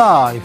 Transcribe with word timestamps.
라이 0.00 0.40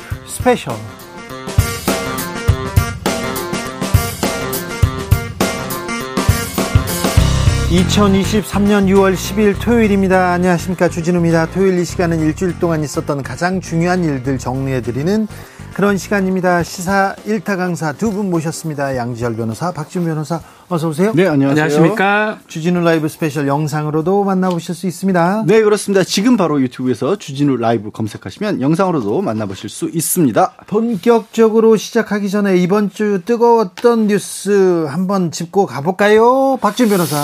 2023년 7.75 8.87
6월 8.87 9.15
10일 9.15 9.59
토요일입니다. 9.61 10.31
안녕하십니까. 10.31 10.87
주진우입니다. 10.87 11.47
토요일 11.47 11.77
이 11.79 11.83
시간은 11.83 12.21
일주일 12.21 12.57
동안 12.57 12.83
있었던 12.85 13.21
가장 13.21 13.59
중요한 13.59 14.03
일들 14.05 14.37
정리해드리는 14.37 15.27
그런 15.73 15.97
시간입니다. 15.97 16.63
시사 16.63 17.15
1타 17.27 17.57
강사 17.57 17.91
두 17.91 18.11
분 18.11 18.29
모셨습니다. 18.29 18.95
양지열 18.95 19.35
변호사, 19.35 19.73
박준 19.73 20.05
변호사, 20.05 20.39
어서 20.69 20.87
오세요. 20.87 21.11
네, 21.13 21.27
안녕하세요. 21.27 21.65
안녕하십니까. 21.65 22.39
주진우 22.47 22.79
라이브 22.79 23.09
스페셜 23.09 23.45
영상으로도 23.45 24.23
만나보실 24.23 24.73
수 24.73 24.87
있습니다. 24.87 25.43
네, 25.45 25.61
그렇습니다. 25.61 26.05
지금 26.05 26.37
바로 26.37 26.61
유튜브에서 26.61 27.17
주진우 27.17 27.57
라이브 27.57 27.91
검색하시면 27.91 28.61
영상으로도 28.61 29.21
만나보실 29.21 29.69
수 29.69 29.89
있습니다. 29.91 30.53
본격적으로 30.67 31.75
시작하기 31.75 32.29
전에 32.29 32.55
이번 32.55 32.89
주 32.89 33.21
뜨거웠던 33.25 34.07
뉴스 34.07 34.85
한번 34.87 35.29
짚고 35.29 35.65
가볼까요? 35.65 36.57
박준 36.61 36.87
변호사. 36.87 37.17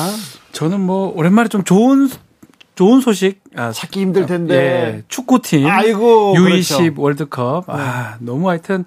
저는 0.51 0.79
뭐 0.81 1.11
오랜만에 1.15 1.49
좀 1.49 1.63
좋은 1.63 2.09
좋은 2.75 3.01
소식. 3.01 3.41
아, 3.55 3.71
찾기 3.71 3.99
힘들 3.99 4.25
텐데. 4.25 4.55
예, 4.55 5.03
축구팀. 5.07 5.67
아이고 5.67 6.33
U20 6.35 6.41
그렇죠. 6.69 7.01
월드컵. 7.01 7.63
아 7.69 8.17
너무 8.19 8.49
하여튼 8.49 8.85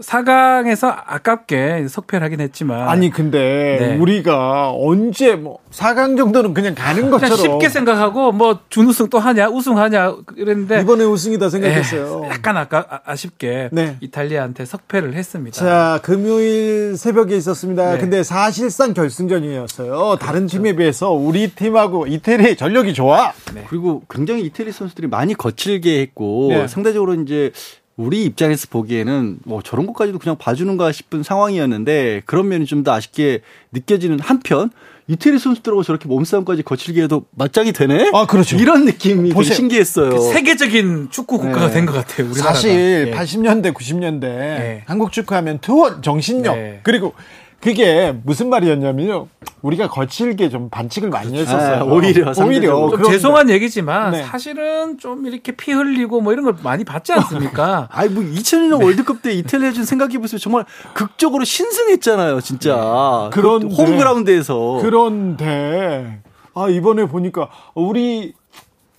4강에서 0.00 0.92
아깝게 1.06 1.86
석패를 1.88 2.24
하긴 2.24 2.40
했지만 2.40 2.88
아니 2.88 3.10
근데 3.10 3.76
네. 3.80 3.96
우리가 3.96 4.72
언제 4.72 5.36
뭐 5.36 5.58
4강 5.70 6.16
정도는 6.16 6.52
그냥 6.52 6.74
가는 6.74 7.10
것처럼 7.10 7.36
그냥 7.36 7.52
쉽게 7.52 7.68
생각하고 7.68 8.32
뭐 8.32 8.60
준우승 8.70 9.08
또 9.08 9.18
하냐 9.18 9.48
우승하냐 9.48 10.16
그랬는데 10.26 10.80
이번에 10.80 11.04
우승이다 11.04 11.48
생각했어요. 11.48 12.22
예, 12.24 12.28
약간 12.28 12.56
아까 12.56 13.00
아, 13.04 13.14
쉽게 13.14 13.68
네. 13.72 13.96
이탈리아한테 14.00 14.64
석패를 14.64 15.14
했습니다. 15.14 15.56
자, 15.56 16.00
금요일 16.02 16.96
새벽에 16.96 17.36
있었습니다. 17.36 17.92
네. 17.94 17.98
근데 17.98 18.22
사실상 18.22 18.94
결승전이었어요. 18.94 20.16
다른 20.20 20.46
팀에 20.46 20.74
비해서 20.74 21.10
우리 21.10 21.50
팀하고 21.50 22.06
이태리의 22.06 22.56
전력이 22.56 22.94
좋아. 22.94 23.32
그리고 23.68 24.02
굉장히 24.10 24.42
이태리 24.42 24.72
선수들이 24.72 25.06
많이 25.08 25.34
거칠게 25.34 26.00
했고 26.00 26.48
네. 26.50 26.68
상대적으로 26.68 27.14
이제 27.14 27.52
우리 27.96 28.24
입장에서 28.24 28.66
보기에는 28.70 29.38
뭐 29.44 29.62
저런 29.62 29.86
것까지도 29.86 30.18
그냥 30.18 30.36
봐주는가 30.36 30.90
싶은 30.92 31.22
상황이었는데 31.22 32.22
그런 32.26 32.48
면이 32.48 32.66
좀 32.66 32.82
더 32.82 32.92
아쉽게 32.92 33.40
느껴지는 33.72 34.18
한편 34.20 34.70
이태리 35.06 35.38
선수들하고 35.38 35.82
저렇게 35.82 36.08
몸싸움까지 36.08 36.62
거칠게 36.62 37.02
해도 37.02 37.24
맞짱이 37.32 37.72
되네? 37.72 38.10
아, 38.14 38.26
그렇죠. 38.26 38.56
이런 38.56 38.84
느낌이 38.84 39.22
되게 39.24 39.34
보세요. 39.34 39.54
신기했어요. 39.54 40.18
세계적인 40.32 41.08
축구 41.10 41.38
국가가 41.38 41.68
네. 41.68 41.74
된것 41.74 41.94
같아요. 41.94 42.26
우리나라가. 42.26 42.54
사실 42.54 43.08
예. 43.08 43.10
80년대, 43.14 43.72
90년대 43.74 44.20
네. 44.20 44.82
한국 44.86 45.12
축구하면 45.12 45.58
투어 45.60 46.00
정신력 46.00 46.56
네. 46.56 46.80
그리고 46.82 47.12
그게 47.60 48.14
무슨 48.24 48.50
말이었냐면요. 48.50 49.28
우리가 49.62 49.88
거칠게 49.88 50.50
좀 50.50 50.68
반칙을 50.68 51.08
많이 51.08 51.38
했었어요. 51.38 51.80
아, 51.80 51.84
오히려. 51.84 52.32
오히려 52.44 52.70
좀 52.72 52.90
그런데 52.90 53.10
죄송한 53.12 53.48
얘기지만 53.48 54.12
네. 54.12 54.22
사실은 54.22 54.98
좀 54.98 55.26
이렇게 55.26 55.52
피 55.52 55.72
흘리고 55.72 56.20
뭐 56.20 56.34
이런 56.34 56.44
걸 56.44 56.56
많이 56.62 56.84
받지 56.84 57.12
않습니까? 57.14 57.88
아니 57.92 58.10
뭐 58.10 58.22
2002년 58.22 58.82
월드컵 58.84 59.22
때 59.22 59.32
이탈리아 59.32 59.72
좀 59.72 59.84
생각해 59.84 60.18
보세요. 60.18 60.38
정말 60.38 60.66
극적으로 60.92 61.44
신승했잖아요, 61.44 62.40
진짜. 62.42 62.74
네. 62.74 63.40
그런데- 63.40 63.68
그 63.68 63.74
홈그라운드에서. 63.82 64.80
그런데 64.82 66.20
아 66.54 66.68
이번에 66.68 67.06
보니까 67.06 67.48
우리 67.74 68.34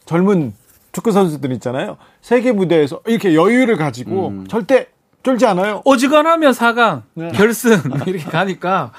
젊은 0.05 0.53
축구 0.91 1.11
선수들 1.11 1.51
있잖아요. 1.53 1.97
세계 2.21 2.51
무대에서 2.51 3.01
이렇게 3.05 3.35
여유를 3.35 3.77
가지고 3.77 4.29
음. 4.29 4.47
절대 4.47 4.87
쫄지 5.25 5.45
않아요. 5.47 5.81
오지간하면 5.85 6.53
4강, 6.53 7.01
네. 7.15 7.29
결승 7.33 7.81
이렇게 8.05 8.23
가니까 8.25 8.91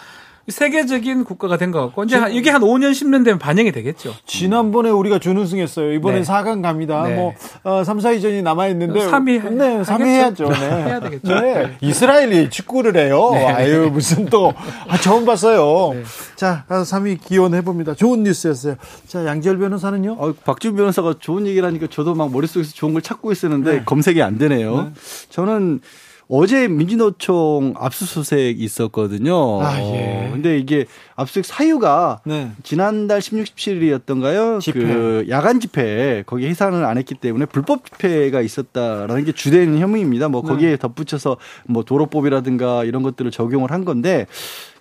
세계적인 0.48 1.24
국가가 1.24 1.56
된 1.56 1.72
것 1.72 1.80
같고 1.86 2.04
이제 2.04 2.16
한- 2.16 2.32
이게 2.32 2.50
한 2.50 2.62
5년 2.62 2.92
10년 2.92 3.24
되면 3.24 3.36
반영이 3.36 3.72
되겠죠. 3.72 4.12
지난번에 4.26 4.90
우리가 4.90 5.18
준우승했어요. 5.18 5.92
이번에 5.94 6.20
네. 6.20 6.22
4강 6.22 6.62
갑니다. 6.62 7.02
네. 7.02 7.16
뭐 7.16 7.32
어, 7.64 7.82
3, 7.82 7.98
4위전이 7.98 8.44
남아 8.44 8.68
있는데 8.68 9.08
삼위 9.08 9.40
네, 9.40 9.82
3위 9.82 10.04
해야죠. 10.04 10.48
네. 10.48 10.54
해야 10.84 11.00
되겠죠. 11.00 11.40
네. 11.40 11.76
이스라엘이 11.80 12.50
축구를 12.50 12.96
해요. 12.96 13.30
네. 13.32 13.44
아유 13.44 13.90
무슨 13.92 14.26
또 14.26 14.54
아, 14.86 14.96
처음 14.98 15.24
봤어요. 15.24 16.00
자, 16.36 16.64
3위 16.68 17.18
기원해 17.24 17.62
봅니다. 17.62 17.94
좋은 17.94 18.22
뉴스였어요. 18.22 18.76
자, 19.08 19.26
양지열 19.26 19.58
변호사는요? 19.58 20.12
어, 20.16 20.32
박준 20.44 20.76
변호사가 20.76 21.14
좋은 21.18 21.48
얘기를 21.48 21.66
하니까 21.66 21.88
저도 21.90 22.14
막 22.14 22.30
머릿속에서 22.30 22.70
좋은 22.72 22.92
걸 22.92 23.02
찾고 23.02 23.32
있었는데 23.32 23.72
네. 23.72 23.82
검색이 23.84 24.22
안 24.22 24.38
되네요. 24.38 24.92
저는 25.30 25.80
어제 26.28 26.66
민주노총 26.66 27.74
압수수색 27.76 28.60
있었거든요. 28.60 29.62
아, 29.62 29.80
예. 29.80 30.26
어, 30.28 30.32
근데 30.32 30.58
이게 30.58 30.86
압수수색 31.14 31.44
사유가 31.44 32.20
네. 32.24 32.50
지난달 32.64 33.22
16, 33.22 33.44
17일이었던가요? 33.54 34.60
집회. 34.60 34.80
그 34.80 35.26
야간 35.28 35.60
집회 35.60 36.24
거기 36.26 36.46
해산을 36.48 36.84
안 36.84 36.98
했기 36.98 37.14
때문에 37.14 37.46
불법 37.46 37.84
집회가 37.86 38.40
있었다라는 38.40 39.24
게 39.24 39.30
주된 39.32 39.78
혐의입니다. 39.78 40.28
뭐 40.28 40.42
거기에 40.42 40.76
덧붙여서 40.78 41.36
뭐 41.68 41.84
도로법이라든가 41.84 42.82
이런 42.84 43.02
것들을 43.04 43.30
적용을 43.30 43.70
한 43.70 43.84
건데 43.84 44.26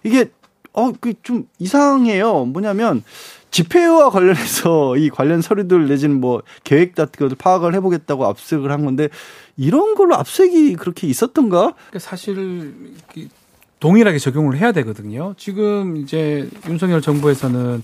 이게 0.04 0.32
어 0.74 0.92
그 1.00 1.14
좀 1.24 1.48
이상해요. 1.60 2.46
뭐냐면 2.46 3.04
집회와 3.56 4.10
관련해서 4.10 4.98
이 5.00 5.10
관련 5.10 5.42
서류들 5.42 5.88
내지는 5.88 6.20
뭐 6.20 6.42
계획 6.66 6.94
같은 6.94 7.18
것들 7.18 7.38
파악을 7.38 7.74
해보겠다고 7.76 8.26
압수수색을 8.26 8.70
한 8.70 8.84
건데 8.84 9.08
이런 9.56 9.96
걸로 9.96 10.16
압수수색이 10.16 10.76
그렇게 10.76 11.08
있었던가? 11.08 11.74
그러니까 11.74 12.00
사실 12.00 12.74
이- 13.16 13.30
동일하게 13.80 14.18
적용을 14.20 14.58
해야 14.58 14.72
되거든요. 14.74 15.36
지금 15.38 15.96
이제 15.98 16.50
윤석열 16.68 17.02
정부에서는 17.02 17.82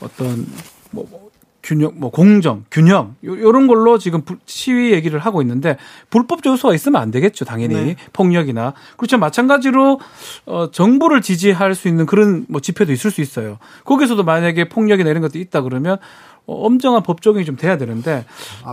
어떤 0.00 0.46
뭐, 0.90 1.06
뭐 1.10 1.30
균형, 1.62 1.92
뭐 1.96 2.10
공정, 2.10 2.64
균형 2.70 3.16
요, 3.24 3.38
요런 3.38 3.66
걸로 3.66 3.98
지금 3.98 4.22
불- 4.22 4.38
시위 4.46 4.92
얘기를 4.92 5.18
하고 5.18 5.42
있는데 5.42 5.76
불법 6.08 6.44
요소가 6.44 6.74
있으면 6.74 7.00
안 7.02 7.10
되겠죠, 7.10 7.44
당연히 7.44 7.74
네. 7.74 7.96
폭력이나 8.12 8.72
그렇죠. 8.96 9.18
마찬가지로 9.18 10.00
어 10.46 10.70
정부를 10.70 11.20
지지할 11.20 11.74
수 11.74 11.88
있는 11.88 12.06
그런 12.06 12.46
뭐 12.48 12.60
집회도 12.60 12.92
있을 12.92 13.10
수 13.10 13.20
있어요. 13.20 13.58
거기서도 13.84 14.22
만약에 14.24 14.68
폭력이나 14.68 15.10
이런 15.10 15.20
것도 15.22 15.38
있다 15.38 15.60
그러면 15.62 15.96
어, 15.96 16.29
엄정한 16.54 17.02
법 17.02 17.22
적용이 17.22 17.44
좀 17.44 17.56
돼야 17.56 17.78
되는데 17.78 18.24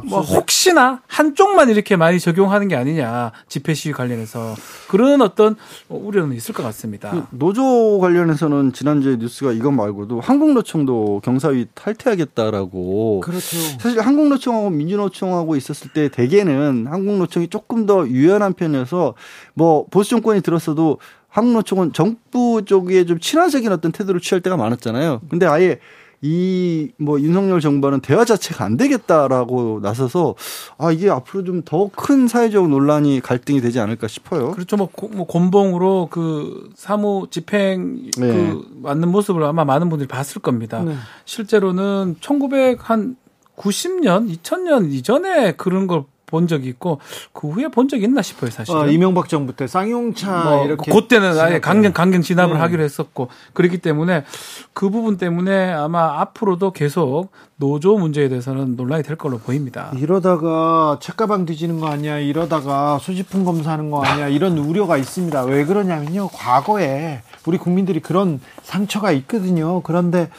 뭐. 0.06 0.22
혹시나 0.22 1.02
한쪽만 1.08 1.70
이렇게 1.70 1.96
많이 1.96 2.20
적용하는 2.20 2.68
게 2.68 2.76
아니냐 2.76 3.32
집회 3.48 3.74
시위 3.74 3.94
관련해서 3.94 4.56
그런 4.88 5.22
어떤 5.22 5.56
어, 5.90 5.96
우려는 5.96 6.36
있을 6.36 6.54
것 6.54 6.64
같습니다. 6.64 7.12
그 7.12 7.24
노조 7.32 8.00
관련해서는 8.00 8.74
지난주에 8.74 9.18
뉴스가 9.18 9.52
이것 9.52 9.72
말고도 9.72 10.20
한국노총도 10.22 11.22
경사위 11.24 11.68
탈퇴하겠다라고. 11.74 13.22
그렇죠. 13.22 13.58
사실 13.80 14.02
한국노총하고 14.02 14.70
민주노총하고 14.70 15.56
있었을 15.56 15.92
때 15.94 16.10
대개는 16.10 16.88
한국노총이 16.88 17.48
조금 17.48 17.86
더 17.86 18.08
유연한 18.08 18.54
편이어서 18.54 19.14
뭐 19.54 19.86
보수 19.90 20.12
정권이 20.12 20.42
들었어도 20.42 21.00
한국노총은 21.30 21.94
정부 21.94 22.64
쪽에 22.66 23.06
좀 23.06 23.20
친화적인 23.20 23.72
어떤 23.72 23.92
태도를 23.92 24.22
취할 24.22 24.42
때가 24.42 24.58
많았잖아요. 24.58 25.22
근데 25.30 25.46
아예 25.46 25.80
이 26.22 26.92
뭐 27.00 27.20
윤석열 27.22 27.60
정부는 27.62 28.00
대화 28.00 28.26
자체가 28.26 28.66
안 28.66 28.76
되겠다라고 28.78 29.80
나서서 29.82 30.34
아 30.80 30.92
이게 30.92 31.10
앞으로 31.10 31.44
좀 31.44 31.62
더 31.64 31.90
큰 31.96 32.28
사회적 32.28 32.70
논란이 32.70 33.20
갈등이 33.22 33.62
되지 33.62 33.80
않을까 33.80 34.08
싶어요. 34.08 34.52
그렇죠. 34.52 34.78
뭐, 34.78 34.90
고- 34.92 35.10
뭐 35.10 35.28
곤봉으로 35.28 36.08
그 36.10 36.70
사무 36.76 37.28
집행 37.30 38.10
네. 38.18 38.28
그 38.28 38.68
맞는 38.82 39.10
모습을 39.10 39.44
아마 39.44 39.64
많은 39.66 39.90
분들이 39.90 40.08
봤을 40.08 40.42
겁니다. 40.42 40.82
네. 40.84 40.96
실제로는 41.26 42.16
1900 42.20 42.90
한 42.90 43.16
90년, 43.56 44.32
2000년 44.42 44.92
이전에 44.92 45.54
그런 45.54 45.88
걸 45.88 46.04
본 46.28 46.46
적이 46.46 46.68
있고 46.68 47.00
그 47.32 47.48
후에 47.48 47.70
본 47.70 47.88
적이 47.88 48.04
있나 48.04 48.22
싶어요, 48.22 48.52
사실은. 48.52 48.80
어, 48.82 48.88
이명박 48.88 49.30
정부 49.30 49.54
때 49.56 49.66
쌍용차 49.66 50.44
뭐 50.44 50.66
이렇게 50.66 50.92
그때는 50.92 51.40
아예 51.40 51.60
강경 51.60 51.94
강경 51.94 52.22
진압을 52.22 52.56
네. 52.56 52.60
하기로 52.60 52.84
했었고 52.84 53.30
그렇기 53.54 53.78
때문에 53.78 54.26
그 54.74 54.90
부분 54.90 55.18
때문에 55.18 55.72
아마 55.72 56.20
앞으로도 56.20 56.72
계속 56.72 57.32
노조 57.56 57.98
문제에 57.98 58.28
대해서는 58.28 58.76
논란이 58.76 59.04
될 59.04 59.16
걸로 59.16 59.38
보입니다. 59.38 59.90
이러다가 59.96 61.00
책가방 61.02 61.46
뒤지는 61.46 61.80
거 61.80 61.88
아니야? 61.88 62.20
이러다가 62.20 63.00
소지품 63.00 63.46
검사하는 63.46 63.90
거 63.90 64.04
아니야? 64.04 64.28
이런 64.28 64.58
우려가 64.58 64.98
있습니다. 64.98 65.46
왜 65.46 65.64
그러냐면요. 65.64 66.28
과거에 66.34 67.22
우리 67.46 67.58
국민들이 67.58 68.02
그런 68.02 68.42
상처가 68.64 69.14
있거든요. 69.14 69.82
그런데 69.82 70.30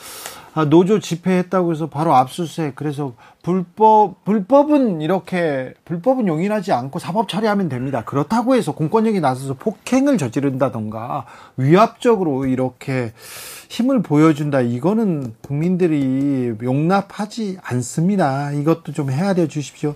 아, 0.55 0.65
노조 0.65 0.99
집회했다고 0.99 1.73
해서 1.73 1.87
바로 1.87 2.15
압수수색. 2.15 2.75
그래서 2.75 3.15
불법 3.49 4.27
불법은 4.27 5.01
이렇게 5.01 5.73
불법은 5.87 6.27
용인하지 6.27 6.71
않고 6.73 6.99
사법 6.99 7.31
처리하면 7.31 7.71
됩니다. 7.71 8.05
그렇다고 8.05 8.55
해서 8.55 8.73
공권력이 8.73 9.21
나서서 9.21 9.55
폭행을 9.55 10.19
저지른다던가 10.19 11.25
위압적으로 11.57 12.45
이렇게 12.45 13.15
힘을 13.71 14.03
보여준다. 14.03 14.61
이거는 14.61 15.33
국민들이 15.41 16.53
용납하지 16.63 17.57
않습니다. 17.63 18.53
이것도 18.53 18.93
좀 18.93 19.11
헤아려 19.11 19.47
주십시오. 19.47 19.95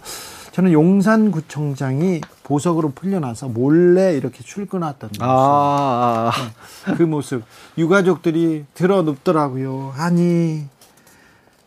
저는 0.53 0.73
용산구청장이 0.73 2.23
보석으로 2.45 2.93
풀려나서 2.93 3.49
몰래 3.49 4.15
이렇게 4.17 4.43
출근했던 4.43 5.11
모습. 5.11 5.23
아, 5.23 6.31
아. 6.31 6.91
네, 6.91 6.95
그 6.97 7.03
모습. 7.03 7.43
유가족들이 7.77 8.65
들어 8.73 9.03
눕더라고요. 9.03 9.93
아니, 9.99 10.65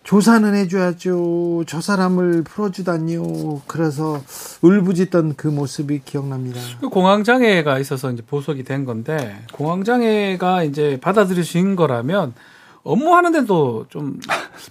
조사는 0.06 0.54
해줘야죠. 0.54 1.64
저 1.68 1.82
사람을 1.82 2.44
풀어주다니요. 2.44 3.64
그래서 3.66 4.22
울부짖던 4.62 5.34
그 5.36 5.48
모습이 5.48 6.02
기억납니다. 6.06 6.60
그 6.80 6.90
공황장애가 6.90 7.80
있어서 7.80 8.12
이제 8.12 8.22
보석이 8.26 8.64
된 8.64 8.86
건데 8.86 9.36
공황장애가 9.54 10.64
이제 10.64 11.00
받아들여진 11.02 11.76
거라면 11.76 12.34
업무하는 12.84 13.32
데도 13.32 13.88
좀 13.90 14.20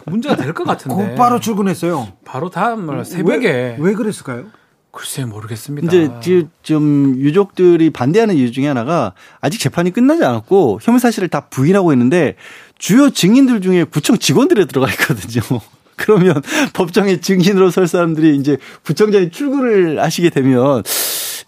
문제가 0.06 0.36
될 0.36 0.54
것 0.54 0.62
같은데. 0.62 0.94
곧바로 0.94 1.40
출근했어요. 1.40 2.06
바로 2.24 2.48
다음 2.48 2.86
날 2.86 3.04
새벽에. 3.04 3.48
왜, 3.50 3.76
왜 3.80 3.94
그랬을까요? 3.94 4.44
글쎄 4.92 5.24
모르겠습니다. 5.24 5.92
이제 5.92 6.46
좀 6.62 7.16
유족들이 7.16 7.90
반대하는 7.90 8.36
이유 8.36 8.52
중에 8.52 8.68
하나가 8.68 9.12
아직 9.40 9.58
재판이 9.58 9.90
끝나지 9.90 10.24
않았고 10.24 10.78
혐의 10.80 11.00
사실을 11.00 11.26
다 11.26 11.48
부인하고 11.50 11.92
있는데 11.92 12.36
주요 12.78 13.10
증인들 13.10 13.60
중에 13.60 13.84
구청 13.84 14.18
직원들이 14.18 14.66
들어가 14.66 14.90
있거든요. 14.92 15.42
그러면 15.96 16.42
법정에 16.72 17.20
증인으로 17.20 17.70
설 17.70 17.86
사람들이 17.86 18.36
이제 18.36 18.58
구청장이 18.84 19.30
출근을 19.30 20.02
하시게 20.02 20.30
되면 20.30 20.82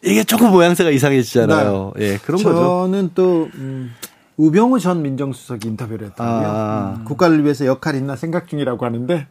이게 0.03 0.23
조금 0.23 0.51
모양새가 0.51 0.91
이상해지잖아요. 0.91 1.93
네. 1.97 2.13
예, 2.13 2.19
그런 2.19 2.41
저는 2.41 2.57
거죠. 2.57 2.67
저는 2.67 3.11
또 3.15 3.49
음, 3.57 3.93
우병우 4.37 4.79
전 4.79 5.03
민정수석이 5.03 5.67
인터뷰를 5.67 6.09
했더라고요. 6.09 6.49
아. 6.49 6.95
음, 6.99 7.05
국가를 7.05 7.43
위해서 7.43 7.67
역할이 7.67 7.99
있나 7.99 8.15
생각 8.15 8.47
중이라고 8.47 8.85
하는데 8.85 9.27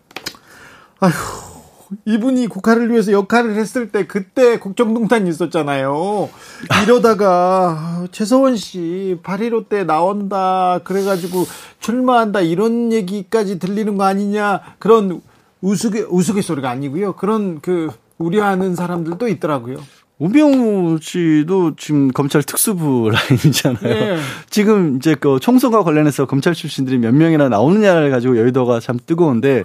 아휴 1.00 1.13
이분이 2.05 2.47
국가를 2.47 2.91
위해서 2.91 3.11
역할을 3.11 3.55
했을 3.55 3.91
때 3.91 4.07
그때 4.07 4.59
국정농단이 4.59 5.29
있었잖아요. 5.29 6.29
이러다가 6.83 8.05
최서원 8.11 8.55
씨 8.55 9.17
8.15 9.23 9.69
때 9.69 9.83
나온다 9.83 10.79
그래가지고 10.83 11.45
출마한다 11.79 12.41
이런 12.41 12.91
얘기까지 12.91 13.59
들리는 13.59 13.97
거 13.97 14.03
아니냐 14.05 14.61
그런 14.79 15.21
우스개 15.61 16.01
우스갯소리가 16.09 16.69
아니고요. 16.69 17.13
그런 17.13 17.59
그 17.61 17.89
우려하는 18.17 18.75
사람들도 18.75 19.27
있더라고요. 19.27 19.77
우병우 20.17 20.99
씨도 21.01 21.75
지금 21.75 22.09
검찰 22.09 22.41
특수부 22.41 23.11
라인이잖아요. 23.29 24.15
네. 24.15 24.17
지금 24.49 24.95
이제 24.95 25.13
그 25.19 25.39
총선과 25.41 25.83
관련해서 25.83 26.25
검찰 26.25 26.53
출신들이 26.53 26.97
몇 26.99 27.13
명이나 27.13 27.49
나오느냐를 27.49 28.11
가지고 28.11 28.38
여의도가 28.38 28.79
참 28.79 28.97
뜨거운데 29.05 29.63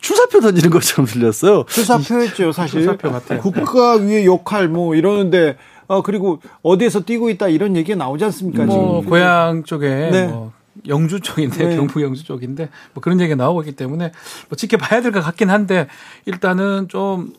출사표 0.00 0.40
던지는 0.40 0.70
것처럼 0.70 1.06
들렸어요. 1.06 1.64
출사표였죠, 1.68 2.52
사실. 2.52 2.80
출사표 2.82 3.10
같아요. 3.12 3.40
국가 3.40 3.94
위의 3.94 4.26
역할 4.26 4.68
뭐 4.68 4.94
이러는데 4.94 5.56
어 5.86 6.02
그리고 6.02 6.40
어디에서 6.62 7.00
뛰고 7.00 7.30
있다 7.30 7.48
이런 7.48 7.74
얘기가 7.76 7.96
나오지 7.96 8.24
않습니까? 8.26 8.64
뭐 8.64 9.00
지금. 9.00 9.10
고향 9.10 9.64
쪽에 9.64 9.88
네. 9.88 10.26
뭐 10.26 10.52
영주 10.86 11.18
쪽인데 11.20 11.66
네. 11.66 11.76
경북 11.76 12.02
영주 12.02 12.24
쪽인데 12.24 12.68
뭐 12.94 13.00
그런 13.02 13.20
얘기가 13.20 13.36
나오고 13.36 13.62
있기 13.62 13.72
때문에 13.74 14.12
뭐 14.48 14.56
지켜봐야 14.56 15.00
될 15.02 15.10
것 15.12 15.20
같긴 15.22 15.50
한데 15.50 15.88
일단은 16.26 16.86
좀 16.88 17.32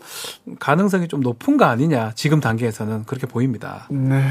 가능성이 0.60 1.08
좀 1.08 1.22
높은 1.22 1.56
거 1.58 1.66
아니냐 1.66 2.12
지금 2.16 2.40
단계에서는 2.42 3.06
그렇게 3.06 3.28
보입니다. 3.28 3.88
네. 3.90 4.22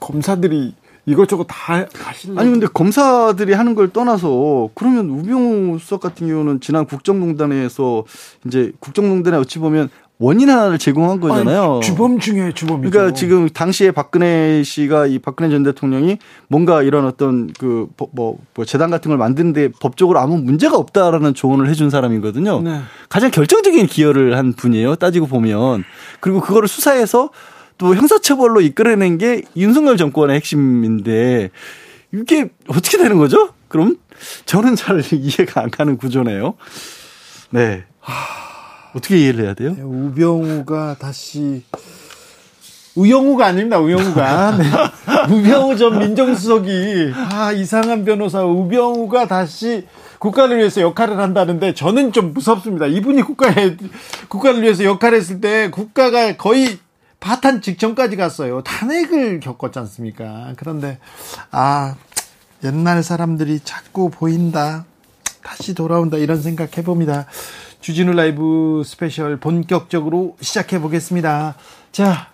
검사들이 0.00 0.74
이것저것 1.08 1.44
다 1.44 1.86
하실래? 1.94 2.34
아니 2.38 2.50
근데 2.50 2.66
검사들이 2.66 3.54
하는 3.54 3.74
걸 3.74 3.88
떠나서 3.88 4.68
그러면 4.74 5.08
우병우 5.08 5.78
수석 5.78 6.00
같은 6.00 6.28
경우는 6.28 6.60
지난 6.60 6.84
국정농단에서 6.84 8.04
이제 8.46 8.72
국정농단에 8.80 9.36
어찌 9.36 9.58
보면 9.58 9.88
원인 10.20 10.50
하나를 10.50 10.78
제공한 10.78 11.20
거잖아요. 11.20 11.74
아니, 11.74 11.80
주범 11.80 12.18
중에 12.18 12.52
주범이죠. 12.52 12.90
그러니까 12.90 13.14
지금 13.14 13.48
당시에 13.48 13.92
박근혜 13.92 14.62
씨가 14.64 15.06
이 15.06 15.20
박근혜 15.20 15.48
전 15.48 15.62
대통령이 15.62 16.18
뭔가 16.48 16.82
이런 16.82 17.06
어떤 17.06 17.52
그뭐 17.52 17.88
뭐 18.10 18.64
재단 18.66 18.90
같은 18.90 19.10
걸 19.10 19.18
만드는데 19.18 19.70
법적으로 19.80 20.18
아무 20.18 20.36
문제가 20.38 20.76
없다라는 20.76 21.34
조언을 21.34 21.68
해준 21.68 21.88
사람이거든요. 21.88 22.62
네. 22.62 22.80
가장 23.08 23.30
결정적인 23.30 23.86
기여를 23.86 24.36
한 24.36 24.54
분이에요. 24.54 24.96
따지고 24.96 25.26
보면 25.26 25.84
그리고 26.18 26.40
그거를 26.40 26.66
수사해서 26.66 27.30
또 27.78 27.94
형사처벌로 27.94 28.60
이끌어낸 28.60 29.18
게 29.18 29.42
윤석열 29.56 29.96
정권의 29.96 30.36
핵심인데 30.36 31.50
이게 32.12 32.48
어떻게 32.66 32.98
되는 32.98 33.16
거죠? 33.18 33.50
그럼 33.68 33.96
저는 34.44 34.76
잘 34.76 35.02
이해가 35.12 35.62
안 35.62 35.70
가는 35.70 35.96
구조네요. 35.96 36.54
네. 37.50 37.84
어떻게 38.94 39.18
이해를 39.18 39.44
해야 39.44 39.54
돼요? 39.54 39.74
네, 39.76 39.82
우병우가 39.82 40.96
다시 40.98 41.62
우영우가 42.96 43.46
아닙니다. 43.46 43.78
우영우가 43.78 44.56
네. 44.58 44.64
우병우 45.32 45.76
전 45.76 45.98
민정수석이 46.00 47.12
아 47.14 47.52
이상한 47.52 48.04
변호사 48.04 48.42
우병우가 48.42 49.28
다시 49.28 49.86
국가를 50.18 50.58
위해서 50.58 50.80
역할을 50.80 51.18
한다는데 51.18 51.74
저는 51.74 52.12
좀 52.12 52.32
무섭습니다. 52.34 52.86
이분이 52.86 53.22
국가에 53.22 53.76
국가를 54.28 54.62
위해서 54.62 54.82
역할을 54.82 55.18
했을 55.18 55.40
때 55.40 55.70
국가가 55.70 56.36
거의 56.36 56.78
파탄 57.20 57.60
직전까지 57.62 58.16
갔어요. 58.16 58.62
탄핵을 58.62 59.40
겪었지 59.40 59.78
않습니까? 59.80 60.52
그런데 60.56 60.98
아 61.50 61.96
옛날 62.64 63.02
사람들이 63.02 63.60
자꾸 63.64 64.10
보인다. 64.10 64.84
다시 65.42 65.74
돌아온다 65.74 66.16
이런 66.16 66.40
생각 66.42 66.76
해봅니다. 66.76 67.26
주진우 67.80 68.12
라이브 68.12 68.82
스페셜 68.84 69.38
본격적으로 69.38 70.36
시작해 70.40 70.80
보겠습니다. 70.80 71.54
자, 71.92 72.28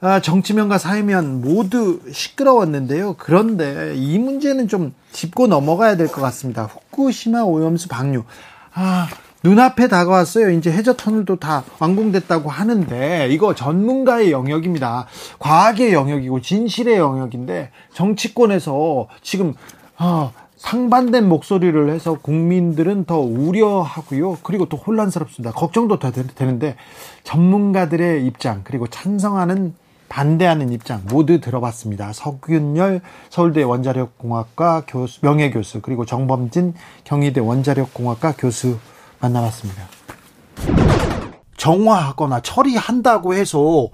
아, 0.00 0.20
정치면과 0.20 0.78
사회면 0.78 1.42
모두 1.42 2.00
시끄러웠는데요. 2.10 3.16
그런데 3.18 3.94
이 3.96 4.18
문제는 4.18 4.66
좀 4.66 4.94
짚고 5.12 5.46
넘어가야 5.46 5.96
될 5.96 6.08
것 6.08 6.22
같습니다. 6.22 6.64
후쿠시마 6.64 7.42
오염수 7.42 7.88
방류. 7.88 8.24
아, 8.72 9.08
눈앞에 9.42 9.88
다가왔어요. 9.88 10.50
이제 10.50 10.70
해저 10.70 10.94
터널도 10.94 11.36
다 11.36 11.64
완공됐다고 11.78 12.50
하는데 12.50 13.28
이거 13.30 13.54
전문가의 13.54 14.32
영역입니다. 14.32 15.06
과학의 15.38 15.92
영역이고 15.92 16.40
진실의 16.40 16.98
영역인데 16.98 17.70
정치권에서 17.94 19.08
지금 19.22 19.54
어, 19.98 20.32
상반된 20.56 21.26
목소리를 21.26 21.90
해서 21.90 22.18
국민들은 22.20 23.06
더 23.06 23.18
우려하고요. 23.18 24.38
그리고 24.42 24.66
또 24.66 24.76
혼란스럽습니다. 24.76 25.52
걱정도 25.52 25.98
더 25.98 26.10
되는데 26.10 26.76
전문가들의 27.24 28.26
입장 28.26 28.60
그리고 28.64 28.86
찬성하는 28.86 29.74
반대하는 30.10 30.72
입장 30.72 31.02
모두 31.08 31.40
들어봤습니다. 31.40 32.12
석윤열 32.12 33.00
서울대 33.30 33.62
원자력공학과 33.62 34.82
교수 34.86 35.20
명예교수 35.22 35.80
그리고 35.80 36.04
정범진 36.04 36.74
경희대 37.04 37.40
원자력공학과 37.40 38.34
교수 38.36 38.76
만나봤습니다. 39.20 39.88
정화하거나 41.56 42.40
처리한다고 42.40 43.34
해서 43.34 43.88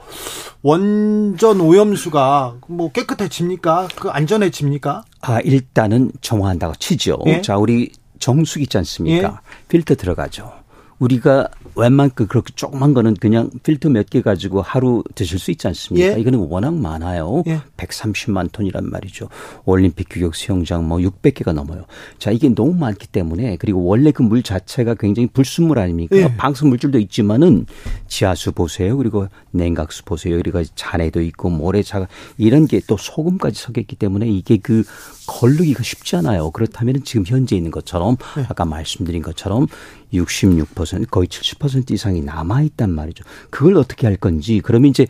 원전 0.62 1.60
오염수가 1.60 2.56
뭐 2.68 2.92
깨끗해집니까? 2.92 3.88
그 3.96 4.08
안전해집니까? 4.08 5.04
아 5.20 5.40
일단은 5.40 6.12
정화한다고 6.20 6.74
치죠. 6.76 7.18
예? 7.26 7.42
자 7.42 7.56
우리 7.56 7.90
정수기 8.20 8.64
있지 8.64 8.78
않습니까? 8.78 9.28
예? 9.28 9.66
필터 9.68 9.96
들어가죠. 9.96 10.52
우리가 10.98 11.48
웬만큼 11.74 12.26
그렇게 12.26 12.52
조그만 12.54 12.94
거는 12.94 13.14
그냥 13.14 13.50
필터 13.62 13.90
몇 13.90 14.06
개 14.08 14.22
가지고 14.22 14.62
하루 14.62 15.02
드실 15.14 15.38
수 15.38 15.50
있지 15.50 15.66
않습니까? 15.66 16.16
예. 16.16 16.20
이거는 16.20 16.38
워낙 16.38 16.72
많아요. 16.74 17.42
예. 17.48 17.60
130만 17.76 18.50
톤이란 18.52 18.88
말이죠. 18.88 19.28
올림픽 19.64 20.06
규격 20.08 20.34
수영장 20.34 20.86
뭐 20.88 20.98
600개가 20.98 21.52
넘어요. 21.52 21.84
자, 22.18 22.30
이게 22.30 22.48
너무 22.48 22.72
많기 22.74 23.06
때문에 23.08 23.56
그리고 23.56 23.84
원래 23.84 24.10
그 24.10 24.22
물 24.26 24.42
자체가 24.42 24.94
굉장히 24.94 25.28
불순물 25.28 25.78
아닙니까? 25.78 26.16
예. 26.16 26.34
방수 26.36 26.66
물질도 26.66 26.98
있지만은 27.00 27.66
지하수 28.08 28.52
보세요. 28.52 28.96
그리고 28.96 29.28
냉각수 29.50 30.04
보세요. 30.04 30.36
그리고 30.38 30.62
잔해도 30.74 31.20
있고 31.22 31.50
모래자가 31.50 32.08
이런 32.38 32.66
게 32.66 32.80
또 32.86 32.96
소금까지 32.96 33.60
섞여 33.60 33.80
있기 33.80 33.96
때문에 33.96 34.28
이게 34.28 34.58
그 34.58 34.84
걸르기가 35.26 35.82
쉽지 35.82 36.14
않아요. 36.16 36.50
그렇다면 36.52 37.02
지금 37.04 37.24
현재 37.26 37.56
있는 37.56 37.70
것처럼 37.72 38.16
네. 38.36 38.46
아까 38.48 38.64
말씀드린 38.64 39.22
것처럼 39.22 39.66
66% 40.12 41.10
거의 41.10 41.26
70% 41.28 41.90
이상이 41.90 42.20
남아 42.22 42.62
있단 42.62 42.90
말이죠. 42.90 43.24
그걸 43.50 43.76
어떻게 43.76 44.06
할 44.06 44.16
건지 44.16 44.60
그러면 44.62 44.90
이제 44.90 45.06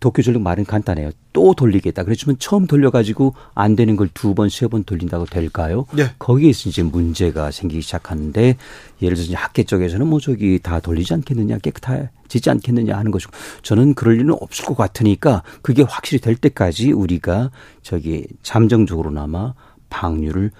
도쿄 0.00 0.22
전력 0.22 0.40
말은 0.40 0.64
간단해요. 0.64 1.10
또 1.34 1.52
돌리겠다. 1.52 2.04
그렇지만 2.04 2.36
처음 2.38 2.66
돌려가지고 2.66 3.34
안 3.54 3.76
되는 3.76 3.96
걸 3.96 4.08
두 4.14 4.34
번, 4.34 4.48
세 4.48 4.66
번 4.66 4.82
돌린다고 4.82 5.26
될까요? 5.26 5.84
네. 5.92 6.06
거기에서 6.18 6.70
이제 6.70 6.82
문제가 6.82 7.50
생기기 7.50 7.82
시작하는데 7.82 8.56
예를 9.02 9.16
들어서 9.16 9.34
학계 9.34 9.62
쪽에서는 9.62 10.06
뭐 10.06 10.18
저기 10.18 10.58
다 10.58 10.80
돌리지 10.80 11.12
않겠느냐, 11.12 11.58
깨끗하지 11.58 12.48
않겠느냐 12.48 12.96
하는 12.96 13.10
것이고 13.10 13.30
저는 13.62 13.92
그럴 13.92 14.14
리는 14.16 14.34
없을 14.40 14.64
것 14.64 14.74
같으니까 14.74 15.42
그게 15.60 15.82
확실히 15.82 16.18
될 16.22 16.34
때까지 16.34 16.92
우리가 16.92 17.50
저기 17.82 18.26
잠정적으로나마 18.42 19.52
방류를 19.90 20.50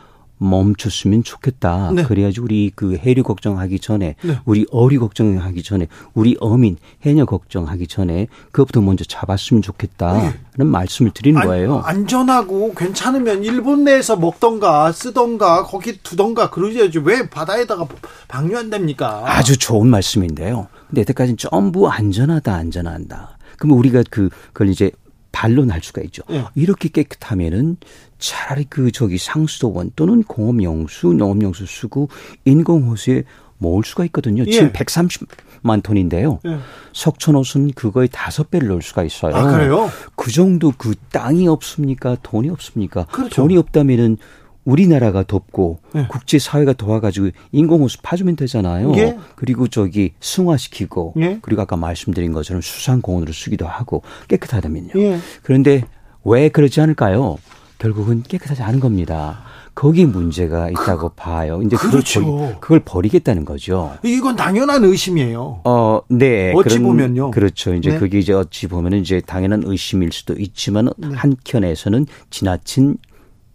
멈췄으면 0.41 1.23
좋겠다. 1.23 1.93
네. 1.95 2.03
그래야지 2.03 2.41
우리 2.41 2.73
그 2.75 2.97
해류 2.97 3.23
걱정하기 3.23 3.79
전에 3.79 4.17
네. 4.23 4.39
우리 4.47 4.67
어리 4.71 4.97
걱정하기 4.99 5.63
전에 5.63 5.87
우리 6.15 6.37
어민 6.41 6.77
해녀 7.03 7.27
걱정하기 7.27 7.87
전에 7.87 8.27
그것부터 8.51 8.81
먼저 8.81 9.05
잡았으면 9.05 9.63
좋겠다는 9.63 10.33
말씀을 10.67 11.13
드리는 11.13 11.39
안- 11.41 11.47
거예요. 11.47 11.79
안전하고 11.81 12.75
괜찮으면 12.75 13.45
일본 13.45 13.85
내에서 13.85 14.17
먹던가 14.17 14.91
쓰던가 14.93 15.65
거기 15.65 15.99
두던가 16.03 16.51
그러셔야지 16.51 16.99
왜 17.01 17.29
바다에다가 17.29 17.87
방류한답니까? 18.29 19.25
아주 19.27 19.59
좋은 19.59 19.89
말씀인데요. 19.89 20.69
근데 20.89 21.03
여태까지는 21.03 21.37
전부 21.37 21.89
안전하다, 21.89 22.53
안전한다. 22.55 23.37
그러면 23.59 23.79
우리가 23.79 24.03
그, 24.11 24.31
그걸 24.55 24.71
이제 24.71 24.91
반론할 25.33 25.81
수가 25.83 26.03
있죠. 26.03 26.23
예. 26.31 26.45
이렇게 26.55 26.89
깨끗하면은 26.89 27.77
차라리 28.19 28.65
그 28.69 28.91
저기 28.91 29.19
상수도원 29.19 29.93
또는 29.97 30.23
공업용수, 30.23 31.13
농업용수 31.15 31.67
쓰고 31.67 32.09
인공호수에 32.45 33.25
모을 33.59 33.85
수가 33.85 34.05
있거든요. 34.07 34.45
예. 34.47 34.51
지금 34.51 34.73
130만 34.73 35.83
톤인데요. 35.83 36.41
예. 36.47 36.59
석촌호수는 36.93 37.73
그거의 37.73 38.09
다섯 38.11 38.51
배를 38.51 38.69
넣을 38.69 38.83
수가 38.83 39.05
있어요. 39.05 39.35
아, 39.35 39.53
그래요? 39.53 39.91
그 40.17 40.33
정도 40.33 40.73
그 40.77 40.95
땅이 41.13 41.47
없습니까? 41.47 42.17
돈이 42.23 42.49
없습니까? 42.51 43.07
그렇죠. 43.07 43.43
돈이 43.43 43.57
없다면은 43.57 44.17
우리나라가 44.65 45.23
돕고 45.23 45.81
예. 45.97 46.07
국제 46.09 46.39
사회가 46.39 46.73
도와가지고 46.75 47.31
인공호수 47.53 47.99
파주면 48.03 48.37
되잖아요. 48.37 48.93
예. 48.97 49.19
그리고 49.37 49.69
저기 49.69 50.13
승화시키고 50.21 51.15
예. 51.19 51.39
그리고 51.43 51.63
아까 51.63 51.77
말씀드린 51.77 52.33
것처럼 52.33 52.63
수상공원으로 52.63 53.33
쓰기도 53.33 53.67
하고 53.67 54.03
깨끗하다면요. 54.29 54.91
예. 54.97 55.19
그런데 55.43 55.85
왜 56.25 56.49
그러지 56.49 56.81
않을까요? 56.81 57.39
결국은 57.79 58.23
깨끗하지 58.23 58.63
않은 58.63 58.81
겁니다. 58.81 59.43
거기 59.75 60.05
문제가 60.05 60.69
있다고 60.69 61.11
봐요. 61.11 61.63
이제 61.65 61.77
그걸, 61.77 61.91
그렇죠. 61.93 62.21
버리, 62.21 62.55
그걸 62.61 62.81
버리겠다는 62.81 63.47
거죠. 63.47 63.97
이건 64.05 64.37
당연한 64.37 64.85
의심이에요. 64.85 65.63
어, 65.65 66.01
네. 66.11 66.53
어찌 66.55 66.79
보면요. 66.81 67.31
그렇죠. 67.31 67.73
이제 67.75 67.91
네. 67.91 67.99
그게 67.99 68.19
이제 68.19 68.35
어찌 68.35 68.67
보면은 68.67 68.99
이제 68.99 69.23
당연한 69.25 69.63
의심일 69.65 70.13
수도 70.13 70.35
있지만 70.35 70.91
한켠에서는 71.01 72.07
지나친 72.29 72.99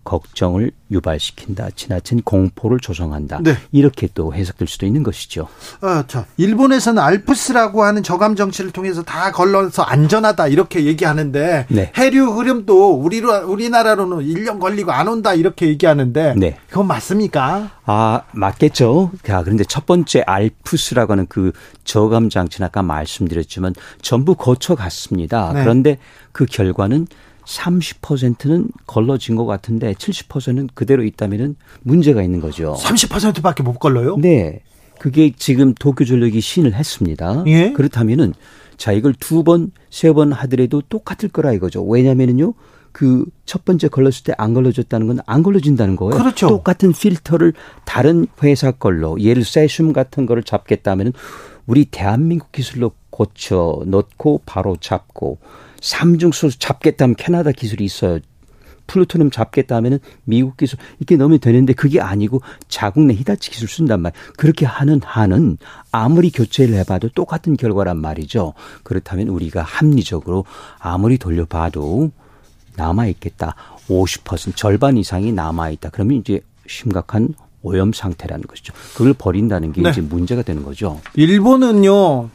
걱정을 0.05 0.71
유발시킨다. 0.91 1.69
지나친 1.75 2.21
공포를 2.21 2.79
조성한다. 2.79 3.39
네. 3.41 3.57
이렇게 3.71 4.07
또 4.13 4.33
해석될 4.33 4.67
수도 4.67 4.85
있는 4.85 5.03
것이죠. 5.03 5.47
아, 5.81 6.05
자, 6.07 6.25
일본에서는 6.37 7.01
알프스라고 7.01 7.83
하는 7.83 8.03
저감 8.03 8.35
정치를 8.35 8.71
통해서 8.71 9.03
다 9.03 9.31
걸러서 9.31 9.81
안전하다 9.81 10.47
이렇게 10.47 10.85
얘기하는데 10.85 11.65
네. 11.69 11.91
해류 11.97 12.27
흐름도 12.27 12.93
우리로 12.93 13.47
우리나라로는 13.47 14.19
1년 14.19 14.59
걸리고 14.59 14.91
안 14.91 15.07
온다 15.07 15.33
이렇게 15.33 15.67
얘기하는데 15.67 16.35
네. 16.37 16.57
그건 16.69 16.87
맞습니까? 16.87 17.71
아, 17.85 18.21
맞겠죠. 18.31 19.11
자, 19.23 19.43
그런데 19.43 19.63
첫 19.63 19.85
번째 19.85 20.23
알프스라고 20.25 21.13
하는 21.13 21.25
그 21.27 21.51
저감 21.83 22.29
장치는 22.29 22.67
아까 22.67 22.83
말씀드렸지만 22.83 23.73
전부 24.01 24.35
거쳐 24.35 24.75
갔습니다. 24.75 25.51
네. 25.51 25.61
그런데 25.61 25.97
그 26.31 26.45
결과는 26.45 27.07
30%는 27.47 28.69
걸러진 28.87 29.35
것 29.35 29.45
같은데 29.45 29.93
70%는 29.93 30.69
그대로 30.73 31.03
있다면은 31.03 31.55
문제가 31.83 32.21
있는 32.23 32.41
거죠. 32.41 32.75
30%밖에 32.79 33.63
못 33.63 33.79
걸러요? 33.79 34.17
네. 34.17 34.61
그게 34.99 35.31
지금 35.35 35.73
도쿄 35.73 36.05
전력이 36.05 36.39
시인을 36.41 36.73
했습니다. 36.73 37.43
예. 37.47 37.71
그렇다면은 37.73 38.33
자 38.77 38.91
이걸 38.91 39.13
두 39.19 39.43
번, 39.43 39.71
세 39.89 40.11
번 40.13 40.31
하더라도 40.33 40.81
똑같을 40.81 41.29
거라 41.29 41.53
이거죠. 41.53 41.83
왜냐면은요. 41.83 42.53
그 42.91 43.25
첫 43.45 43.65
번째 43.65 43.89
걸렀을 43.89 44.23
때 44.23 44.33
안 44.37 44.53
걸러졌다는 44.53 45.07
건 45.07 45.19
안 45.25 45.43
걸러진다는 45.43 45.95
거예요. 45.97 46.17
그렇죠. 46.17 46.47
똑같은 46.47 46.93
필터를 46.93 47.53
다른 47.83 48.25
회사 48.41 48.71
걸로 48.71 49.19
예를 49.19 49.43
세슘 49.43 49.91
같은 49.93 50.25
거를 50.25 50.43
잡겠다면은 50.43 51.11
우리 51.67 51.85
대한민국 51.85 52.51
기술로 52.53 52.91
고쳐 53.09 53.81
넣고 53.85 54.41
바로 54.45 54.77
잡고 54.79 55.39
삼중수 55.85 56.57
잡겠다면 56.57 57.15
캐나다 57.15 57.51
기술이 57.51 57.85
있어요. 57.85 58.19
플루토늄 58.87 59.31
잡겠다 59.31 59.75
하면은 59.77 59.99
미국 60.23 60.57
기술 60.57 60.79
이렇게 60.99 61.15
넣으면 61.15 61.39
되는데 61.39 61.73
그게 61.73 62.01
아니고 62.01 62.41
자국 62.67 63.05
내 63.05 63.13
히다치 63.13 63.51
기술 63.51 63.67
쓴단 63.67 64.01
말이에요. 64.01 64.23
그렇게 64.37 64.65
하는 64.65 64.99
한은 65.03 65.57
아무리 65.91 66.31
교체를 66.31 66.75
해봐도 66.75 67.09
똑같은 67.09 67.55
결과란 67.55 67.97
말이죠. 67.97 68.53
그렇다면 68.83 69.27
우리가 69.27 69.61
합리적으로 69.61 70.45
아무리 70.79 71.17
돌려봐도 71.17 72.11
남아 72.75 73.07
있겠다. 73.07 73.55
50% 73.87 74.55
절반 74.55 74.97
이상이 74.97 75.31
남아 75.31 75.69
있다. 75.69 75.89
그러면 75.89 76.17
이제 76.17 76.41
심각한 76.67 77.33
오염 77.61 77.93
상태라는 77.93 78.45
것이죠. 78.45 78.73
그걸 78.95 79.13
버린다는 79.13 79.71
게 79.71 79.81
네. 79.81 79.89
이제 79.89 80.01
문제가 80.01 80.41
되는 80.41 80.63
거죠. 80.63 80.99
일본은요. 81.15 82.29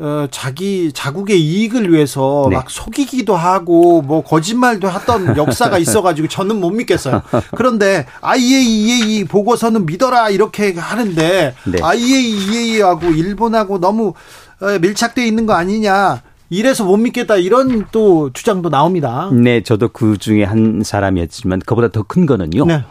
어, 0.00 0.28
자기 0.30 0.92
자국의 0.92 1.40
이익을 1.40 1.92
위해서 1.92 2.46
네. 2.50 2.56
막 2.56 2.70
속이기도 2.70 3.34
하고 3.34 4.00
뭐 4.00 4.22
거짓말도 4.22 4.88
했던 4.88 5.34
역사가 5.36 5.78
있어가지고 5.78 6.28
저는 6.28 6.60
못 6.60 6.70
믿겠어요. 6.70 7.22
그런데 7.56 8.06
IAEA 8.20 9.24
보고서는 9.24 9.86
믿어라 9.86 10.30
이렇게 10.30 10.72
하는데 10.74 11.54
네. 11.66 11.82
IAEA하고 11.82 13.08
일본하고 13.08 13.80
너무 13.80 14.14
어, 14.60 14.78
밀착돼 14.80 15.26
있는 15.26 15.46
거 15.46 15.54
아니냐 15.54 16.22
이래서 16.50 16.84
못 16.84 16.96
믿겠다 16.96 17.36
이런 17.36 17.86
또 17.90 18.30
주장도 18.32 18.70
나옵니다. 18.70 19.30
네, 19.32 19.62
저도 19.62 19.88
그 19.88 20.16
중에 20.16 20.44
한 20.44 20.82
사람이었지만 20.84 21.60
그보다 21.66 21.88
더 21.88 22.02
큰 22.04 22.24
거는요. 22.24 22.64
네. 22.66 22.84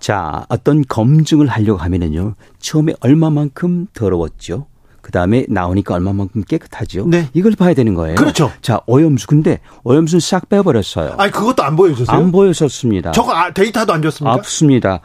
자, 0.00 0.46
어떤 0.48 0.84
검증을 0.86 1.46
하려고 1.46 1.78
하면은요. 1.78 2.34
처음에 2.60 2.94
얼마만큼 3.00 3.88
더러웠죠. 3.92 4.66
그 5.08 5.12
다음에 5.12 5.46
나오니까 5.48 5.94
얼마만큼 5.94 6.42
깨끗하죠. 6.46 7.06
네. 7.06 7.30
이걸 7.32 7.52
봐야 7.52 7.72
되는 7.72 7.94
거예요. 7.94 8.14
그렇죠. 8.16 8.52
자, 8.60 8.82
오염수. 8.86 9.26
근데 9.26 9.58
오염수는 9.84 10.20
싹 10.20 10.50
빼버렸어요. 10.50 11.14
아니 11.16 11.32
그것도 11.32 11.62
안 11.62 11.76
보여줬어요? 11.76 12.14
안 12.14 12.30
보였었습니다. 12.30 13.12
저거 13.12 13.32
아, 13.32 13.50
데이터도 13.50 13.90
안 13.94 14.02
줬습니까? 14.02 14.34
없습니다. 14.34 15.00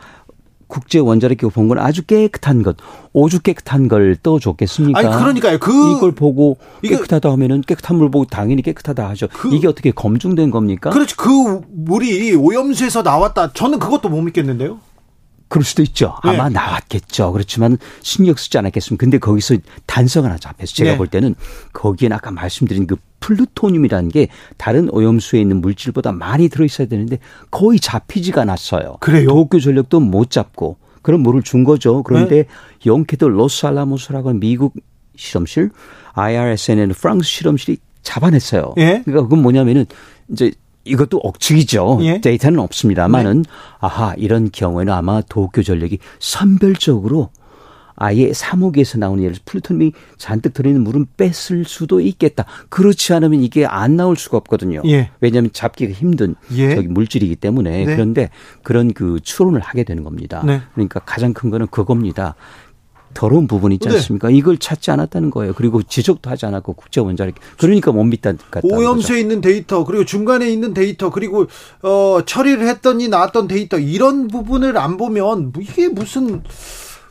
국제 0.67 0.99
원자력기구 0.99 1.51
본 1.51 1.69
건 1.69 1.79
아주 1.79 2.03
깨끗한 2.03 2.63
것, 2.63 2.75
오죽 3.13 3.43
깨끗한 3.43 3.87
걸 3.87 4.17
떠줬겠습니까? 4.21 4.99
아니 4.99 5.07
그러니까요. 5.07 5.57
그 5.59 5.71
이걸 5.95 6.11
보고 6.11 6.57
깨끗하다 6.81 7.31
하면은 7.31 7.61
깨끗한 7.61 7.95
물 7.95 8.11
보고 8.11 8.25
당연히 8.25 8.61
깨끗하다 8.61 9.07
하죠. 9.11 9.27
이게 9.53 9.69
어떻게 9.69 9.91
검증된 9.91 10.51
겁니까? 10.51 10.89
그렇지 10.89 11.15
그 11.15 11.61
물이 11.71 12.35
오염수에서 12.35 13.03
나왔다. 13.03 13.53
저는 13.53 13.79
그것도 13.79 14.09
못 14.09 14.19
믿겠는데요. 14.21 14.79
그럴 15.53 15.63
수도 15.63 15.83
있죠. 15.83 16.15
네. 16.23 16.31
아마 16.31 16.49
나왔겠죠. 16.49 17.31
그렇지만 17.31 17.77
신경 18.01 18.33
쓰지 18.35 18.57
않았겠습니까? 18.57 18.99
근데 18.99 19.19
거기서 19.19 19.57
단서가 19.85 20.27
하나 20.27 20.39
잡혀서 20.39 20.73
제가 20.73 20.93
네. 20.93 20.97
볼 20.97 21.05
때는 21.05 21.35
거기에 21.73 22.09
아까 22.11 22.31
말씀드린 22.31 22.87
그 22.87 22.95
플루토늄이라는 23.19 24.09
게 24.09 24.29
다른 24.57 24.89
오염수에 24.89 25.39
있는 25.39 25.61
물질보다 25.61 26.11
많이 26.11 26.49
들어있어야 26.49 26.87
되는데 26.87 27.19
거의 27.51 27.79
잡히지가 27.79 28.41
않았어요. 28.41 28.97
그래요? 28.99 29.27
도쿄 29.27 29.59
전력도 29.59 29.99
못 29.99 30.31
잡고 30.31 30.77
그런 31.03 31.21
물을 31.21 31.43
준 31.43 31.63
거죠. 31.63 31.97
네. 31.97 32.01
그런데 32.03 32.45
용케도 32.83 33.29
로스알라모스라고 33.29 34.29
하는 34.29 34.39
미국 34.39 34.73
실험실, 35.15 35.69
IRSN은 36.13 36.89
프랑스 36.93 37.27
실험실이 37.27 37.77
잡아냈어요. 38.01 38.73
예. 38.77 39.03
그러니까 39.05 39.21
그건 39.21 39.43
뭐냐면은 39.43 39.85
이제 40.29 40.51
이것도 40.85 41.17
억측이죠. 41.17 41.99
예. 42.01 42.21
데이터는 42.21 42.59
없습니다만은 42.59 43.45
아하 43.79 44.13
이런 44.17 44.49
경우에는 44.51 44.91
아마 44.91 45.21
도쿄 45.21 45.63
전력이 45.63 45.99
선별적으로 46.19 47.29
아예 47.95 48.33
사목에서 48.33 48.97
나오는 48.97 49.23
예를 49.23 49.35
들어 49.35 49.43
플루토늄이 49.45 49.91
잔뜩 50.17 50.53
들어있는 50.53 50.83
물은 50.83 51.05
뺐을 51.17 51.63
수도 51.65 51.99
있겠다. 52.01 52.45
그렇지 52.69 53.13
않으면 53.13 53.41
이게 53.41 53.65
안 53.65 53.95
나올 53.95 54.17
수가 54.17 54.37
없거든요. 54.37 54.81
예. 54.85 55.11
왜냐하면 55.21 55.51
잡기가 55.53 55.93
힘든 55.93 56.35
예. 56.53 56.75
저기 56.75 56.87
물질이기 56.87 57.35
때문에 57.35 57.85
네. 57.85 57.85
그런데 57.85 58.29
그런 58.63 58.93
그 58.93 59.19
추론을 59.21 59.61
하게 59.61 59.83
되는 59.83 60.03
겁니다. 60.03 60.43
네. 60.45 60.61
그러니까 60.73 60.99
가장 61.01 61.33
큰 61.33 61.49
거는 61.49 61.67
그겁니다. 61.67 62.35
더러운 63.13 63.47
부분이 63.47 63.75
있지 63.75 63.87
네. 63.87 63.95
않습니까? 63.95 64.29
이걸 64.29 64.57
찾지 64.57 64.91
않았다는 64.91 65.29
거예요. 65.29 65.53
그리고 65.53 65.81
지적도 65.83 66.29
하지 66.29 66.45
않았고 66.45 66.73
국제 66.73 67.01
원자력 67.01 67.35
그러니까 67.57 67.91
못 67.91 68.03
믿는다는 68.03 68.39
거죠. 68.51 68.67
오염수에 68.67 69.19
있는 69.19 69.41
데이터 69.41 69.83
그리고 69.85 70.05
중간에 70.05 70.49
있는 70.49 70.73
데이터 70.73 71.09
그리고 71.09 71.47
어 71.81 72.21
처리를 72.25 72.67
했더니 72.67 73.07
나왔던 73.07 73.47
데이터 73.47 73.77
이런 73.79 74.27
부분을 74.27 74.77
안 74.77 74.97
보면 74.97 75.53
이게 75.59 75.87
무슨 75.87 76.43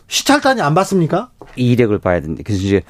시찰단이 0.09 0.61
안 0.61 0.75
봤습니까? 0.75 1.31
이력을 1.57 1.99
봐야 1.99 2.21
되는데 2.21 2.43
그래서 2.43 2.63
이제 2.63 2.83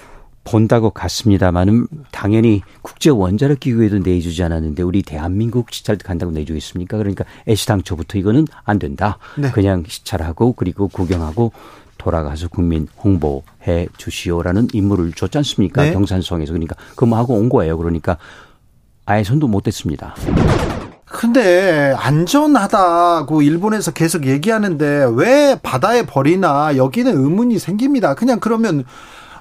본다고 0.44 0.90
갔습니다만은 0.90 1.86
당연히 2.10 2.62
국제 2.82 3.10
원자력 3.10 3.60
기구에도 3.60 3.98
내주지 3.98 4.42
않았는데 4.42 4.82
우리 4.82 5.02
대한민국 5.02 5.72
시찰 5.72 5.96
간다고 5.98 6.32
내주겠습니까? 6.32 6.96
그러니까 6.98 7.24
애시당초부터 7.48 8.18
이거는 8.18 8.46
안 8.64 8.78
된다. 8.78 9.18
네. 9.36 9.50
그냥 9.52 9.84
시찰하고 9.86 10.54
그리고 10.54 10.88
구경하고 10.88 11.52
돌아가서 12.02 12.48
국민 12.48 12.88
홍보해 13.02 13.86
주시오라는 13.96 14.68
임무를 14.72 15.12
줬지 15.12 15.38
않습니까? 15.38 15.82
네. 15.82 15.92
경산성에서 15.92 16.52
그러니까 16.52 16.74
그거 16.96 17.16
하고 17.16 17.34
온 17.34 17.48
거예요. 17.48 17.78
그러니까 17.78 18.16
아예 19.06 19.22
손도 19.22 19.46
못 19.46 19.62
댔습니다. 19.62 20.14
근데 21.04 21.94
안전하다고 21.96 23.42
일본에서 23.42 23.92
계속 23.92 24.26
얘기하는데 24.26 25.06
왜 25.14 25.56
바다에 25.62 26.06
버리나 26.06 26.76
여기는 26.76 27.12
의문이 27.12 27.58
생깁니다. 27.58 28.14
그냥 28.14 28.40
그러면 28.40 28.84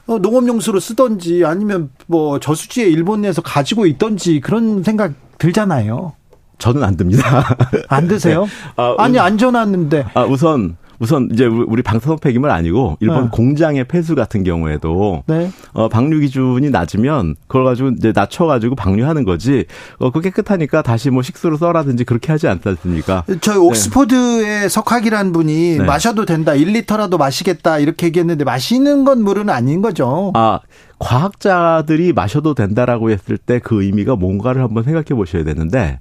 어, 0.06 0.20
농업용수로 0.20 0.80
쓰던지 0.80 1.44
아니면 1.46 1.90
뭐 2.08 2.40
저수지에 2.40 2.86
일본 2.86 3.22
내에서 3.22 3.42
가지고 3.42 3.86
있던지 3.86 4.40
그런 4.42 4.84
생각 4.84 5.14
들잖아요. 5.38 6.14
저는 6.58 6.84
안 6.84 6.96
듭니다. 6.96 7.58
안 7.88 8.08
드세요? 8.08 8.44
네. 8.46 8.50
아, 8.76 8.96
아니 9.00 9.18
안전한데. 9.18 10.06
아 10.14 10.24
우선 10.26 10.78
우선 11.02 11.30
이제 11.34 11.46
우리 11.46 11.82
방사선 11.82 12.20
폐기물 12.20 12.52
아니고 12.52 12.98
일본 13.00 13.24
네. 13.24 13.30
공장의 13.32 13.86
폐수 13.86 14.14
같은 14.14 14.44
경우에도 14.44 15.24
네. 15.26 15.50
어, 15.74 15.90
방류 15.90 16.20
기준이 16.20 16.70
낮으면 16.70 17.36
그걸 17.48 17.66
가지고 17.66 17.90
이제 17.90 18.14
낮춰가지고 18.16 18.76
방류하는 18.76 19.24
거지. 19.26 19.66
어, 19.98 20.12
그 20.12 20.22
깨끗하니까 20.22 20.84
다시 20.84 21.10
뭐 21.10 21.24
식수로 21.24 21.58
써라든지 21.58 22.04
그렇게 22.04 22.32
하지 22.32 22.48
않지 22.48 22.70
않습니까? 22.70 23.24
저희 23.42 23.56
네. 23.56 23.62
옥스퍼드의 23.62 24.44
네. 24.62 24.70
석학이란 24.70 25.32
분이 25.32 25.78
네. 25.80 25.84
마셔도 25.84 26.26
된다, 26.26 26.52
1리터라도 26.52 27.18
마시겠다 27.18 27.80
이렇게 27.80 28.06
얘기했는데 28.08 28.44
마시는 28.44 29.04
건 29.04 29.24
물은 29.24 29.50
아닌 29.50 29.82
거죠. 29.82 30.32
아 30.36 30.60
과학자들이 31.00 32.14
마셔도 32.14 32.54
된다라고 32.54 33.10
했을 33.10 33.38
때 33.38 33.60
그 33.64 33.84
의미가 33.84 34.16
뭔가를 34.18 34.62
한번 34.62 34.84
생각해 34.84 35.16
보셔야 35.16 35.44
되는데 35.44 36.00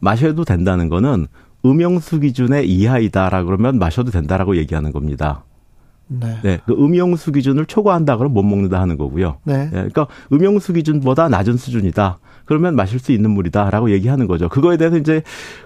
마셔도 0.00 0.44
된다는 0.44 0.88
거는 0.88 1.28
음용수 1.64 2.20
기준의 2.20 2.68
이하이다라 2.68 3.44
그러면 3.44 3.78
마셔도 3.78 4.10
된다라고 4.10 4.56
얘기하는 4.56 4.92
겁니다. 4.92 5.44
네. 6.06 6.36
네. 6.42 6.60
그 6.66 6.72
음용수 6.72 7.32
기준을 7.32 7.64
초과한다 7.66 8.16
그러면 8.18 8.34
못 8.34 8.42
먹는다 8.42 8.80
하는 8.80 8.98
거고요. 8.98 9.38
네. 9.44 9.64
네. 9.64 9.70
그러니까 9.70 10.06
음용수 10.32 10.74
기준보다 10.74 11.28
낮은 11.28 11.56
수준이다. 11.56 12.18
그러면 12.44 12.76
마실 12.76 12.98
수 12.98 13.12
있는 13.12 13.30
물이다라고 13.30 13.90
얘기하는 13.90 14.26
거죠. 14.26 14.50
그거에 14.50 14.76
대해서 14.76 14.98
이제 14.98 15.22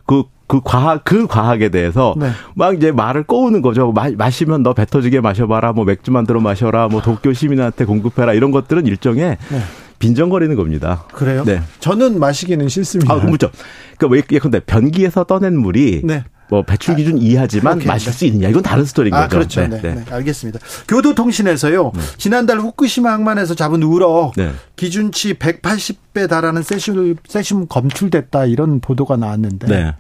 그, 0.07 0.23
그 0.47 0.61
과학, 0.63 1.03
그 1.05 1.27
과학에 1.27 1.71
대해서 1.71 2.15
네. 2.17 2.31
막 2.55 2.77
이제 2.77 2.93
말을 2.93 3.25
꼬우는 3.25 3.63
거죠. 3.63 3.91
마, 3.91 4.09
마시면 4.17 4.63
너 4.63 4.75
배 4.75 4.87
터지게 4.87 5.21
마셔봐라. 5.21 5.73
뭐 5.73 5.85
맥주 5.85 6.13
만 6.13 6.25
들어 6.25 6.41
마셔라. 6.41 6.87
뭐 6.87 7.03
도쿄 7.03 7.33
시민한테 7.33 7.85
공급해라. 7.85 8.33
이런 8.33 8.53
것들은 8.53 8.87
일종의 8.87 9.39
네. 9.51 9.59
빈정거리는 9.99 10.55
겁니다. 10.57 11.05
그래요? 11.13 11.45
네. 11.45 11.61
저는 11.81 12.19
마시기는 12.21 12.69
싫습니다. 12.69 13.13
아, 13.13 13.21
그렇죠. 13.21 13.51
그러니까 13.97 14.15
왜 14.15 14.23
예컨대 14.31 14.61
변기에서 14.61 15.25
떠낸 15.25 15.59
물이 15.59 16.03
네. 16.05 16.25
뭐 16.51 16.63
배출 16.63 16.97
기준 16.97 17.17
아, 17.17 17.19
이하지만 17.21 17.77
오케이. 17.77 17.87
마실 17.87 18.13
수 18.13 18.25
있느냐 18.25 18.49
이건 18.49 18.63
다른 18.63 18.85
스토리인 18.85 19.15
아, 19.15 19.23
거죠. 19.29 19.37
그렇죠. 19.37 19.67
네, 19.67 19.81
네, 19.81 19.95
네. 19.97 20.05
알겠습니다. 20.11 20.61
교도통신에서요. 20.89 21.93
네. 21.95 22.01
지난달 22.17 22.59
후쿠시마 22.59 23.13
항만에서 23.13 23.55
잡은 23.55 23.83
우럭 23.83 24.33
네. 24.37 24.53
기준치 24.77 25.35
180배 25.35 26.29
달하는 26.29 26.63
세슘 26.63 27.17
세슘 27.27 27.67
검출됐다 27.69 28.47
이런 28.47 28.81
보도가 28.81 29.17
나왔는데 29.17 29.67
네. 29.67 29.95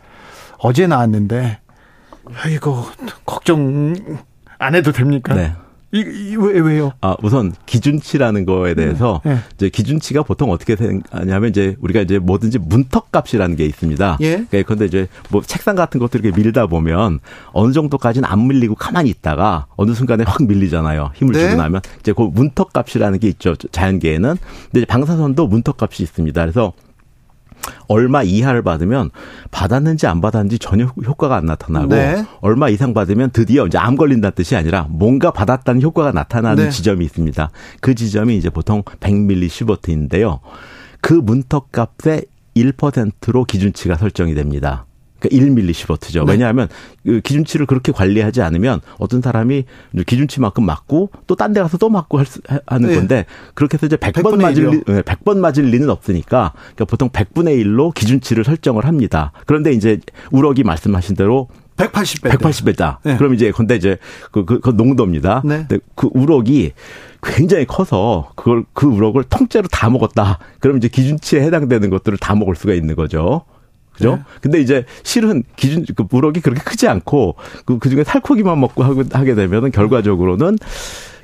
어제 0.59 0.87
나왔는데 0.87 1.59
아이고 2.43 2.85
걱정 3.26 3.95
안 4.59 4.75
해도 4.75 4.93
됩니까? 4.93 5.35
네. 5.90 6.00
이, 6.00 6.30
이, 6.30 6.37
왜, 6.37 6.61
왜요? 6.61 6.92
아, 7.00 7.16
우선 7.23 7.54
기준치라는 7.66 8.45
거에 8.45 8.75
대해서 8.75 9.21
네. 9.25 9.38
이제 9.54 9.68
기준치가 9.68 10.23
보통 10.23 10.50
어떻게 10.50 10.75
되냐면 10.75 11.50
이제 11.50 11.76
우리가 11.80 12.00
이제 12.00 12.18
뭐든지 12.18 12.59
문턱 12.59 13.11
값이라는 13.11 13.57
게 13.57 13.64
있습니다. 13.64 14.18
예. 14.21 14.45
그러니까 14.50 14.85
이제 14.85 15.09
뭐 15.30 15.42
책상 15.42 15.76
같은 15.76 15.99
것들 15.99 16.25
이렇게 16.25 16.40
밀다 16.40 16.66
보면 16.66 17.21
어느 17.52 17.73
정도까지는 17.73 18.28
안 18.28 18.47
밀리고 18.47 18.75
가만히 18.75 19.11
있다가 19.11 19.66
어느 19.76 19.92
순간에 19.92 20.25
확 20.26 20.42
밀리잖아요. 20.42 21.12
힘을 21.14 21.33
네. 21.33 21.40
주고 21.40 21.62
나면 21.62 21.80
이제 22.00 22.12
그 22.12 22.23
문턱 22.23 22.73
값이라는 22.73 23.18
게 23.18 23.28
있죠. 23.28 23.57
자연계에는. 23.57 24.37
근데 24.71 24.87
방사선도 24.87 25.47
문턱 25.47 25.83
값이 25.83 26.02
있습니다. 26.02 26.40
그래서 26.40 26.73
얼마 27.87 28.23
이하를 28.23 28.63
받으면 28.63 29.11
받았는지 29.51 30.07
안 30.07 30.21
받았는지 30.21 30.59
전혀 30.59 30.87
효과가 30.87 31.37
안 31.37 31.47
나타나고 31.47 31.89
네. 31.89 32.25
얼마 32.41 32.69
이상 32.69 32.95
받으면 32.95 33.31
드디어 33.31 33.67
이제 33.67 33.79
암 33.79 33.97
걸린다는 33.97 34.35
뜻이 34.35 34.57
아니라 34.57 34.87
뭔가 34.90 35.31
받았다는 35.31 35.83
효과가 35.83 36.12
나타나는 36.12 36.64
네. 36.64 36.71
지점이 36.71 37.05
있습니다. 37.05 37.51
그 37.81 37.95
지점이 37.95 38.37
이제 38.37 38.51
보통 38.51 38.83
100mS인데요. 38.83 40.40
그 41.01 41.14
문턱 41.14 41.73
값의 41.73 42.25
1%로 42.57 43.45
기준치가 43.45 43.97
설정이 43.97 44.35
됩니다. 44.35 44.87
그러니까 45.18 45.46
1밀리시버트죠. 45.62 46.24
네. 46.26 46.33
왜냐하면 46.33 46.68
그 47.04 47.20
기준치를 47.20 47.66
그렇게 47.66 47.92
관리하지 47.92 48.42
않으면 48.42 48.81
어떤 48.98 49.20
사람이 49.22 49.64
기준치만큼 50.07 50.64
맞고 50.64 51.11
또 51.26 51.35
딴 51.35 51.52
데 51.52 51.61
가서 51.61 51.78
또 51.78 51.88
맞고 51.88 52.20
하는 52.66 52.88
네. 52.88 52.94
건데 52.96 53.26
그렇게 53.54 53.76
해서 53.76 53.87
이제 53.87 53.96
100번 53.96 54.40
맞을 54.40 54.70
리, 54.70 54.81
100번 54.83 55.38
맞을 55.38 55.64
리는 55.64 55.88
없으니까 55.90 56.52
그러니까 56.54 56.85
보통 56.85 57.09
100분의 57.11 57.64
1로 57.64 57.94
기준치를 57.94 58.44
설정을 58.44 58.85
합니다. 58.87 59.33
그런데 59.46 59.72
이제 59.72 59.98
우럭이 60.31 60.62
말씀하신 60.62 61.16
대로 61.16 61.48
180배. 61.76 62.31
180배다. 62.31 62.96
네. 63.04 63.16
그럼 63.16 63.35
이제 63.35 63.52
근데 63.52 63.76
이제 63.76 63.98
그, 64.33 64.44
그, 64.44 64.59
그 64.59 64.70
농도입니다. 64.70 65.42
네. 65.44 65.64
근데 65.68 65.78
그 65.94 66.09
우럭이 66.12 66.72
굉장히 67.22 67.66
커서 67.66 68.33
그걸 68.35 68.64
그 68.72 68.87
우럭을 68.87 69.22
통째로 69.24 69.68
다 69.68 69.88
먹었다. 69.88 70.38
그럼 70.61 70.76
이제 70.78 70.88
기준치에 70.88 71.40
해당되는 71.42 71.88
것들을 71.90 72.18
다 72.18 72.35
먹을 72.35 72.57
수가 72.57 72.74
있는 72.74 72.96
거죠. 72.96 73.44
그죠? 73.99 74.17
네. 74.17 74.23
근데 74.41 74.61
이제 74.61 74.85
실은 75.03 75.43
기준 75.57 75.85
그 75.95 76.05
무럭이 76.09 76.41
그렇게 76.41 76.63
크지 76.63 76.87
않고 76.89 77.35
그 77.67 77.79
그 77.79 77.91
중에 77.91 78.05
살코기만 78.05 78.61
먹고 78.61 78.85
하게 78.85 79.35
되면은 79.35 79.71
결과적으로는 79.71 80.59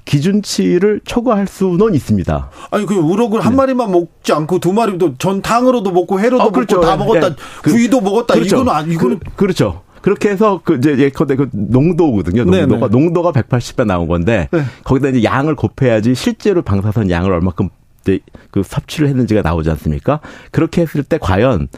기준치를 0.05 1.01
초과할 1.05 1.47
수는 1.47 1.95
있습니다. 1.95 2.51
아니 2.71 2.87
그 2.87 2.95
우럭을 2.95 3.41
네. 3.41 3.45
한 3.45 3.57
마리만 3.57 3.91
먹지 3.91 4.33
않고 4.33 4.59
두 4.59 4.73
마리도 4.73 5.17
전탕으로도 5.19 5.93
먹고 5.93 6.21
회로도 6.21 6.45
어, 6.45 6.51
그렇죠. 6.51 6.77
먹고 6.77 6.87
다 6.87 6.97
먹었다. 6.97 7.29
네. 7.31 7.37
구이도 7.63 8.01
먹었다. 8.01 8.35
그렇죠. 8.35 8.57
이거는 8.57 8.73
아, 8.73 8.81
이거는 8.83 9.19
그, 9.21 9.35
그렇죠. 9.37 9.83
그렇게 10.03 10.29
해서 10.29 10.61
그 10.63 10.75
이제 10.77 10.99
예컨대 10.99 11.37
그 11.37 11.49
농도거든요. 11.53 12.45
농도가 12.45 12.89
네네. 12.89 13.05
농도가 13.05 13.33
180배 13.33 13.87
나온 13.87 14.07
건데 14.07 14.49
네. 14.53 14.63
거기다 14.85 15.09
이제 15.09 15.25
양을 15.25 15.57
곱해야지 15.57 16.15
실제로 16.15 16.61
방사선 16.61 17.11
양을 17.11 17.33
얼마큼 17.33 17.71
그 18.51 18.63
섭취를 18.63 19.09
했는지가 19.09 19.43
나오지 19.43 19.71
않습니까? 19.71 20.21
그렇게 20.51 20.83
했을 20.83 21.03
때 21.03 21.19
과연 21.19 21.69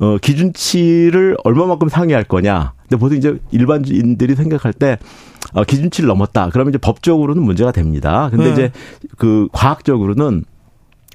어 0.00 0.18
기준치를 0.18 1.36
얼마만큼 1.44 1.88
상회할 1.88 2.24
거냐? 2.24 2.74
근데 2.82 2.96
보통 2.96 3.16
이제 3.16 3.38
일반인들이 3.50 4.34
생각할 4.34 4.72
때 4.72 4.98
어, 5.52 5.64
기준치를 5.64 6.08
넘었다. 6.08 6.50
그러면 6.52 6.72
이제 6.72 6.78
법적으로는 6.78 7.42
문제가 7.42 7.72
됩니다. 7.72 8.28
근데 8.30 8.46
네. 8.46 8.52
이제 8.52 8.72
그 9.16 9.48
과학적으로는 9.52 10.44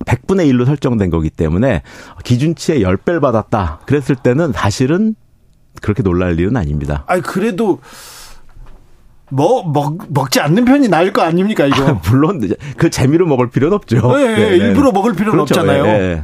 100분의 0.06 0.52
1로 0.52 0.66
설정된 0.66 1.10
거기 1.10 1.30
때문에 1.30 1.84
기준치의 2.24 2.82
10배를 2.82 3.22
받았다. 3.22 3.82
그랬을 3.86 4.16
때는 4.16 4.52
사실은 4.52 5.16
그렇게 5.82 6.04
놀랄 6.04 6.40
일은 6.40 6.58
아닙니다. 6.58 7.04
아니 7.08 7.22
그래도 7.22 7.80
뭐, 9.32 9.64
먹, 9.64 9.98
먹지 10.10 10.40
않는 10.40 10.66
편이 10.66 10.90
나을 10.90 11.14
거 11.14 11.22
아닙니까, 11.22 11.66
이거? 11.66 11.88
아, 11.88 12.02
물론, 12.10 12.42
그 12.78 12.90
재미로 12.90 13.26
먹을 13.26 13.50
필요는 13.50 13.76
없죠. 13.76 14.16
네, 14.18 14.28
네, 14.28 14.50
네. 14.50 14.56
일부러 14.58 14.92
먹을 14.92 15.14
필요는 15.14 15.46
그렇죠. 15.46 15.60
없잖아요. 15.60 15.84
네, 15.84 16.24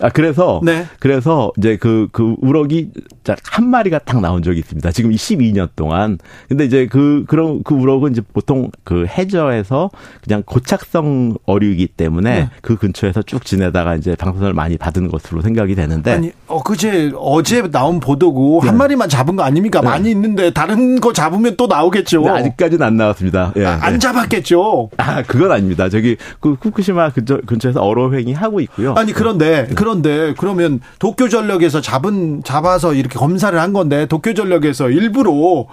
아, 0.00 0.10
그래서, 0.10 0.60
네. 0.62 0.86
그래서 1.00 1.50
이제 1.56 1.76
그, 1.76 2.08
그 2.12 2.36
우럭이 2.40 2.90
한 3.50 3.68
마리가 3.68 3.98
딱 4.00 4.20
나온 4.20 4.42
적이 4.42 4.60
있습니다. 4.60 4.90
지금 4.92 5.10
12년 5.10 5.68
동안. 5.76 6.18
근데 6.48 6.64
이제 6.64 6.86
그, 6.86 7.24
그런, 7.28 7.62
그 7.62 7.74
우럭은 7.74 8.12
이제 8.12 8.22
보통 8.32 8.70
그 8.84 9.06
해저에서 9.06 9.90
그냥 10.22 10.42
고착성 10.44 11.36
어류이기 11.46 11.88
때문에 11.88 12.30
네. 12.30 12.50
그 12.62 12.76
근처에서 12.76 13.22
쭉 13.22 13.44
지내다가 13.44 13.96
이제 13.96 14.14
방사선을 14.16 14.52
많이 14.54 14.76
받은 14.76 15.08
것으로 15.08 15.42
생각이 15.42 15.74
되는데. 15.74 16.12
아니, 16.12 16.32
어, 16.46 16.62
그제 16.62 17.12
어제 17.16 17.62
나온 17.70 18.00
보도고 18.00 18.60
네. 18.62 18.68
한 18.68 18.76
마리만 18.78 19.08
잡은 19.08 19.36
거 19.36 19.42
아닙니까? 19.42 19.80
네. 19.80 19.86
많이 19.86 20.10
있는데 20.10 20.50
다른 20.50 21.00
거 21.00 21.12
잡으면 21.12 21.56
또 21.56 21.66
나오겠죠. 21.66 22.22
네, 22.22 22.30
아직까지는 22.30 22.86
안 22.86 22.96
나왔습니다. 22.96 23.52
예, 23.56 23.66
아, 23.66 23.78
안 23.82 23.94
네. 23.94 23.98
잡았겠죠. 23.98 24.90
아, 24.96 25.22
그건 25.22 25.52
아닙니다. 25.52 25.88
저기 25.88 26.16
그 26.40 26.56
후쿠시마 26.60 27.10
근처, 27.10 27.40
근처에서 27.46 27.80
어로행위 27.80 28.32
하고 28.32 28.60
있고요. 28.60 28.94
아니, 28.96 29.12
그런데, 29.12 29.66
네. 29.68 29.74
그런데 29.74 30.34
그러면 30.36 30.80
도쿄 30.98 31.28
전력에서 31.28 31.80
잡은, 31.80 32.42
잡아서 32.44 32.94
이렇게 32.94 33.17
검사를 33.18 33.58
한 33.60 33.72
건데 33.72 34.06
도쿄전력에서 34.06 34.90
일부러 34.90 35.66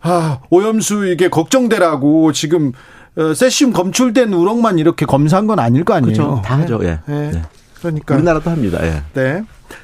아, 0.00 0.40
오염수 0.50 1.06
이게 1.06 1.28
걱정되라고 1.28 2.32
지금 2.32 2.72
어, 3.16 3.34
세슘 3.34 3.72
검출된 3.72 4.32
우럭만 4.32 4.78
이렇게 4.78 5.06
검사한 5.06 5.46
건 5.46 5.58
아닐 5.58 5.84
거 5.84 5.94
아니에요. 5.94 6.14
그렇죠. 6.14 6.42
다 6.44 6.58
하죠. 6.58 6.80
예. 6.82 7.00
네. 7.06 7.30
네. 7.32 7.42
그러니까 7.80 8.14
우리나라도 8.14 8.50
합니다. 8.50 8.78
예. 8.82 9.02
네. 9.14 9.42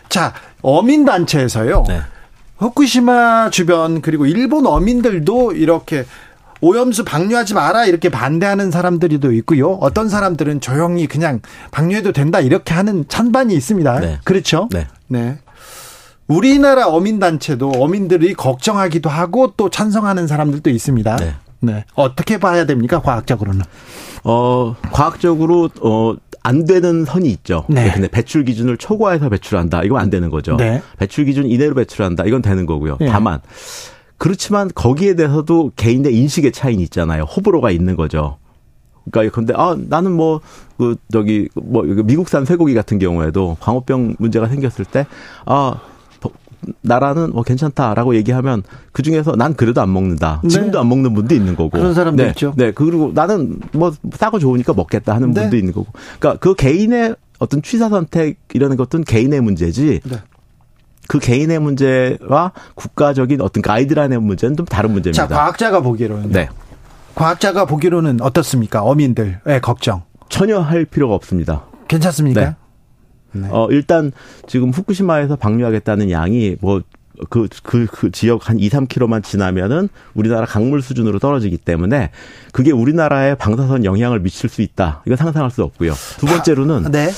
자, 0.09 0.33
어민 0.63 1.05
단체에서요. 1.05 1.85
네. 1.89 2.01
후쿠시마 2.59 3.51
주변 3.51 4.01
그리고 4.01 4.27
일본 4.27 4.67
어민들도 4.67 5.53
이렇게 5.53 6.05
오염수 6.61 7.05
방류하지 7.05 7.55
마라 7.55 7.85
이렇게 7.85 8.09
반대하는 8.09 8.71
사람들이도 8.71 9.33
있고요. 9.33 9.73
어떤 9.73 10.09
사람들은 10.09 10.61
조용히 10.61 11.07
그냥 11.07 11.41
방류해도 11.73 12.13
된다 12.13 12.41
이렇게 12.41 12.73
하는 12.73 13.05
찬반이 13.09 13.55
있습니다. 13.55 14.01
네. 14.01 14.19
그렇죠? 14.25 14.69
네. 14.71 14.87
네. 15.09 15.39
우리나라 16.27 16.87
어민 16.89 17.19
단체도 17.19 17.71
어민들이 17.71 18.35
걱정하기도 18.35 19.11
하고 19.11 19.53
또 19.57 19.69
찬성하는 19.69 20.27
사람들도 20.27 20.71
있습니다. 20.71 21.17
네. 21.17 21.35
네. 21.61 21.85
어떻게 21.95 22.39
봐야 22.39 22.67
됩니까? 22.67 23.01
과학적으로는? 23.01 23.63
어, 24.25 24.75
과학적으로, 24.93 25.71
어, 25.81 26.15
안 26.43 26.67
되는 26.67 27.05
선이 27.07 27.29
있죠. 27.31 27.65
네. 27.69 27.91
근데 27.93 28.09
배출 28.09 28.45
기준을 28.45 28.77
초과해서 28.77 29.31
배출한다. 29.31 29.83
이건 29.85 30.01
안 30.01 30.11
되는 30.11 30.31
거죠. 30.31 30.57
네. 30.57 30.83
배출 30.99 31.25
기준 31.25 31.47
이내로 31.47 31.75
배출한다. 31.75 32.25
이건 32.25 32.43
되는 32.43 32.67
거고요. 32.67 32.99
네. 33.01 33.07
다만 33.07 33.41
그렇지만 34.19 34.71
거기에 34.75 35.15
대해서도 35.15 35.73
개인의 35.77 36.15
인식의 36.15 36.53
차이는 36.53 36.83
있잖아요. 36.85 37.23
호불호가 37.23 37.71
있는 37.71 37.97
거죠. 37.97 38.37
그러니까 39.11 39.35
근데 39.35 39.55
아 39.57 39.75
나는 39.89 40.13
뭐 40.13 40.41
그 40.77 40.97
저기 41.13 41.49
뭐 41.55 41.83
미국산 41.83 42.45
쇠고기 42.45 42.75
같은 42.75 42.99
경우에도 42.99 43.57
광우병 43.61 44.17
문제가 44.19 44.49
생겼을 44.49 44.85
때아 44.85 45.81
나라는 46.81 47.31
뭐 47.33 47.43
괜찮다라고 47.43 48.15
얘기하면 48.17 48.63
그 48.93 49.03
중에서 49.03 49.37
난 49.37 49.55
그래도 49.55 49.81
안 49.81 49.93
먹는다. 49.93 50.41
네. 50.43 50.49
지금도 50.49 50.81
안 50.81 50.89
먹는 50.89 51.15
분도 51.15 51.35
있는 51.35 51.57
거고. 51.57 51.71
그런 51.71 51.95
사람도 51.95 52.23
네. 52.23 52.29
있죠. 52.31 52.55
네. 52.57 52.73
그리고 52.73 53.13
나는 53.15 53.59
뭐 53.73 53.93
싸고 54.13 54.39
좋으니까 54.39 54.73
먹겠다 54.75 55.15
하는 55.15 55.33
네. 55.33 55.43
분도 55.43 55.57
있는 55.57 55.73
거고. 55.73 55.87
그러니까 56.19 56.41
그 56.41 56.55
개인의 56.55 57.17
어떤 57.39 57.63
취사 57.63 57.89
선택 57.89 58.39
이라는 58.55 58.77
것은 58.77 59.05
개인의 59.05 59.41
문제지. 59.41 60.01
네. 60.05 60.17
그 61.07 61.19
개인의 61.19 61.59
문제와 61.59 62.53
국가적인 62.75 63.41
어떤 63.43 63.63
가이드라인의 63.63 64.21
문제는 64.21 64.57
좀 64.57 64.67
다른 64.67 64.93
문제입니다. 64.93 65.29
자, 65.29 65.35
과학자가 65.35 65.81
보기로는 65.81 66.31
네. 66.31 66.49
과학자가 67.15 67.67
보기로는 67.67 68.21
어떻습니까? 68.21 68.83
어민들의 68.83 69.61
걱정. 69.63 70.03
전혀 70.29 70.59
할 70.61 70.85
필요가 70.85 71.15
없습니다. 71.15 71.65
괜찮습니까? 71.89 72.57
네. 73.35 73.43
네. 73.43 73.49
어, 73.51 73.69
일단 73.71 74.13
지금 74.47 74.71
후쿠시마에서 74.71 75.37
방류하겠다는 75.37 76.11
양이 76.11 76.57
뭐 76.61 76.83
그, 77.31 77.49
그, 77.63 77.87
그 77.91 78.11
지역 78.11 78.49
한 78.49 78.59
2, 78.59 78.69
3km만 78.69 79.23
지나면은 79.23 79.89
우리나라 80.15 80.47
강물 80.47 80.83
수준으로 80.83 81.19
떨어지기 81.19 81.59
때문에 81.59 82.11
그게 82.53 82.73
우리나라의 82.73 83.37
방사선 83.37 83.85
영향을 83.85 84.21
미칠 84.21 84.49
수 84.49 84.63
있다. 84.63 85.03
이거 85.07 85.15
상상할 85.17 85.51
수 85.51 85.63
없고요. 85.63 85.93
두 86.19 86.27
번째로는. 86.27 86.87
아, 86.87 86.91
네. 86.91 87.11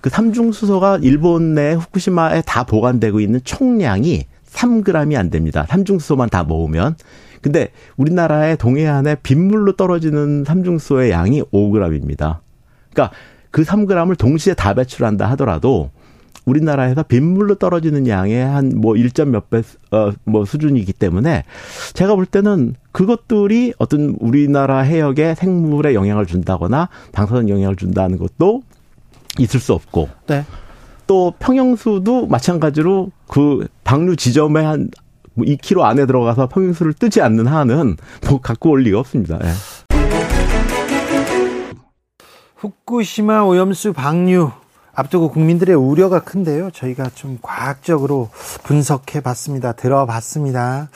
그 0.00 0.10
삼중수소가 0.10 1.00
일본 1.02 1.54
내 1.54 1.72
후쿠시마에 1.72 2.42
다 2.42 2.62
보관되고 2.62 3.18
있는 3.18 3.40
총량이 3.42 4.26
3g이 4.48 5.16
안 5.16 5.30
됩니다. 5.30 5.66
삼중수소만 5.68 6.28
다 6.30 6.44
모으면. 6.44 6.94
근데 7.42 7.70
우리나라의 7.96 8.56
동해안에 8.56 9.16
빗물로 9.16 9.76
떨어지는 9.76 10.44
삼중수소의 10.44 11.10
양이 11.10 11.42
5g입니다. 11.42 12.38
그러니까 12.92 13.14
그 13.56 13.62
3g을 13.62 14.18
동시에 14.18 14.52
다 14.52 14.74
배출한다 14.74 15.30
하더라도 15.30 15.88
우리나라에서 16.44 17.02
빗물로 17.04 17.54
떨어지는 17.54 18.06
양의 18.06 18.44
한 18.44 18.68
뭐 18.76 18.92
1점 18.92 19.28
몇 19.28 19.48
배, 19.48 19.62
어, 19.92 20.12
뭐 20.24 20.44
수준이기 20.44 20.92
때문에 20.92 21.42
제가 21.94 22.16
볼 22.16 22.26
때는 22.26 22.74
그것들이 22.92 23.72
어떤 23.78 24.14
우리나라 24.20 24.80
해역에 24.80 25.34
생물에 25.34 25.94
영향을 25.94 26.26
준다거나 26.26 26.90
방사선 27.12 27.48
영향을 27.48 27.76
준다는 27.76 28.18
것도 28.18 28.60
있을 29.38 29.58
수 29.58 29.72
없고. 29.72 30.10
네. 30.26 30.44
또 31.06 31.32
평형수도 31.38 32.26
마찬가지로 32.26 33.10
그 33.26 33.66
방류 33.84 34.16
지점에 34.16 34.62
한 34.62 34.90
2km 35.38 35.76
뭐 35.76 35.84
안에 35.86 36.04
들어가서 36.04 36.48
평형수를 36.48 36.92
뜨지 36.92 37.22
않는 37.22 37.46
한은 37.46 37.96
뭐 38.28 38.38
갖고 38.38 38.72
올 38.72 38.82
리가 38.82 38.98
없습니다. 38.98 39.38
예. 39.42 39.48
후쿠시마 42.56 43.42
오염수 43.42 43.92
방류 43.92 44.50
앞두고 44.94 45.28
국민들의 45.30 45.76
우려가 45.76 46.20
큰데요. 46.20 46.70
저희가 46.70 47.10
좀 47.14 47.38
과학적으로 47.42 48.30
분석해 48.62 49.20
봤습니다. 49.20 49.72
들어봤습니다. 49.72 50.88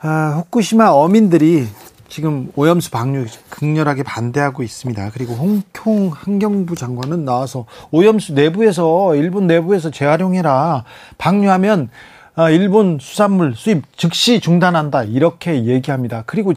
아, 0.00 0.34
후쿠시마 0.36 0.90
어민들이 0.90 1.66
지금 2.08 2.52
오염수 2.54 2.92
방류 2.92 3.26
극렬하게 3.50 4.04
반대하고 4.04 4.62
있습니다. 4.62 5.10
그리고 5.12 5.34
홍콩 5.34 6.10
환경부 6.14 6.76
장관은 6.76 7.24
나와서 7.24 7.66
오염수 7.90 8.34
내부에서 8.34 9.16
일본 9.16 9.48
내부에서 9.48 9.90
재활용해라. 9.90 10.84
방류하면 11.18 11.90
아, 12.36 12.50
일본 12.50 12.98
수산물 13.00 13.56
수입 13.56 13.82
즉시 13.96 14.38
중단한다. 14.38 15.02
이렇게 15.02 15.64
얘기합니다. 15.64 16.22
그리고 16.24 16.52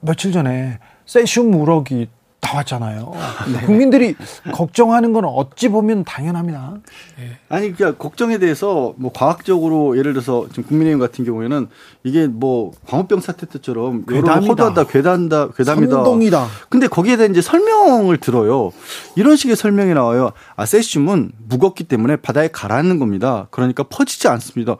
며칠 0.00 0.30
전에 0.30 0.78
세슘 1.06 1.54
우럭이 1.54 2.06
나왔잖아요. 2.40 3.12
네. 3.52 3.66
국민들이 3.66 4.14
걱정하는 4.52 5.12
건 5.12 5.24
어찌 5.24 5.68
보면 5.68 6.04
당연합니다. 6.04 6.74
네. 7.18 7.38
아니 7.48 7.72
그러니까 7.74 7.98
걱정에 8.02 8.38
대해서 8.38 8.94
뭐 8.96 9.12
과학적으로 9.12 9.98
예를 9.98 10.12
들어서 10.12 10.46
지금 10.50 10.64
국민의힘 10.64 10.98
같은 10.98 11.24
경우에는 11.24 11.68
이게 12.04 12.26
뭐 12.26 12.72
광우병 12.86 13.20
사태 13.20 13.46
때처럼 13.46 14.04
허다다 14.08 14.84
괴담다 14.84 15.48
괴담이다. 15.48 15.92
선동이다. 15.92 16.46
근데 16.68 16.86
거기에 16.86 17.16
대한 17.16 17.32
이제 17.32 17.42
설명을 17.42 18.18
들어요. 18.18 18.72
이런 19.16 19.36
식의 19.36 19.56
설명이 19.56 19.94
나와요. 19.94 20.32
아 20.56 20.64
세슘은 20.64 21.32
무겁기 21.48 21.84
때문에 21.84 22.16
바다에 22.16 22.48
가라앉는 22.48 22.98
겁니다. 22.98 23.48
그러니까 23.50 23.82
퍼지지 23.82 24.28
않습니다. 24.28 24.76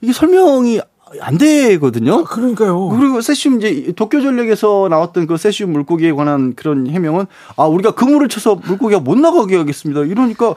이게 0.00 0.12
설명이 0.12 0.80
안 1.20 1.38
되거든요. 1.38 2.20
아, 2.20 2.24
그러니까요. 2.24 2.88
그리고 2.88 3.20
세슘 3.20 3.58
이제 3.58 3.92
도쿄 3.96 4.20
전력에서 4.20 4.88
나왔던 4.90 5.26
그 5.26 5.36
세슘 5.36 5.72
물고기에 5.72 6.12
관한 6.12 6.54
그런 6.54 6.88
해명은 6.88 7.26
아 7.56 7.64
우리가 7.64 7.92
그물을 7.92 8.28
쳐서 8.28 8.56
물고기가 8.56 9.00
못 9.00 9.18
나가게 9.18 9.56
하겠습니다. 9.56 10.02
이러니까 10.02 10.54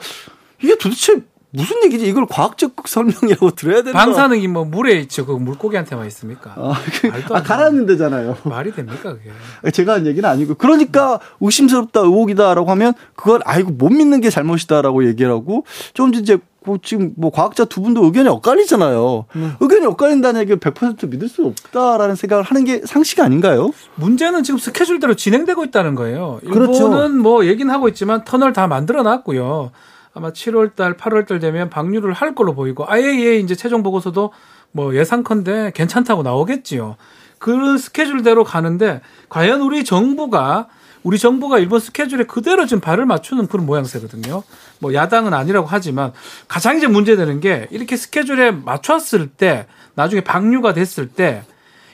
이게 0.62 0.76
도대체 0.76 1.22
무슨 1.50 1.82
얘기지? 1.84 2.06
이걸 2.06 2.26
과학적 2.26 2.74
설명이라고 2.86 3.52
들어야 3.52 3.82
되나? 3.82 3.98
방사능이 3.98 4.48
뭐 4.48 4.64
물에 4.64 5.00
있죠. 5.00 5.24
그 5.24 5.32
물고기한테만 5.32 6.06
있습니까? 6.08 6.52
아, 6.56 6.74
그, 7.00 7.34
아 7.34 7.42
가라앉는 7.42 7.86
데잖아요. 7.86 8.36
말이 8.44 8.72
됩니까 8.72 9.14
그게? 9.14 9.70
제가 9.70 9.94
한 9.94 10.06
얘기는 10.06 10.28
아니고 10.28 10.56
그러니까 10.56 11.20
의심스럽다 11.40 12.00
의혹이다라고 12.00 12.70
하면 12.72 12.92
그걸 13.16 13.40
아이고 13.46 13.70
못 13.70 13.88
믿는 13.88 14.20
게 14.20 14.28
잘못이다라고 14.28 15.06
얘기하고 15.08 15.64
좀 15.94 16.14
이제 16.14 16.38
뭐 16.68 16.78
지금 16.82 17.14
뭐 17.16 17.30
과학자 17.30 17.64
두 17.64 17.80
분도 17.80 18.04
의견이 18.04 18.28
엇갈리잖아요. 18.28 19.24
음. 19.36 19.54
의견이 19.58 19.86
엇갈린다는 19.86 20.42
얘기를 20.42 20.60
100% 20.60 21.08
믿을 21.08 21.28
수 21.28 21.46
없다라는 21.46 22.14
생각을 22.14 22.44
하는 22.44 22.64
게 22.64 22.82
상식 22.84 23.20
아닌가요? 23.20 23.70
문제는 23.94 24.42
지금 24.42 24.58
스케줄대로 24.58 25.14
진행되고 25.14 25.64
있다는 25.64 25.94
거예요. 25.94 26.40
그렇죠. 26.44 26.72
일본은 26.72 27.18
뭐 27.18 27.46
얘기는 27.46 27.72
하고 27.72 27.88
있지만 27.88 28.22
터널 28.24 28.52
다 28.52 28.66
만들어 28.66 29.02
놨고요. 29.02 29.70
아마 30.12 30.30
7월 30.30 30.74
달, 30.74 30.96
8월 30.96 31.26
달 31.26 31.38
되면 31.38 31.70
방류를 31.70 32.12
할 32.12 32.34
걸로 32.34 32.54
보이고 32.54 32.84
IAEA 32.86 33.40
이제 33.40 33.54
최종 33.54 33.82
보고서도 33.82 34.32
뭐 34.72 34.94
예상컨대 34.94 35.72
괜찮다고 35.74 36.22
나오겠지요. 36.22 36.96
그 37.38 37.78
스케줄대로 37.78 38.44
가는데 38.44 39.00
과연 39.30 39.62
우리 39.62 39.84
정부가 39.84 40.66
우리 41.02 41.18
정부가 41.18 41.58
일본 41.58 41.80
스케줄에 41.80 42.24
그대로 42.24 42.66
지금 42.66 42.80
발을 42.80 43.06
맞추는 43.06 43.46
그런 43.46 43.66
모양새거든요. 43.66 44.42
뭐 44.80 44.94
야당은 44.94 45.32
아니라고 45.34 45.66
하지만 45.68 46.12
가장 46.48 46.76
이제 46.76 46.86
문제되는 46.86 47.40
게 47.40 47.68
이렇게 47.70 47.96
스케줄에 47.96 48.50
맞췄을 48.50 49.28
때 49.28 49.66
나중에 49.94 50.22
방류가 50.22 50.74
됐을 50.74 51.08
때 51.08 51.42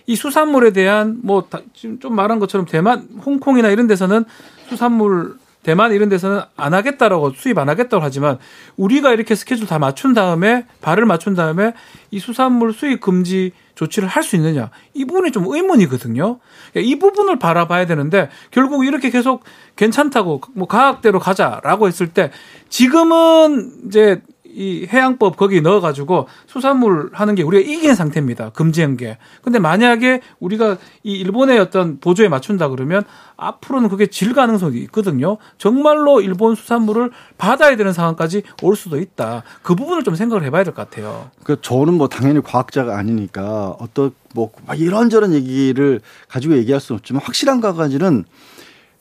이 0.07 0.17
수산물에 0.17 0.73
대한 0.73 1.21
뭐 1.23 1.49
지금 1.75 1.99
좀 1.99 2.15
말한 2.15 2.39
것처럼 2.39 2.67
대만, 2.67 3.09
홍콩이나 3.25 3.71
이런 3.71 3.87
데서는 3.87 4.25
수산물 4.69 5.37
대만 5.65 5.93
이런 5.93 6.09
데서는 6.09 6.43
안 6.57 6.75
하겠다라고 6.75 7.33
수입 7.33 7.59
안 7.59 7.69
하겠다고 7.69 8.03
하지만 8.05 8.39
우리가 8.77 9.13
이렇게 9.13 9.35
스케줄 9.35 9.67
다 9.67 9.81
맞춘 9.81 10.15
다음에 10.15 10.67
발을 10.81 11.07
맞춘 11.07 11.35
다음에 11.35 11.73
이 12.13 12.21
수산물 12.21 12.73
수입 12.73 13.01
금지 13.01 13.51
조치를 13.75 14.07
할 14.09 14.23
수 14.23 14.37
있느냐 14.37 14.71
이 14.95 15.05
부분이 15.05 15.33
좀 15.33 15.47
의문이거든요. 15.49 16.39
이 16.77 16.99
부분을 16.99 17.39
바라봐야 17.39 17.87
되는데 17.87 18.31
결국 18.53 18.87
이렇게 18.87 19.11
계속 19.11 19.43
괜찮다고 19.77 20.43
뭐 20.55 20.69
과학대로 20.69 21.19
가자라고 21.19 21.89
했을 21.89 22.09
때 22.09 22.31
지금은 22.69 23.87
이제 23.89 24.23
이 24.55 24.87
해양법 24.93 25.37
거기 25.37 25.61
넣어가지고 25.61 26.29
수산물 26.47 27.11
하는 27.13 27.35
게 27.35 27.43
우리가 27.43 27.69
이긴 27.69 27.95
상태입니다. 27.95 28.51
금지한 28.51 28.97
게. 28.97 29.19
근데 29.43 29.59
만약에 29.59 30.21
우리가 30.39 30.77
이 31.03 31.13
일본의 31.13 31.59
어떤 31.59 31.99
보조에 31.99 32.29
맞춘다 32.29 32.69
그러면 32.69 33.03
앞으로는 33.37 33.89
그게 33.89 34.07
질 34.07 34.33
가능성이 34.33 34.79
있거든요. 34.83 35.39
정말로 35.59 36.21
일본 36.21 36.55
수산물을 36.55 37.11
받아야 37.37 37.77
되는 37.77 37.93
상황까지 37.93 38.43
올 38.63 38.77
수도 38.77 38.99
있다. 38.99 39.43
그 39.63 39.75
부분을 39.75 40.05
좀 40.05 40.15
생각을 40.15 40.45
해봐야 40.45 40.63
될 40.63 40.75
것 40.75 40.89
같아요. 40.91 41.31
그 41.43 41.61
저는 41.61 41.95
뭐 41.95 42.09
당연히 42.09 42.41
과학자가 42.43 42.97
아니니까 42.97 43.77
어떤 43.81 44.13
뭐 44.35 44.51
이런저런 44.77 45.33
얘기를 45.35 46.01
가지고 46.29 46.57
얘기할 46.57 46.81
수는 46.81 46.99
없지만 46.99 47.23
확실한 47.25 47.61
것까지는 47.61 48.25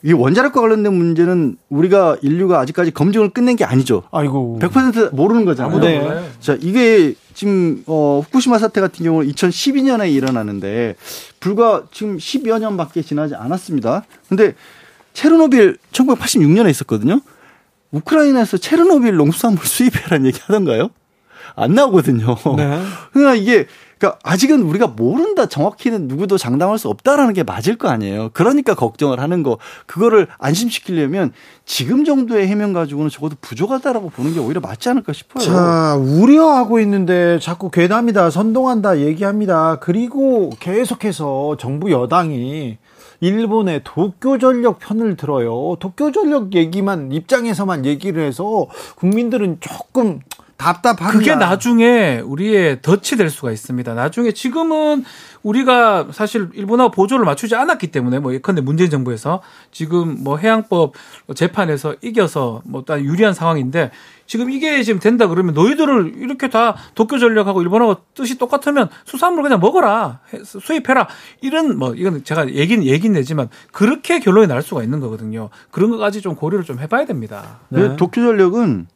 이 0.05 0.11
원자력과 0.11 0.59
관련된 0.59 0.93
문제는 0.93 1.57
우리가 1.69 2.17
인류가 2.21 2.59
아직까지 2.59 2.91
검증을 2.91 3.29
끝낸 3.29 3.55
게 3.55 3.63
아니죠. 3.63 4.03
아이고. 4.11 4.59
100% 4.61 5.15
모르는 5.15 5.45
거잖아요. 5.45 5.79
네. 5.79 6.29
자, 6.41 6.57
이게 6.59 7.15
지금 7.33 7.83
어 7.87 8.21
후쿠시마 8.25 8.57
사태 8.59 8.81
같은 8.81 9.05
경우는 9.05 9.31
2012년에 9.31 10.11
일어나는데 10.11 10.95
불과 11.39 11.83
지금 11.91 12.17
10여 12.17 12.59
년밖에 12.59 13.01
지나지 13.01 13.35
않았습니다. 13.35 14.03
근데 14.27 14.55
체르노빌 15.13 15.77
1986년에 15.93 16.69
있었거든요. 16.69 17.21
우크라이나에서 17.91 18.57
체르노빌 18.57 19.15
농수산물 19.15 19.65
수입해라는 19.65 20.25
얘기 20.25 20.39
하던가요? 20.41 20.89
안 21.55 21.75
나오거든요. 21.75 22.35
네. 22.57 22.81
그러니까 23.13 23.35
이게 23.35 23.67
그러니까 24.03 24.19
아직은 24.23 24.63
우리가 24.63 24.87
모른다. 24.87 25.45
정확히는 25.45 26.09
누구도 26.09 26.37
장담할 26.37 26.77
수 26.77 26.89
없다라는 26.89 27.33
게 27.33 27.43
맞을 27.43 27.77
거 27.77 27.87
아니에요. 27.87 28.31
그러니까 28.33 28.75
걱정을 28.75 29.21
하는 29.21 29.43
거. 29.43 29.57
그거를 29.85 30.27
안심시키려면 30.39 31.31
지금 31.65 32.03
정도의 32.03 32.47
해명 32.47 32.73
가지고는 32.73 33.09
적어도 33.09 33.37
부족하다라고 33.39 34.09
보는 34.09 34.33
게 34.33 34.41
오히려 34.41 34.59
맞지 34.59 34.89
않을까 34.89 35.13
싶어요. 35.13 35.45
자, 35.45 35.95
우려하고 35.95 36.81
있는데 36.81 37.39
자꾸 37.39 37.71
괴담이다, 37.71 38.29
선동한다 38.29 38.99
얘기합니다. 38.99 39.77
그리고 39.79 40.49
계속해서 40.59 41.55
정부 41.57 41.89
여당이 41.89 42.77
일본의 43.21 43.81
도쿄전력 43.85 44.79
편을 44.79 45.15
들어요. 45.15 45.77
도쿄전력 45.79 46.55
얘기만 46.55 47.13
입장에서만 47.13 47.85
얘기를 47.85 48.21
해서 48.21 48.67
국민들은 48.97 49.59
조금 49.61 50.19
답답합니다. 50.63 51.11
그게 51.11 51.35
나중에 51.35 52.21
우리의 52.23 52.81
덫이 52.81 53.17
될 53.17 53.29
수가 53.29 53.51
있습니다. 53.51 53.93
나중에 53.93 54.31
지금은 54.31 55.03
우리가 55.43 56.07
사실 56.11 56.49
일본하고 56.53 56.91
보조를 56.91 57.25
맞추지 57.25 57.55
않았기 57.55 57.87
때문에 57.87 58.19
뭐 58.19 58.33
예컨대 58.33 58.61
문재인 58.61 58.89
정부에서 58.89 59.41
지금 59.71 60.23
뭐 60.23 60.37
해양법 60.37 60.93
재판에서 61.35 61.95
이겨서 62.01 62.61
뭐딱 62.65 63.03
유리한 63.03 63.33
상황인데 63.33 63.91
지금 64.25 64.49
이게 64.49 64.81
지금 64.83 64.99
된다 64.99 65.27
그러면 65.27 65.53
너희들을 65.53 66.13
이렇게 66.17 66.49
다 66.49 66.75
도쿄 66.95 67.19
전력하고 67.19 67.61
일본하고 67.61 67.97
뜻이 68.13 68.37
똑같으면 68.37 68.87
수산물 69.03 69.43
그냥 69.43 69.59
먹어라 69.59 70.21
수입해라 70.45 71.07
이런 71.41 71.77
뭐 71.77 71.93
이건 71.93 72.23
제가 72.23 72.49
얘기는 72.49 72.83
얘기는 72.85 73.13
내지만 73.13 73.49
그렇게 73.73 74.19
결론이 74.19 74.47
날 74.47 74.61
수가 74.61 74.81
있는 74.81 75.01
거거든요. 75.01 75.49
그런 75.71 75.91
것까지 75.91 76.21
좀 76.21 76.35
고려를 76.35 76.63
좀 76.63 76.79
해봐야 76.79 77.05
됩니다. 77.05 77.59
네. 77.69 77.95
도쿄 77.97 78.21
전력은 78.21 78.87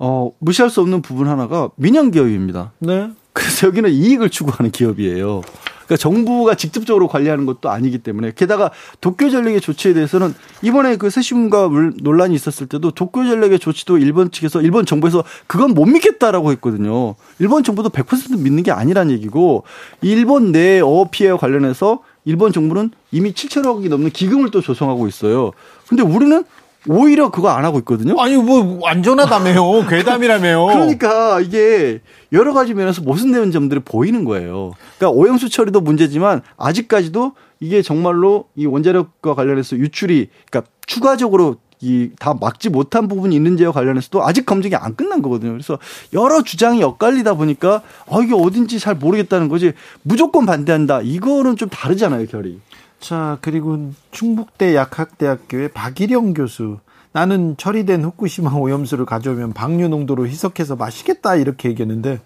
어, 0.00 0.32
무시할 0.38 0.70
수 0.70 0.80
없는 0.80 1.02
부분 1.02 1.28
하나가 1.28 1.68
민영 1.76 2.10
기업입니다. 2.10 2.72
네. 2.78 3.10
그래서 3.34 3.66
여기는 3.68 3.90
이익을 3.90 4.30
추구하는 4.30 4.72
기업이에요. 4.72 5.42
그러니까 5.84 5.96
정부가 5.96 6.54
직접적으로 6.54 7.06
관리하는 7.06 7.46
것도 7.46 7.68
아니기 7.68 7.98
때문에 7.98 8.32
게다가 8.34 8.70
도쿄전력의 9.00 9.60
조치에 9.60 9.92
대해서는 9.92 10.34
이번에 10.62 10.96
그 10.96 11.10
세심과 11.10 11.68
논란이 12.00 12.34
있었을 12.34 12.66
때도 12.68 12.92
도쿄전력의 12.92 13.58
조치도 13.58 13.98
일본 13.98 14.30
측에서 14.30 14.62
일본 14.62 14.86
정부에서 14.86 15.22
그건 15.46 15.74
못 15.74 15.84
믿겠다라고 15.86 16.50
했거든요. 16.52 17.16
일본 17.38 17.62
정부도 17.62 17.90
100% 17.90 18.38
믿는 18.38 18.62
게 18.62 18.70
아니란 18.70 19.10
얘기고 19.10 19.64
일본 20.00 20.52
내 20.52 20.80
어업 20.80 21.10
피해와 21.10 21.36
관련해서 21.36 22.02
일본 22.24 22.52
정부는 22.52 22.90
이미 23.10 23.32
7천억이 23.32 23.88
넘는 23.88 24.10
기금을 24.10 24.50
또 24.50 24.60
조성하고 24.60 25.08
있어요. 25.08 25.52
근데 25.88 26.02
우리는 26.02 26.44
오히려 26.88 27.30
그거 27.30 27.48
안 27.50 27.64
하고 27.64 27.78
있거든요. 27.80 28.18
아니 28.20 28.36
뭐 28.36 28.80
안전하다며요. 28.86 29.86
괴담이라며요. 29.88 30.66
그러니까 30.66 31.40
이게 31.40 32.00
여러 32.32 32.52
가지 32.52 32.74
면에서 32.74 33.02
모순되는 33.02 33.50
점들이 33.50 33.80
보이는 33.80 34.24
거예요. 34.24 34.72
그러니까 34.98 35.18
오염수 35.18 35.50
처리도 35.50 35.80
문제지만 35.82 36.42
아직까지도 36.56 37.32
이게 37.60 37.82
정말로 37.82 38.46
이 38.56 38.64
원자력과 38.66 39.34
관련해서 39.34 39.76
유출이 39.76 40.28
그러니까 40.50 40.70
추가적으로 40.86 41.56
이 41.82 42.10
다 42.18 42.34
막지 42.38 42.68
못한 42.68 43.08
부분이 43.08 43.34
있는지와 43.34 43.72
관련해서도 43.72 44.22
아직 44.22 44.44
검증이 44.44 44.74
안 44.74 44.94
끝난 44.96 45.22
거거든요. 45.22 45.52
그래서 45.52 45.78
여러 46.12 46.42
주장이 46.42 46.82
엇갈리다 46.82 47.34
보니까 47.34 47.80
어 48.06 48.20
이게 48.22 48.34
어딘지 48.34 48.78
잘 48.78 48.94
모르겠다는 48.96 49.48
거지 49.48 49.72
무조건 50.02 50.44
반대한다. 50.44 51.00
이거는 51.02 51.56
좀 51.56 51.70
다르잖아요, 51.70 52.26
결이. 52.26 52.58
자, 53.00 53.38
그리고 53.40 53.92
충북대 54.10 54.76
약학대학교의 54.76 55.70
박일영 55.72 56.34
교수. 56.34 56.78
나는 57.12 57.56
처리된 57.56 58.04
후쿠시마 58.04 58.52
오염수를 58.52 59.04
가져오면 59.04 59.52
방류 59.52 59.88
농도로 59.88 60.28
희석해서 60.28 60.76
마시겠다 60.76 61.34
이렇게 61.34 61.68
얘기했는데 61.70 62.20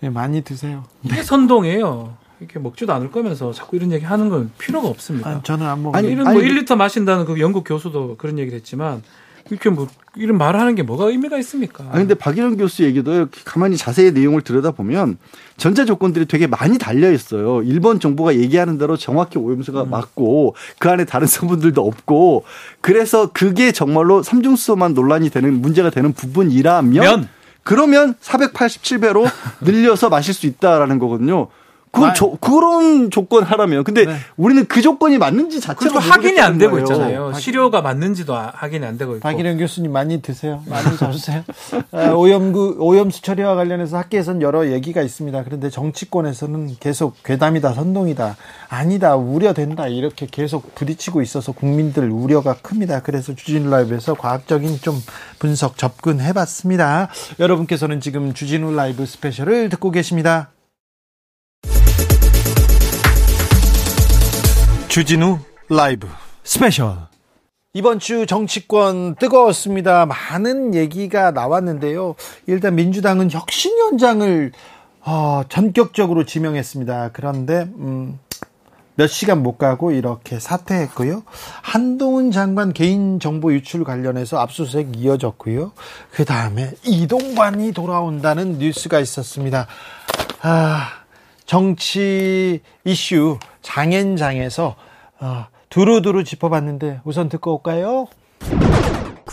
네, 0.00 0.10
많이 0.10 0.42
드세요. 0.42 0.84
이게 1.02 1.22
선동이에요. 1.22 2.16
이렇게 2.40 2.58
먹지도 2.58 2.92
않을 2.94 3.10
거면서 3.10 3.52
자꾸 3.52 3.76
이런 3.76 3.92
얘기 3.92 4.04
하는 4.04 4.28
건 4.28 4.50
필요가 4.58 4.88
없습니다. 4.88 5.30
아니, 5.30 5.42
저는 5.42 5.66
안 5.66 5.82
먹어요. 5.82 5.98
아니, 5.98 6.08
이런 6.08 6.32
뭐 6.32 6.42
1리터 6.42 6.76
마신다는 6.76 7.26
그 7.26 7.38
영국 7.38 7.64
교수도 7.64 8.16
그런 8.16 8.38
얘기를 8.38 8.56
했지만 8.56 9.02
이렇게 9.50 9.68
뭐 9.68 9.88
이런 10.16 10.38
말을 10.38 10.58
하는 10.58 10.74
게 10.74 10.82
뭐가 10.82 11.06
의미가 11.06 11.38
있습니까? 11.38 11.84
아 11.84 11.98
근데 11.98 12.14
박일영 12.14 12.56
교수 12.56 12.84
얘기도 12.84 13.26
가만히 13.44 13.76
자세히 13.76 14.12
내용을 14.12 14.42
들여다보면 14.42 15.18
전제 15.56 15.84
조건들이 15.84 16.26
되게 16.26 16.46
많이 16.46 16.78
달려 16.78 17.12
있어요. 17.12 17.62
일본 17.62 18.00
정부가 18.00 18.36
얘기하는 18.36 18.78
대로 18.78 18.96
정확히 18.96 19.38
오염수가 19.38 19.82
음. 19.82 19.90
맞고 19.90 20.54
그 20.78 20.88
안에 20.88 21.04
다른 21.04 21.26
성분들도 21.26 21.84
없고 21.84 22.44
그래서 22.80 23.30
그게 23.32 23.72
정말로 23.72 24.22
삼중수소만 24.22 24.94
논란이 24.94 25.30
되는 25.30 25.60
문제가 25.60 25.90
되는 25.90 26.12
부분이라면 26.12 26.92
면. 26.92 27.28
그러면 27.64 28.14
487배로 28.20 29.28
늘려서 29.62 30.10
마실 30.10 30.34
수 30.34 30.46
있다라는 30.46 30.98
거거든요. 30.98 31.48
그 31.94 32.12
조, 32.14 32.36
그런 32.36 33.10
조건 33.10 33.44
하라면. 33.44 33.84
근데 33.84 34.04
네. 34.04 34.16
우리는 34.36 34.66
그 34.66 34.82
조건이 34.82 35.18
맞는지 35.18 35.60
자체가 35.60 35.98
확인이 35.98 36.40
안 36.40 36.58
되고 36.58 36.72
거예요. 36.72 36.84
있잖아요. 36.84 37.24
확인. 37.26 37.40
시료가 37.40 37.80
맞는지도 37.82 38.34
아, 38.34 38.52
확인이 38.54 38.84
안 38.84 38.98
되고 38.98 39.12
있고. 39.12 39.20
박일영 39.20 39.58
교수님 39.58 39.92
많이 39.92 40.20
드세요. 40.20 40.62
많이 40.66 40.96
잡으세요. 40.96 41.44
아, 41.92 42.10
오염구 42.10 42.76
오염수 42.80 43.22
처리와 43.22 43.54
관련해서 43.54 43.96
학계에서는 43.98 44.42
여러 44.42 44.70
얘기가 44.70 45.02
있습니다. 45.02 45.44
그런데 45.44 45.70
정치권에서는 45.70 46.76
계속 46.80 47.22
괴담이다, 47.22 47.72
선동이다, 47.72 48.36
아니다, 48.68 49.16
우려된다 49.16 49.86
이렇게 49.86 50.26
계속 50.30 50.74
부딪히고 50.74 51.22
있어서 51.22 51.52
국민들 51.52 52.10
우려가 52.10 52.54
큽니다. 52.54 53.02
그래서 53.02 53.34
주진우 53.34 53.70
라이브에서 53.70 54.14
과학적인 54.14 54.80
좀 54.80 55.00
분석 55.38 55.78
접근해봤습니다. 55.78 57.08
여러분께서는 57.38 58.00
지금 58.00 58.34
주진우 58.34 58.74
라이브 58.74 59.06
스페셜을 59.06 59.68
듣고 59.68 59.90
계십니다. 59.90 60.50
주진우 64.94 65.40
라이브 65.70 66.06
스페셜 66.44 66.96
이번 67.72 67.98
주 67.98 68.26
정치권 68.26 69.16
뜨거웠습니다. 69.16 70.06
많은 70.06 70.72
얘기가 70.76 71.32
나왔는데요. 71.32 72.14
일단 72.46 72.76
민주당은 72.76 73.28
혁신위원장을 73.28 74.52
어, 75.00 75.42
전격적으로 75.48 76.24
지명했습니다. 76.24 77.10
그런데 77.12 77.62
음, 77.76 78.20
몇 78.94 79.08
시간 79.08 79.42
못 79.42 79.58
가고 79.58 79.90
이렇게 79.90 80.38
사퇴했고요. 80.38 81.24
한동훈 81.60 82.30
장관 82.30 82.72
개인 82.72 83.18
정보 83.18 83.52
유출 83.52 83.82
관련해서 83.82 84.38
압수수색 84.38 84.96
이어졌고요. 84.96 85.72
그 86.12 86.24
다음에 86.24 86.70
이동관이 86.84 87.72
돌아온다는 87.72 88.58
뉴스가 88.58 89.00
있었습니다. 89.00 89.66
아, 90.42 91.03
정치 91.46 92.60
이슈 92.84 93.38
장앤장에서 93.62 94.76
어, 95.20 95.46
두루두루 95.68 96.24
짚어봤는데 96.24 97.00
우선 97.04 97.28
듣고 97.28 97.52
올까요? 97.54 98.06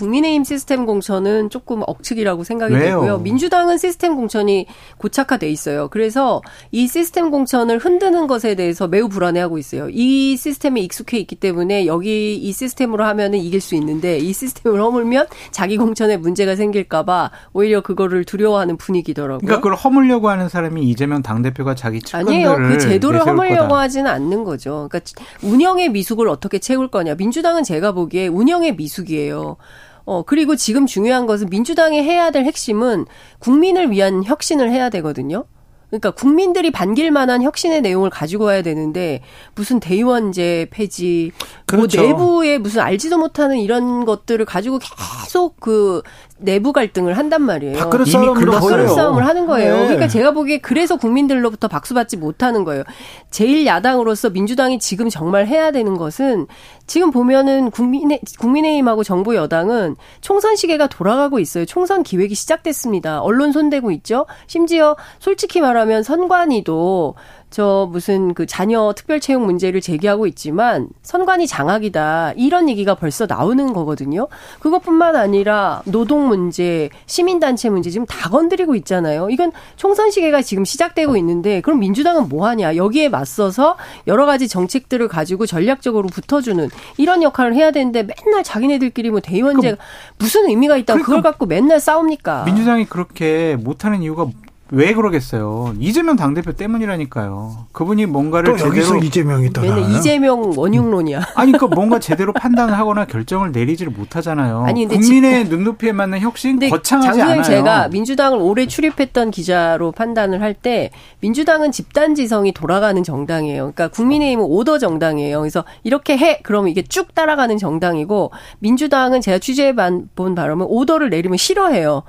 국민의힘 0.02 0.44
시스템 0.44 0.86
공천은 0.88 1.52
조금 1.52 1.84
억측이라고 1.86 2.44
생각이 2.44 2.74
왜요? 2.74 3.02
되고요. 3.02 3.18
민주당은 3.20 3.78
시스템 3.78 4.16
공천이 4.16 4.66
고착화돼 4.98 5.48
있어요. 5.50 5.90
그래서 5.90 6.42
이 6.72 6.88
시스템 6.88 7.30
공천을 7.30 7.78
흔드는 7.78 8.26
것에 8.26 8.56
대해서 8.56 8.88
매우 8.88 9.08
불안해하고 9.10 9.60
있어요. 9.60 9.90
이 9.92 10.36
시스템에 10.38 10.82
익숙해 10.82 11.20
있기 11.20 11.36
때문에 11.36 11.86
여기 11.86 12.36
이 12.36 12.52
시스템으로 12.52 13.04
하면은 13.06 13.38
이길 13.38 13.62
수 13.62 13.76
있는데 13.76 14.18
이 14.18 14.34
시스템을 14.34 14.82
허물면 14.82 15.28
자기 15.52 15.78
공천에 15.78 16.18
문제가 16.18 16.56
생길까봐 16.56 17.30
오히려 17.54 17.82
그거를 17.82 18.26
두려워하는 18.26 18.78
분위기더라고요. 18.78 19.40
그러니까 19.40 19.58
그걸 19.58 19.76
허물려고 19.76 20.30
하는 20.30 20.50
사람이 20.50 20.82
이재명 20.84 21.22
당 21.22 21.44
대표가 21.44 21.76
자기 21.76 22.02
측근들을 22.02 22.34
아니에요. 22.34 22.56
그 22.56 22.80
제도를 22.80 23.20
허물려고 23.26 23.68
거다. 23.70 23.82
하지는 23.82 24.10
않는 24.10 24.44
거죠. 24.44 24.88
그러니까 24.90 25.00
운영의 25.44 25.90
미숙을 25.90 26.28
어떻게 26.28 26.58
채울 26.58 26.88
거냐. 26.88 27.14
민주당은 27.16 27.64
제가 27.64 27.92
보기에 27.92 28.28
운영의 28.28 28.76
미숙이에요. 28.76 29.58
어, 30.06 30.24
그리고 30.24 30.56
지금 30.56 30.86
중요한 30.86 31.26
것은 31.26 31.50
민주당이 31.50 32.02
해야 32.02 32.32
될 32.32 32.46
핵심은 32.46 33.06
국민을 33.40 33.92
위한 33.92 34.24
혁신을 34.24 34.72
해야 34.72 34.90
되거든요. 34.90 35.46
그러니까 35.92 36.12
국민들이 36.12 36.72
반길 36.72 37.12
만한 37.12 37.44
혁신의 37.44 37.82
내용을 37.82 38.10
가지고 38.10 38.46
와야 38.46 38.62
되는데 38.62 39.22
무슨 39.56 39.82
대의원제 39.82 40.68
폐지, 40.72 41.34
뭐 41.38 41.48
그렇죠. 41.66 42.02
뭐 42.02 42.08
내부에 42.08 42.58
무슨 42.60 42.80
알지도 42.82 43.18
못하는 43.18 43.60
이런 43.60 44.06
것들을 44.06 44.44
가지고 44.46 44.80
계속 44.80 45.60
그 45.60 46.02
내부 46.42 46.74
갈등을 46.74 47.18
한단 47.18 47.42
말이에요. 47.44 47.78
밥그릇 47.78 48.08
싸움으로 48.08 48.52
밥그릇 48.52 48.90
싸움을 48.90 49.26
하는 49.26 49.46
거예요. 49.46 49.74
네. 49.76 49.84
그러니까 49.84 50.08
제가 50.08 50.32
보기에 50.32 50.60
그래서 50.60 50.98
국민들로부터 50.98 51.68
박수받지 51.68 52.18
못하는 52.18 52.64
거예요. 52.64 52.84
제일 53.30 53.66
야당으로서 53.66 54.30
민주당이 54.30 54.80
지금 54.80 55.10
정말 55.10 55.48
해야 55.48 55.72
되는 55.72 55.98
것은 55.98 56.48
지금 56.88 57.12
보면은 57.12 57.72
국민의 57.72 58.20
국민의힘하고 58.40 59.04
정부 59.04 59.36
여당은 59.36 59.96
총선 60.22 60.56
시계가 60.56 60.88
돌아가고 60.88 61.40
있어요. 61.40 61.66
총선 61.66 62.04
기획이 62.04 62.36
시작됐습니다. 62.36 63.22
언론 63.22 63.52
손대고 63.52 63.92
있죠. 63.92 64.26
심지어 64.48 64.96
솔직히 65.20 65.62
말하면 65.62 66.04
선관위도 66.04 67.16
저 67.52 67.88
무슨 67.92 68.34
그 68.34 68.46
자녀 68.46 68.94
특별 68.96 69.20
채용 69.20 69.46
문제를 69.46 69.82
제기하고 69.82 70.26
있지만 70.28 70.88
선관위 71.04 71.48
장악이다 71.48 72.34
이런 72.38 72.70
얘기가 72.70 72.96
벌써 72.96 73.26
나오는 73.26 73.74
거거든요. 73.74 74.30
그것뿐만 74.62 75.18
아니라 75.18 75.82
노동 75.86 76.30
문제, 76.30 76.90
시민단체 77.08 77.70
문제 77.70 77.90
지금 77.90 78.06
다 78.06 78.30
건드리고 78.30 78.74
있잖아요. 78.76 79.30
이건 79.30 79.52
총선 79.76 80.12
시계가 80.12 80.42
지금 80.42 80.64
시작되고 80.64 81.18
있는데 81.18 81.60
그럼 81.60 81.80
민주당은 81.80 82.30
뭐 82.30 82.48
하냐? 82.48 82.78
여기에 82.78 83.10
맞서서 83.10 83.76
여러 84.08 84.26
가지 84.26 84.48
정책들을 84.48 85.10
가지고 85.10 85.46
전략적으로 85.46 86.08
붙어주는 86.08 86.70
이런 86.96 87.22
역할을 87.22 87.54
해야 87.54 87.72
되는데 87.72 88.04
맨날 88.04 88.44
자기네들끼리 88.46 89.10
뭐 89.12 89.20
대의원제 89.20 89.76
무슨 90.18 90.48
의미가 90.48 90.78
있다고 90.78 91.04
그러니까 91.04 91.06
그걸 91.06 91.22
갖고 91.22 91.46
맨날 91.48 91.82
싸웁니까? 91.82 92.46
민주당이 92.46 92.86
그렇게 92.86 93.58
못하는 93.60 94.02
이유가 94.02 94.26
왜 94.74 94.94
그러겠어요? 94.94 95.74
이재명 95.80 96.16
당대표 96.16 96.54
때문이라니까요. 96.54 97.68
그분이 97.74 98.06
뭔가를 98.06 98.56
또 98.56 98.68
여기서 98.68 98.98
이재명이 98.98 99.52
떠나 99.52 99.78
이재명 99.78 100.54
원흉론이야. 100.56 101.20
아니 101.36 101.52
그러니까 101.52 101.76
뭔가 101.76 102.00
제대로 102.00 102.32
판단을 102.32 102.78
하거나 102.78 103.04
결정을 103.06 103.52
내리지를 103.52 103.92
못하잖아요. 103.92 104.64
아니, 104.66 104.88
근데 104.88 104.96
국민의 104.96 105.46
지, 105.46 105.52
눈높이에 105.52 105.92
맞는 105.92 106.20
혁신 106.22 106.58
거창하지 106.58 107.22
않아요. 107.22 107.44
제가 107.44 107.90
민주당을 107.90 108.40
오래 108.40 108.66
출입했던 108.66 109.32
기자로 109.32 109.92
판단을 109.92 110.42
할 110.42 110.52
때 110.62 110.92
민주당은 111.22 111.72
집단 111.72 112.14
지성이 112.14 112.52
돌아가는 112.52 113.02
정당이에요. 113.04 113.72
그러니까 113.74 113.88
국민의힘은 113.88 114.46
오더 114.46 114.78
정당이에요. 114.78 115.40
그래서 115.40 115.64
이렇게 115.84 116.18
해 116.18 116.40
그러면 116.44 116.70
이게 116.70 116.84
쭉 116.84 117.16
따라가는 117.16 117.58
정당이고 117.58 118.32
민주당은 118.60 119.22
제가 119.22 119.40
취재해 119.40 119.74
본 119.76 120.36
바람은 120.36 120.68
오더를 120.70 121.10
내리면 121.10 121.38
싫어해요. 121.38 122.04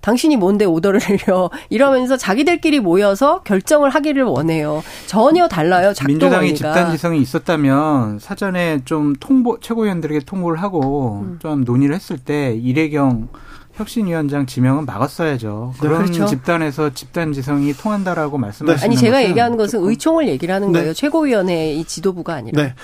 당신이 0.00 0.36
뭔데 0.36 0.64
오더를 0.64 1.00
내려 1.00 1.50
이러면서 1.70 2.16
자기들끼리 2.16 2.80
모여서 2.80 3.42
결정을 3.42 3.90
하기를 3.90 4.22
원해요. 4.24 4.82
전혀 5.06 5.48
달라요. 5.48 5.92
작동 5.92 6.14
민주당이 6.14 6.54
집단 6.54 6.90
지성이 6.90 7.20
있었다면 7.20 8.18
사전에 8.18 8.80
좀 8.84 9.14
통보 9.18 9.60
최고위원들에게 9.60 10.20
통보를 10.20 10.62
하고 10.62 11.24
음. 11.24 11.38
좀 11.40 11.64
논의를 11.64 11.94
했을 11.94 12.18
때 12.18 12.54
이래경 12.54 13.28
혁신위원장 13.74 14.46
지명은 14.46 14.84
막았어야죠. 14.84 15.72
네, 15.74 15.80
그런 15.80 16.02
그렇죠. 16.02 16.26
집단에서 16.26 16.92
집단 16.92 17.32
지성이 17.32 17.72
통한다라고 17.72 18.36
말씀하시는 18.38 18.76
네. 18.78 18.84
아니 18.84 18.96
제가 18.96 19.24
얘기하는 19.24 19.56
것은 19.56 19.82
의총을 19.82 20.28
얘기를 20.28 20.54
하는 20.54 20.72
네. 20.72 20.80
거예요. 20.80 20.94
최고위원회 20.94 21.74
이 21.74 21.84
지도부가 21.84 22.34
아니라. 22.34 22.62
네. 22.62 22.74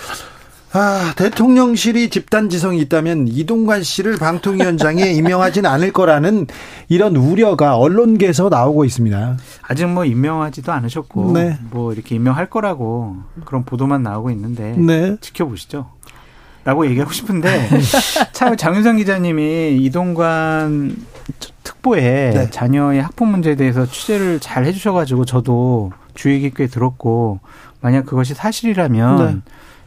아, 0.72 1.14
대통령실이 1.16 2.10
집단 2.10 2.50
지성이 2.50 2.80
있다면 2.80 3.28
이동관 3.28 3.82
씨를 3.82 4.16
방통위원장에 4.16 5.10
임명하지는 5.12 5.68
않을 5.70 5.92
거라는 5.92 6.46
이런 6.88 7.16
우려가 7.16 7.76
언론계에서 7.76 8.48
나오고 8.48 8.84
있습니다. 8.84 9.36
아직 9.62 9.86
뭐 9.86 10.04
임명하지도 10.04 10.72
않으셨고, 10.72 11.32
네. 11.32 11.58
뭐 11.70 11.92
이렇게 11.92 12.14
임명할 12.16 12.50
거라고 12.50 13.16
그런 13.44 13.64
보도만 13.64 14.02
나오고 14.02 14.30
있는데 14.30 14.74
네. 14.76 15.16
지켜보시죠. 15.20 15.86
라고 16.64 16.84
얘기하고 16.86 17.12
싶은데 17.12 17.68
참 18.32 18.56
장윤상 18.56 18.96
기자님이 18.96 19.78
이동관 19.82 20.96
특보에 21.62 22.30
네. 22.34 22.50
자녀의 22.50 23.00
학폭 23.02 23.28
문제에 23.28 23.54
대해서 23.54 23.86
취재를 23.86 24.40
잘 24.40 24.64
해주셔가지고 24.64 25.26
저도 25.26 25.92
주의 26.14 26.40
깊게 26.40 26.66
들었고 26.66 27.38
만약 27.80 28.04
그것이 28.04 28.34
사실이라면. 28.34 29.42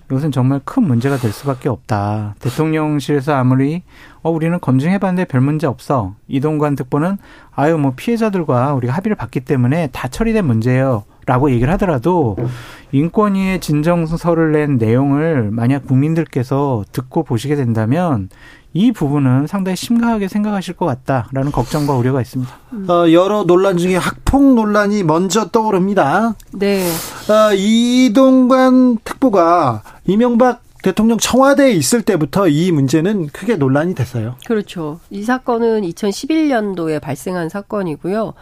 네. 0.10 0.16
이것은 0.16 0.32
정말 0.32 0.60
큰 0.66 0.84
문제가 0.84 1.18
될 1.18 1.32
수밖에 1.32 1.70
없다. 1.70 2.36
대통령실에서 2.40 3.34
아무리 3.34 3.84
어 4.22 4.32
우리는 4.32 4.60
검증해봤는데 4.60 5.26
별 5.26 5.42
문제 5.42 5.68
없어. 5.68 6.16
이동관 6.28 6.76
특보는 6.76 7.18
아유 7.56 7.78
뭐 7.78 7.94
피해자들과 7.96 8.74
우리가 8.74 8.94
합의를 8.94 9.16
봤기 9.16 9.42
때문에 9.42 9.88
다 9.92 10.08
처리된 10.08 10.46
문제예요. 10.46 11.04
라고 11.26 11.52
얘기를 11.52 11.72
하더라도 11.74 12.36
인권위의 12.92 13.60
진정서를 13.60 14.52
낸 14.52 14.78
내용을 14.78 15.52
만약 15.52 15.86
국민들께서 15.86 16.84
듣고 16.92 17.22
보시게 17.22 17.56
된다면 17.56 18.30
이 18.74 18.92
부분은 18.92 19.48
상당히 19.48 19.76
심각하게 19.76 20.28
생각하실 20.28 20.76
것 20.76 20.86
같다라는 20.86 21.52
걱정과 21.52 21.94
우려가 21.94 22.22
있습니다. 22.22 22.52
어, 22.88 23.12
여러 23.12 23.44
논란 23.44 23.78
중에 23.78 23.96
학폭 23.96 24.54
논란이 24.54 25.04
먼저 25.04 25.50
떠오릅니다. 25.50 26.36
네. 26.54 26.88
어, 27.30 27.54
이동관 27.54 29.00
특보가 29.04 29.82
이명박 30.10 30.64
대통령 30.82 31.18
청와대에 31.18 31.72
있을 31.72 32.02
때부터 32.02 32.48
이 32.48 32.72
문제는 32.72 33.28
크게 33.28 33.58
논란이 33.58 33.96
됐어요. 33.96 34.36
그렇죠. 34.46 35.00
이 35.10 35.24
사건은 35.24 35.82
2011년도에 35.82 37.02
발생한 37.02 37.50
사건이고요. 37.50 38.34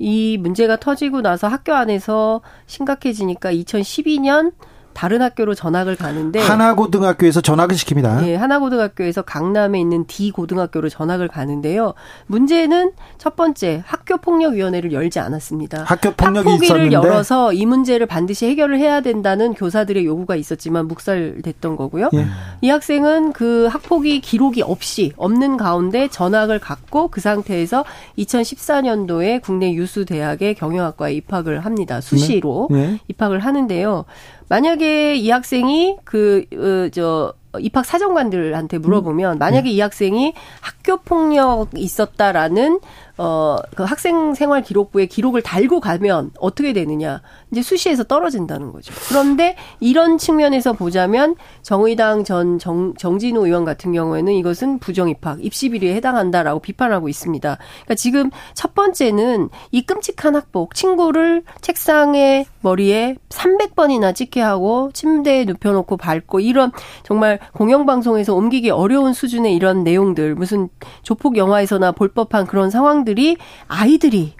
이 0.00 0.36
문제가 0.38 0.76
터지고 0.76 1.22
나서 1.22 1.46
학교 1.46 1.72
안에서 1.72 2.40
심각해지니까 2.66 3.52
2012년 3.52 4.52
다른 4.94 5.20
학교로 5.22 5.54
전학을 5.54 5.96
가는데 5.96 6.40
하나고등학교에서 6.40 7.40
전학을 7.40 7.76
시킵니다. 7.76 8.22
네, 8.22 8.34
하나고등학교에서 8.36 9.22
강남에 9.22 9.80
있는 9.80 10.06
D 10.06 10.30
고등학교로 10.30 10.88
전학을 10.88 11.28
가는데요. 11.28 11.94
문제는 12.26 12.92
첫 13.18 13.36
번째 13.36 13.82
학교 13.86 14.16
폭력 14.18 14.54
위원회를 14.54 14.92
열지 14.92 15.18
않았습니다. 15.18 15.84
학교 15.84 16.12
폭력이 16.12 16.64
있었는데 16.64 16.92
열어서 16.92 17.52
이 17.52 17.66
문제를 17.66 18.06
반드시 18.06 18.46
해결을 18.46 18.78
해야 18.78 19.00
된다는 19.00 19.54
교사들의 19.54 20.04
요구가 20.06 20.36
있었지만 20.36 20.88
묵살됐던 20.88 21.76
거고요. 21.76 22.10
예. 22.14 22.26
이 22.60 22.70
학생은 22.70 23.32
그 23.32 23.66
학폭이 23.66 24.20
기록이 24.20 24.62
없이 24.62 25.12
없는 25.16 25.56
가운데 25.56 26.08
전학을 26.08 26.58
갔고 26.60 27.08
그 27.08 27.20
상태에서 27.20 27.84
2014년도에 28.18 29.42
국내 29.42 29.72
유수 29.74 30.04
대학의 30.04 30.54
경영학과에 30.54 31.14
입학을 31.14 31.64
합니다. 31.64 32.00
수시로 32.00 32.68
네. 32.70 32.86
네. 32.86 33.00
입학을 33.08 33.38
하는데요. 33.40 34.04
만약에 34.48 35.16
이 35.16 35.30
학생이 35.30 35.96
그, 36.04 36.44
어, 36.54 36.88
저, 36.90 37.34
입학 37.60 37.84
사정관들한테 37.84 38.78
물어보면 38.78 39.38
만약에 39.38 39.68
네. 39.68 39.76
이 39.76 39.80
학생이 39.80 40.34
학교 40.60 40.96
폭력 40.96 41.68
있었다라는 41.76 42.80
어, 43.16 43.56
그 43.76 43.84
학생 43.84 44.34
생활 44.34 44.62
기록부에 44.62 45.06
기록을 45.06 45.42
달고 45.42 45.80
가면 45.80 46.32
어떻게 46.40 46.72
되느냐. 46.72 47.22
이제 47.52 47.62
수시에서 47.62 48.02
떨어진다는 48.04 48.72
거죠. 48.72 48.92
그런데 49.08 49.56
이런 49.78 50.18
측면에서 50.18 50.72
보자면 50.72 51.36
정의당 51.62 52.24
전 52.24 52.58
정, 52.58 52.94
정진우 52.94 53.46
의원 53.46 53.64
같은 53.64 53.92
경우에는 53.92 54.32
이것은 54.32 54.80
부정 54.80 55.08
입학, 55.08 55.44
입시 55.44 55.68
비리에 55.68 55.94
해당한다라고 55.94 56.60
비판하고 56.60 57.08
있습니다. 57.08 57.58
그러니까 57.58 57.94
지금 57.94 58.30
첫 58.54 58.74
번째는 58.74 59.48
이 59.70 59.82
끔찍한 59.82 60.34
학폭, 60.34 60.74
친구를 60.74 61.44
책상에 61.60 62.46
머리에 62.62 63.14
300번이나 63.28 64.14
찍게 64.14 64.40
하고 64.40 64.90
침대에 64.92 65.44
눕혀놓고 65.44 65.96
밟고 65.96 66.40
이런 66.40 66.72
정말 67.04 67.38
공영방송에서 67.52 68.34
옮기기 68.34 68.70
어려운 68.70 69.12
수준의 69.12 69.54
이런 69.54 69.84
내용들, 69.84 70.34
무슨 70.34 70.68
조폭 71.02 71.36
영화에서나 71.36 71.92
볼 71.92 72.08
법한 72.08 72.46
그런 72.46 72.70
상황 72.70 73.03
상황들이 73.04 73.36
아이들이 73.68 74.32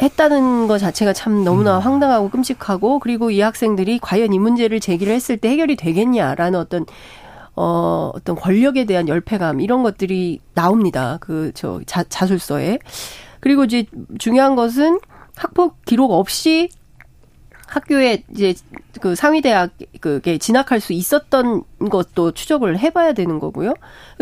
했다는 0.00 0.68
것 0.68 0.78
자체가 0.78 1.12
참 1.12 1.44
너무나 1.44 1.78
음. 1.78 1.82
황당하고 1.82 2.30
끔찍하고 2.30 3.00
그리고 3.00 3.30
이 3.30 3.40
학생들이 3.40 3.98
과연 3.98 4.32
이 4.32 4.38
문제를 4.38 4.78
제기를 4.80 5.12
했을 5.12 5.36
때 5.36 5.50
해결이 5.50 5.76
되겠냐라는 5.76 6.58
어떤 6.58 6.86
어 7.56 8.12
어떤 8.14 8.36
권력에 8.36 8.84
대한 8.84 9.08
열패감 9.08 9.60
이런 9.60 9.82
것들이 9.82 10.38
나옵니다. 10.54 11.18
그 11.20 11.50
저 11.54 11.80
자술서에. 11.84 12.78
그리고 13.40 13.64
이제 13.64 13.84
중요한 14.18 14.54
것은 14.54 15.00
학폭 15.36 15.84
기록 15.84 16.12
없이 16.12 16.68
학교에 17.68 18.24
이제 18.32 18.54
그 19.00 19.14
상위 19.14 19.42
대학 19.42 19.70
그게 20.00 20.38
진학할 20.38 20.80
수 20.80 20.92
있었던 20.92 21.62
것도 21.90 22.32
추적을 22.32 22.78
해봐야 22.78 23.12
되는 23.12 23.38
거고요. 23.38 23.74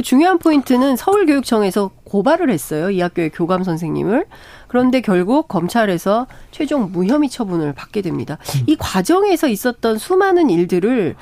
중요한 0.02 0.38
포인트는 0.38 0.96
서울교육청에서 0.96 1.90
고발을 2.04 2.50
했어요. 2.50 2.90
이 2.90 3.00
학교의 3.00 3.30
교감 3.30 3.62
선생님을. 3.62 4.26
그런데 4.68 5.00
결국 5.00 5.48
검찰에서 5.48 6.26
최종 6.50 6.90
무혐의 6.92 7.30
처분을 7.30 7.72
받게 7.72 8.02
됩니다. 8.02 8.38
이 8.66 8.76
과정에서 8.76 9.46
있었던 9.48 9.98
수많은 9.98 10.50
일들을 10.50 11.14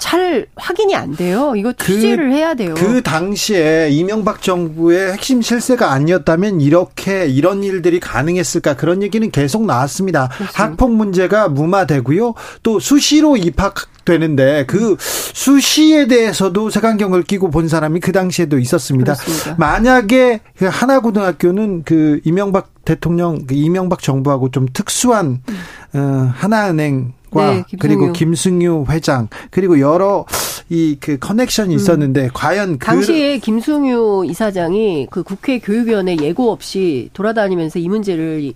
잘 0.00 0.46
확인이 0.56 0.96
안 0.96 1.14
돼요. 1.14 1.52
이거 1.54 1.72
그 1.78 1.92
취재를 1.92 2.30
그, 2.30 2.34
해야 2.34 2.54
돼요. 2.54 2.74
그 2.74 3.02
당시에 3.02 3.90
이명박 3.90 4.42
정부의 4.42 5.12
핵심 5.12 5.42
실세가 5.42 5.92
아니었다면 5.92 6.60
이렇게 6.60 7.26
이런 7.26 7.62
일들이 7.62 8.00
가능했을까 8.00 8.74
그런 8.74 9.02
얘기는 9.02 9.30
계속 9.30 9.66
나왔습니다. 9.66 10.28
그렇습니다. 10.28 10.64
학폭 10.64 10.92
문제가 10.94 11.48
무마되고요. 11.48 12.34
또 12.62 12.80
수시로 12.80 13.36
입학 13.36 13.74
되는데 14.06 14.64
그 14.66 14.96
수시에 14.98 16.06
대해서도 16.06 16.70
색안경을 16.70 17.22
끼고 17.22 17.50
본 17.50 17.68
사람이 17.68 18.00
그 18.00 18.12
당시에도 18.12 18.58
있었습니다. 18.58 19.12
그렇습니다. 19.14 19.54
만약에 19.58 20.40
그 20.56 20.66
하나고등학교는 20.66 21.82
그 21.84 22.20
이명박 22.24 22.72
대통령, 22.84 23.46
그 23.46 23.54
이명박 23.54 24.02
정부하고 24.02 24.50
좀 24.50 24.66
특수한 24.72 25.42
음. 25.48 25.98
어, 25.98 26.32
하나은행 26.34 27.12
과 27.12 27.19
네, 27.32 27.64
그리고 27.78 28.12
김승유 28.12 28.86
회장 28.88 29.28
그리고 29.50 29.80
여러 29.80 30.24
이 30.68 30.96
그 31.00 31.18
커넥션이 31.18 31.74
있었는데 31.74 32.24
음. 32.24 32.30
과연 32.32 32.78
그 32.78 32.86
당시에 32.86 33.38
그... 33.38 33.46
김승유 33.46 34.24
이사장이 34.28 35.08
그 35.10 35.22
국회 35.22 35.58
교육위원회 35.58 36.16
예고 36.20 36.52
없이 36.52 37.10
돌아다니면서 37.12 37.78
이 37.78 37.88
문제를 37.88 38.52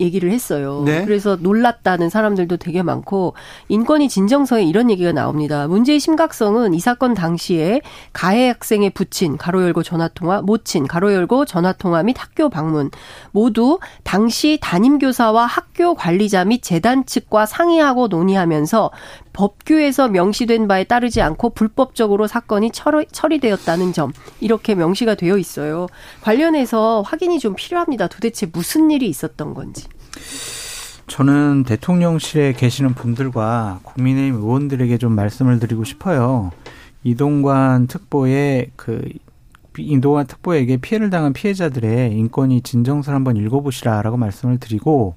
얘기를 0.00 0.30
했어요. 0.30 0.82
네. 0.84 1.04
그래서 1.04 1.36
놀랐다는 1.36 2.10
사람들도 2.10 2.56
되게 2.56 2.82
많고 2.82 3.34
인권위 3.68 4.08
진정서에 4.08 4.64
이런 4.64 4.90
얘기가 4.90 5.12
나옵니다. 5.12 5.66
문제의 5.68 6.00
심각성은 6.00 6.74
이 6.74 6.80
사건 6.80 7.14
당시에 7.14 7.80
가해 8.12 8.48
학생의 8.48 8.90
부친 8.90 9.36
가로 9.36 9.62
열고 9.62 9.82
전화 9.82 10.08
통화, 10.08 10.42
모친 10.42 10.86
가로 10.86 11.12
열고 11.12 11.44
전화 11.44 11.72
통화 11.72 12.02
및 12.02 12.16
학교 12.18 12.48
방문 12.48 12.90
모두 13.32 13.78
당시 14.02 14.58
담임 14.60 14.98
교사와 14.98 15.46
학교 15.46 15.94
관리자 15.94 16.44
및 16.44 16.62
재단 16.62 17.06
측과 17.06 17.46
상의하고 17.46 18.08
논의하면서 18.08 18.90
법규에서 19.34 20.08
명시된 20.08 20.66
바에 20.66 20.84
따르지 20.84 21.20
않고 21.20 21.50
불법적으로 21.50 22.26
사건이 22.26 22.70
처리, 22.72 23.38
되었다는 23.38 23.92
점 23.92 24.12
이렇게 24.40 24.74
명시가 24.74 25.16
되어 25.16 25.36
있어요. 25.36 25.88
관련해서 26.22 27.02
확인이 27.02 27.38
좀 27.38 27.54
필요합니다. 27.54 28.06
도대체 28.06 28.46
무슨 28.46 28.90
일이 28.90 29.06
있었던 29.08 29.52
건지. 29.52 29.86
저는 31.08 31.64
대통령실에 31.64 32.54
계시는 32.54 32.94
분들과 32.94 33.80
국민의힘 33.82 34.40
의원들에게 34.40 34.96
좀 34.98 35.12
말씀을 35.12 35.58
드리고 35.58 35.84
싶어요. 35.84 36.50
이동관 37.02 37.88
특보의 37.88 38.70
그 38.76 39.02
이동관 39.76 40.28
특보에게 40.28 40.76
피해를 40.76 41.10
당한 41.10 41.32
피해자들의 41.32 42.12
인권이 42.12 42.62
진정서를 42.62 43.16
한번 43.16 43.36
읽어보시라라고 43.36 44.16
말씀을 44.16 44.58
드리고 44.58 45.16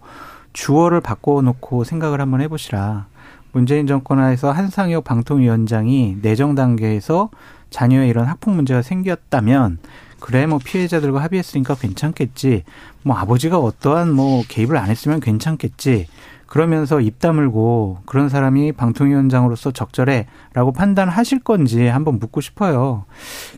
주어를 0.54 1.02
바꿔놓고 1.02 1.84
생각을 1.84 2.20
한번 2.20 2.42
해보시라. 2.42 3.06
문재인 3.52 3.88
정권 3.88 4.20
하에서 4.20 4.52
한상혁 4.52 5.04
방통위원장이 5.04 6.18
내정 6.22 6.56
단계에서 6.56 7.30
자녀의 7.70 8.10
이런 8.10 8.26
학폭 8.26 8.54
문제가 8.54 8.82
생겼다면 8.82 9.80
그래 10.20 10.46
뭐 10.46 10.60
피해자들과 10.64 11.22
합의했으니까 11.22 11.76
괜찮겠지. 11.76 12.64
뭐 13.04 13.16
아버지가 13.18 13.60
어떠한 13.60 14.12
뭐 14.12 14.44
개입을 14.48 14.78
안 14.78 14.90
했으면 14.90 15.20
괜찮겠지. 15.20 16.08
그러면서 16.48 17.02
입 17.02 17.20
다물고 17.20 18.00
그런 18.06 18.30
사람이 18.30 18.72
방통위원장으로서 18.72 19.72
적절해라고 19.72 20.72
판단하실 20.72 21.40
건지 21.40 21.86
한번 21.86 22.20
묻고 22.20 22.42
싶어요. 22.42 23.04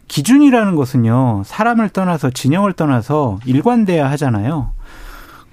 기준이라는 0.08 0.76
것은요 0.76 1.44
사람을 1.46 1.90
떠나서 1.90 2.32
진영을 2.32 2.74
떠나서 2.74 3.40
일관돼야 3.46 4.10
하잖아요. 4.12 4.72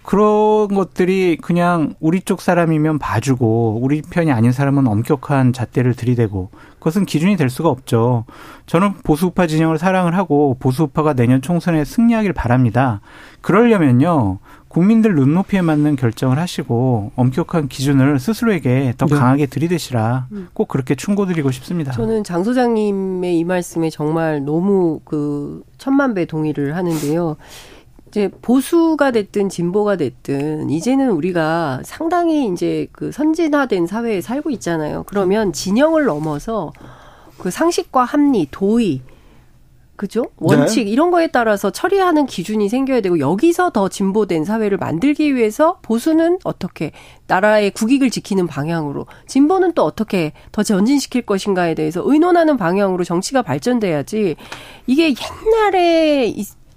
그런 0.07 0.69
것들이 0.69 1.37
그냥 1.37 1.95
우리 1.99 2.21
쪽 2.21 2.41
사람이면 2.41 3.01
봐주고 3.01 3.81
우리 3.83 4.03
편이 4.03 4.31
아닌 4.31 4.53
사람은 4.53 4.87
엄격한 4.87 5.53
잣대를 5.53 5.95
들이대고 5.95 6.51
그것은 6.79 7.07
기준이 7.07 7.37
될 7.37 7.51
수가 7.51 7.69
없죠. 7.69 8.25
저는 8.67 8.93
보수우파 9.03 9.49
진영을 9.49 9.79
사랑을 9.79 10.17
하고 10.17 10.57
보수우파가 10.61 11.15
내년 11.15 11.43
총선에 11.43 11.85
승리하길 11.85 12.35
바랍니다. 12.35 13.01
그러려면요. 13.41 14.39
국민들 14.69 15.17
눈높이에 15.17 15.63
맞는 15.63 15.97
결정을 15.97 16.39
하시고 16.39 17.11
엄격한 17.17 17.67
기준을 17.67 18.21
스스로에게 18.21 18.95
더 18.99 19.07
네. 19.07 19.17
강하게 19.17 19.47
들이대시라 19.47 20.29
음. 20.31 20.49
꼭 20.53 20.69
그렇게 20.69 20.95
충고드리고 20.95 21.51
싶습니다. 21.51 21.91
저는 21.91 22.23
장 22.23 22.45
소장님의 22.45 23.39
이 23.39 23.45
말씀에 23.45 23.91
정말 23.91 24.45
너무 24.45 25.01
그 25.05 25.65
천만 25.79 26.15
배 26.15 26.27
동의를 26.27 26.77
하는데요. 26.77 27.37
이제 28.09 28.31
보수가 28.41 29.11
됐든 29.11 29.49
진보가 29.49 29.97
됐든 29.97 30.71
이제는 30.71 31.11
우리가 31.11 31.81
상당히 31.85 32.47
이제 32.49 32.87
그 32.93 33.13
선진화된 33.13 33.87
사회에 33.87 34.21
살고 34.21 34.51
있잖아요. 34.51 35.05
그러면 35.07 35.53
진영을 35.53 36.05
넘어서 36.05 36.73
그 37.39 37.51
상식과 37.51 38.05
합리, 38.05 38.47
도의, 38.51 39.03
그죠? 39.97 40.27
원칙 40.37 40.85
네. 40.85 40.91
이런 40.91 41.11
거에 41.11 41.29
따라서 41.29 41.71
처리하는 41.71 42.27
기준이 42.27 42.69
생겨야 42.69 43.01
되고 43.01 43.19
여기서 43.19 43.71
더 43.71 43.89
진보된 43.89 44.45
사회를 44.45 44.77
만들기 44.77 45.35
위해서 45.35 45.79
보수는 45.83 46.39
어떻게 46.45 46.93
나라의 47.27 47.71
국익을 47.71 48.11
지키는 48.11 48.47
방향으로 48.47 49.07
진보는 49.27 49.73
또 49.73 49.85
어떻게 49.85 50.33
더 50.53 50.63
전진시킬 50.63 51.23
것인가에 51.23 51.75
대해서 51.75 52.03
의논하는 52.05 52.57
방향으로 52.57 53.05
정치가 53.05 53.43
발전돼야지 53.43 54.37
이게 54.87 55.15
옛날에 55.15 56.33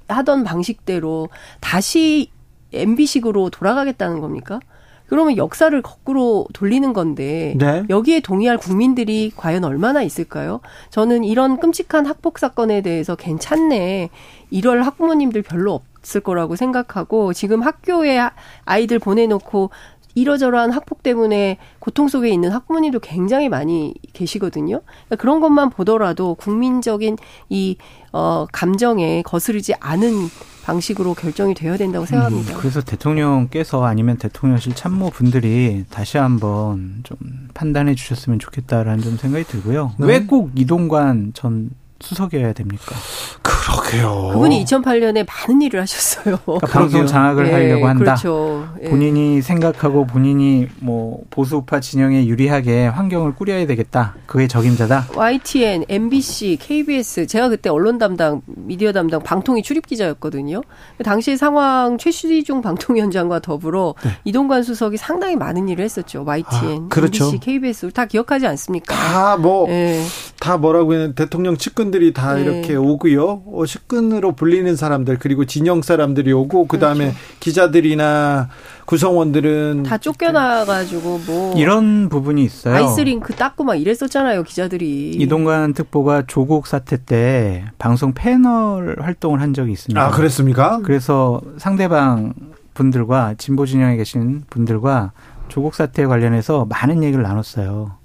하던 0.09 0.43
방식대로 0.43 1.29
다시 1.59 2.31
MB식으로 2.73 3.49
돌아가겠다는 3.49 4.19
겁니까? 4.19 4.59
그러면 5.07 5.37
역사를 5.37 5.81
거꾸로 5.81 6.45
돌리는 6.53 6.93
건데 6.93 7.55
네. 7.57 7.83
여기에 7.89 8.19
동의할 8.19 8.57
국민들이 8.57 9.31
과연 9.35 9.63
얼마나 9.63 10.03
있을까요? 10.03 10.61
저는 10.91 11.23
이런 11.23 11.59
끔찍한 11.59 12.05
학폭 12.05 12.37
사건에 12.37 12.81
대해서 12.81 13.15
괜찮네. 13.15 14.09
이럴 14.51 14.83
학부모님들 14.83 15.41
별로 15.41 15.81
없을 15.99 16.21
거라고 16.21 16.55
생각하고 16.55 17.33
지금 17.33 17.61
학교에 17.61 18.19
아이들 18.65 18.99
보내놓고 18.99 19.71
이러저러한 20.15 20.71
학폭 20.71 21.03
때문에 21.03 21.57
고통 21.79 22.07
속에 22.07 22.29
있는 22.29 22.51
학부모님도 22.51 22.99
굉장히 22.99 23.49
많이 23.49 23.93
계시거든요. 24.13 24.81
그러니까 24.81 25.15
그런 25.17 25.39
것만 25.39 25.69
보더라도 25.69 26.35
국민적인 26.35 27.17
이 27.49 27.77
어, 28.11 28.45
감정에 28.51 29.21
거스르지 29.21 29.73
않은 29.79 30.29
방식으로 30.63 31.13
결정이 31.15 31.53
되어야 31.55 31.77
된다고 31.77 32.05
생각합니다. 32.05 32.53
음, 32.53 32.57
그래서 32.59 32.81
대통령께서 32.81 33.83
아니면 33.85 34.17
대통령실 34.17 34.75
참모 34.75 35.09
분들이 35.09 35.85
다시 35.89 36.17
한번 36.17 37.01
좀 37.03 37.17
판단해 37.53 37.95
주셨으면 37.95 38.39
좋겠다라는 38.39 39.01
좀 39.01 39.17
생각이 39.17 39.45
들고요. 39.45 39.93
네. 39.97 40.05
왜꼭 40.05 40.51
이동관 40.55 41.31
전 41.33 41.71
수석이어야 42.01 42.53
됩니까? 42.53 42.95
그러게요. 43.41 44.29
그분이 44.33 44.63
2008년에 44.63 45.27
많은 45.27 45.61
일을 45.61 45.81
하셨어요. 45.81 46.37
그러니까 46.45 46.67
방송 46.67 47.05
장악을 47.05 47.47
예, 47.47 47.51
하려고 47.51 47.87
한다. 47.87 48.15
그렇죠. 48.15 48.67
예. 48.83 48.89
본인이 48.89 49.41
생각하고 49.41 50.05
본인이 50.05 50.67
뭐 50.79 51.21
보수우파 51.29 51.79
진영에 51.79 52.25
유리하게 52.25 52.87
환경을 52.87 53.35
꾸려야 53.35 53.65
되겠다. 53.67 54.15
그의 54.25 54.47
적임자다. 54.47 55.09
YTN, 55.15 55.85
MBC, 55.89 56.57
KBS 56.61 57.27
제가 57.27 57.49
그때 57.49 57.69
언론 57.69 57.97
담당, 57.97 58.41
미디어 58.45 58.91
담당 58.91 59.21
방통위 59.21 59.61
출입 59.61 59.85
기자였거든요. 59.85 60.61
당시 61.03 61.37
상황 61.37 61.97
최시중 61.97 62.61
방통위원장과 62.61 63.39
더불어 63.39 63.95
네. 64.03 64.11
이동관 64.23 64.63
수석이 64.63 64.97
상당히 64.97 65.35
많은 65.35 65.67
일을 65.69 65.83
했었죠. 65.83 66.23
YTN, 66.25 66.83
아, 66.85 66.87
그렇죠. 66.89 67.25
MBC, 67.25 67.39
KBS 67.39 67.91
다 67.91 68.05
기억하지 68.05 68.47
않습니까? 68.47 68.95
다뭐다 68.95 69.71
예. 69.71 70.57
뭐라고 70.59 70.93
했는 70.93 71.13
대통령 71.13 71.57
측근 71.57 71.88
들이 71.91 72.13
다 72.13 72.37
예. 72.37 72.43
이렇게 72.43 72.75
오고요. 72.75 73.43
어, 73.45 73.65
측근으로 73.65 74.33
불리는 74.33 74.75
사람들 74.75 75.17
그리고 75.19 75.45
진영 75.45 75.81
사람들이 75.81 76.31
오고 76.31 76.67
그다음에 76.67 77.05
그렇죠. 77.05 77.17
기자들이나 77.39 78.49
구성원들은 78.85 79.83
다 79.83 79.97
쫓겨나가지고 79.97 81.21
뭐 81.27 81.55
이런 81.55 82.09
부분이 82.09 82.43
있어요. 82.43 82.75
아이스링크 82.75 83.33
닦고 83.33 83.63
막 83.63 83.75
이랬었잖아요 83.75 84.43
기자들이. 84.43 85.11
이동관 85.11 85.73
특보가 85.73 86.23
조국 86.27 86.65
사태 86.67 86.97
때 86.97 87.65
방송 87.77 88.13
패널 88.13 88.97
활동을 88.99 89.41
한 89.41 89.53
적이 89.53 89.73
있습니다. 89.73 90.03
아 90.03 90.09
그랬습니까? 90.11 90.79
그래서 90.83 91.41
상대방 91.57 92.33
분들과 92.73 93.35
진보 93.37 93.65
진영에 93.65 93.97
계신 93.97 94.43
분들과 94.49 95.11
조국 95.49 95.75
사태 95.75 96.05
관련해서 96.05 96.65
많은 96.69 97.03
얘기를 97.03 97.23
나눴어요. 97.23 97.98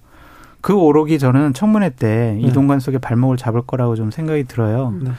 그 0.64 0.72
오록이 0.72 1.18
저는 1.18 1.52
청문회 1.52 1.90
때 1.90 2.38
네. 2.40 2.40
이동관 2.40 2.80
속에 2.80 2.96
발목을 2.96 3.36
잡을 3.36 3.60
거라고 3.60 3.96
좀 3.96 4.10
생각이 4.10 4.44
들어요. 4.44 4.94
네. 4.98 5.10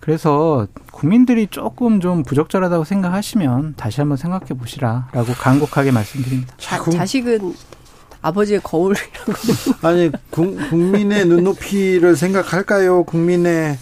그래서 0.00 0.66
국민들이 0.90 1.46
조금 1.46 2.00
좀 2.00 2.24
부적절하다고 2.24 2.82
생각하시면 2.82 3.74
다시 3.76 4.00
한번 4.00 4.16
생각해 4.16 4.46
보시라라고 4.58 5.34
간곡하게 5.38 5.92
말씀드립니다. 5.92 6.52
자, 6.58 6.82
자 6.90 7.06
식은 7.06 7.54
아버지의 8.22 8.58
거울이라고. 8.64 9.32
아니 9.86 10.10
국 10.30 10.74
민의 10.74 11.26
눈높이를 11.26 12.16
생각할까요? 12.16 13.04
국민의 13.04 13.78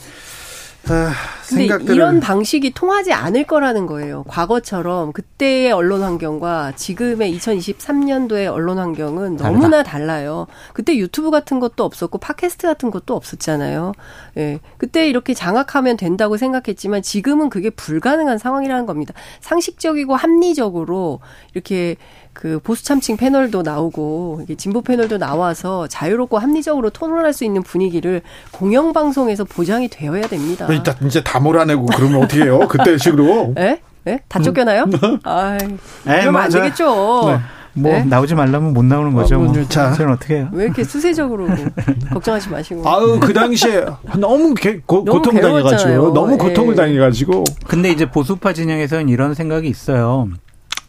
아, 0.89 1.13
근데 1.49 1.65
이런 1.93 2.21
방식이 2.21 2.73
통하지 2.73 3.13
않을 3.13 3.45
거라는 3.45 3.87
거예요. 3.87 4.25
과거처럼 4.25 5.13
그때의 5.13 5.73
언론 5.73 6.03
환경과 6.03 6.73
지금의 6.77 7.37
2023년도의 7.39 8.53
언론 8.53 8.79
환경은 8.79 9.37
다르다. 9.37 9.51
너무나 9.51 9.83
달라요. 9.83 10.47
그때 10.73 10.97
유튜브 10.97 11.31
같은 11.31 11.61
것도 11.61 11.85
없었고 11.85 12.19
팟캐스트 12.19 12.67
같은 12.67 12.91
것도 12.91 13.15
없었잖아요. 13.15 13.93
예. 14.39 14.61
그때 14.79 15.09
이렇게 15.09 15.35
장악하면 15.35 15.97
된다고 15.97 16.37
생각했지만 16.37 17.03
지금은 17.03 17.51
그게 17.51 17.71
불가능한 17.71 18.39
상황이라는 18.39 18.87
겁니다. 18.87 19.15
상식적이고 19.41 20.15
합리적으로 20.17 21.21
이렇게 21.55 21.97
그 22.37 22.61
보수 22.63 22.85
참칭 22.85 23.17
패널도 23.17 23.63
나오고 23.63 24.43
진보 24.59 24.83
패널도 24.83 25.17
나와서 25.17 25.87
자유롭고 25.87 26.39
합리적으로 26.39 26.91
토론할 26.91 27.33
수 27.33 27.45
있는 27.45 27.63
분위기를 27.63 28.21
공영 28.51 28.93
방송에서 28.93 29.45
보장이 29.45 29.89
되어야 29.89 30.29
됩니다. 30.29 30.67
일단 30.69 30.95
이제 31.07 31.25
다 31.25 31.41
몰아내고 31.41 31.87
그러면 31.87 32.23
어떻게 32.23 32.43
해요? 32.43 32.61
그때 32.69 32.97
식으로? 32.99 33.55
예? 33.59 33.81
예? 34.07 34.21
다 34.29 34.41
쫓겨나요? 34.41 34.85
음. 34.85 35.19
아이, 35.25 35.59
그러면 36.05 36.43
안 36.43 36.51
되겠죠. 36.51 37.25
네. 37.27 37.41
뭐 37.73 37.93
네? 37.93 38.05
나오지 38.05 38.35
말라면 38.35 38.75
못 38.75 38.85
나오는 38.85 39.13
거죠. 39.15 39.37
어, 39.37 39.39
뭐. 39.39 39.69
자, 39.69 39.93
저는 39.93 40.13
어떻게 40.15 40.37
해요? 40.37 40.49
왜 40.53 40.65
이렇게 40.65 40.85
수세적으로 40.85 41.47
걱정하지 42.13 42.51
마시고. 42.51 42.89
아유 42.89 43.19
그 43.21 43.33
당시에 43.33 43.87
너무 44.19 44.55
개, 44.55 44.81
고, 44.81 45.05
너무 45.05 45.21
고통 45.23 45.41
당해가지고 45.41 46.13
너무 46.13 46.37
고통을 46.37 46.73
예. 46.73 46.77
당해가지고. 46.77 47.45
근데 47.67 47.91
이제 47.91 48.11
보수파 48.11 48.53
진영에서는 48.53 49.09
이런 49.09 49.33
생각이 49.33 49.69
있어요. 49.69 50.29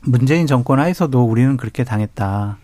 문재인 0.08 0.48
정권 0.48 0.80
하에서도 0.80 1.22
우리는 1.22 1.58
그렇게 1.58 1.84
당했다. 1.84 2.58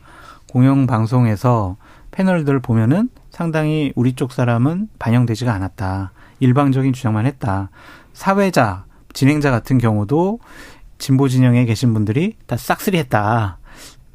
공영 0.49 0.87
방송에서 0.87 1.75
패널들 2.11 2.61
보면은 2.61 3.09
상당히 3.31 3.91
우리 3.95 4.13
쪽 4.13 4.31
사람은 4.31 4.87
반영되지가 4.97 5.53
않았다. 5.53 6.13
일방적인 6.39 6.93
주장만 6.93 7.25
했다. 7.25 7.69
사회자, 8.13 8.85
진행자 9.11 9.51
같은 9.51 9.77
경우도 9.77 10.39
진보 10.99 11.27
진영에 11.27 11.65
계신 11.65 11.93
분들이 11.93 12.37
다 12.47 12.55
싹쓸이 12.55 12.97
했다. 12.97 13.57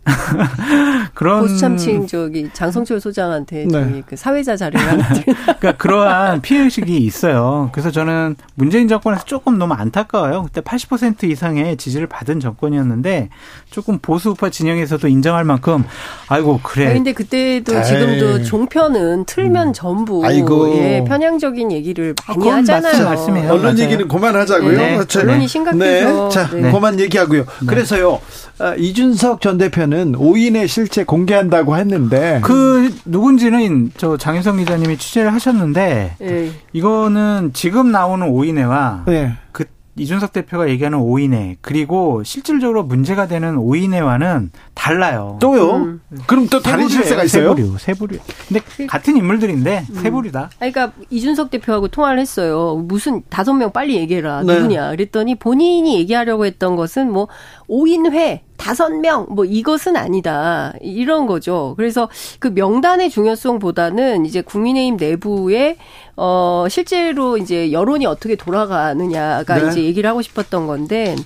그런 1.14 1.40
보수참칭 1.40 2.06
저기 2.06 2.48
장성철 2.52 3.00
소장한테 3.00 3.66
네. 3.66 4.02
그 4.06 4.16
사회자 4.16 4.56
자료를 4.56 4.86
그러니까 5.58 5.72
그러한 5.76 6.42
피해 6.42 6.62
의식이 6.64 6.96
있어요. 6.96 7.70
그래서 7.72 7.90
저는 7.90 8.36
문재인 8.54 8.88
정권에서 8.88 9.24
조금 9.24 9.58
너무 9.58 9.74
안타까워요. 9.74 10.44
그때 10.44 10.60
80% 10.60 11.24
이상의 11.24 11.76
지지를 11.76 12.06
받은 12.06 12.40
정권이었는데 12.40 13.28
조금 13.70 13.98
보수 13.98 14.30
우파 14.30 14.50
진영에서도 14.50 15.06
인정할 15.08 15.44
만큼 15.44 15.84
아이고 16.28 16.60
그래. 16.62 16.94
근데 16.94 17.12
그때도 17.12 17.76
에이. 17.76 17.84
지금도 17.84 18.42
종편은 18.44 19.24
틀면 19.26 19.68
음. 19.68 19.72
전부 19.72 20.24
아이고. 20.24 20.76
예, 20.76 21.04
편향적인 21.06 21.72
얘기를 21.72 22.14
아, 22.26 22.34
많이 22.34 22.50
아, 22.50 22.56
하잖아요. 22.56 23.04
말씀이에요. 23.04 23.50
언론 23.50 23.62
맞아요. 23.62 23.78
얘기는 23.78 24.08
그만하자고요. 24.08 24.78
네. 24.78 24.94
그렇죠. 24.96 25.20
언론이 25.20 25.48
심각해서. 25.48 25.78
네. 25.78 26.28
자, 26.30 26.48
네. 26.50 26.70
그만 26.70 26.98
얘기하고요. 27.00 27.42
네. 27.42 27.66
그래서요. 27.66 28.20
아, 28.60 28.74
이준석 28.76 29.40
전 29.40 29.56
대표는 29.58 29.97
5인의 30.12 30.68
실체 30.68 31.04
공개한다고 31.04 31.76
했는데 31.76 32.40
그 32.42 32.94
누군지는 33.04 33.92
저 33.96 34.16
장윤성 34.16 34.58
기자님이 34.58 34.96
취재를 34.98 35.32
하셨는데 35.32 36.16
네. 36.18 36.50
이거는 36.72 37.50
지금 37.54 37.90
나오는 37.92 38.26
5인회와 38.26 39.04
네. 39.06 39.32
그 39.52 39.64
이준석 39.98 40.32
대표가 40.32 40.68
얘기하는 40.68 40.98
오인회 40.98 41.56
그리고 41.60 42.22
실질적으로 42.22 42.84
문제가 42.84 43.26
되는 43.26 43.56
오인회와는 43.56 44.50
달라요. 44.74 45.38
또요? 45.40 45.76
음. 45.76 46.00
그럼 46.26 46.46
또 46.48 46.60
다른 46.60 46.88
실세가 46.88 47.24
있어요? 47.24 47.54
세부류, 47.54 47.76
세부류. 47.78 48.18
근데 48.48 48.60
그 48.76 48.86
같은 48.86 49.16
인물들인데 49.16 49.86
음. 49.90 49.94
세부류다. 49.94 50.50
그러니까 50.56 50.92
이준석 51.10 51.50
대표하고 51.50 51.88
통화를 51.88 52.20
했어요. 52.20 52.76
무슨 52.86 53.22
다섯 53.28 53.52
명 53.54 53.72
빨리 53.72 53.96
얘기해라. 53.96 54.42
네. 54.44 54.54
누구냐? 54.54 54.90
그랬더니 54.90 55.34
본인이 55.34 55.98
얘기하려고 55.98 56.46
했던 56.46 56.76
것은 56.76 57.10
뭐 57.10 57.28
오인회 57.66 58.44
다섯 58.58 58.90
명, 58.90 59.26
뭐 59.30 59.46
이것은 59.46 59.96
아니다. 59.96 60.74
이런 60.82 61.26
거죠. 61.26 61.72
그래서 61.78 62.10
그 62.38 62.48
명단의 62.48 63.08
중요성보다는 63.08 64.26
이제 64.26 64.42
국민의힘 64.42 64.96
내부에 64.96 65.78
어, 66.16 66.66
실제로 66.68 67.38
이제 67.38 67.72
여론이 67.72 68.04
어떻게 68.04 68.34
돌아가느냐가 68.36 69.58
네. 69.58 69.68
이제 69.68 69.84
얘기를 69.84 70.10
하고 70.10 70.20
싶었던 70.20 70.66
건데, 70.66 71.16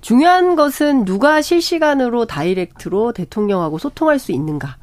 중요한 0.00 0.56
것은 0.56 1.04
누가 1.04 1.42
실시간으로 1.42 2.26
다이렉트로 2.26 3.12
대통령하고 3.12 3.78
소통할 3.78 4.18
수 4.18 4.32
있는가. 4.32 4.78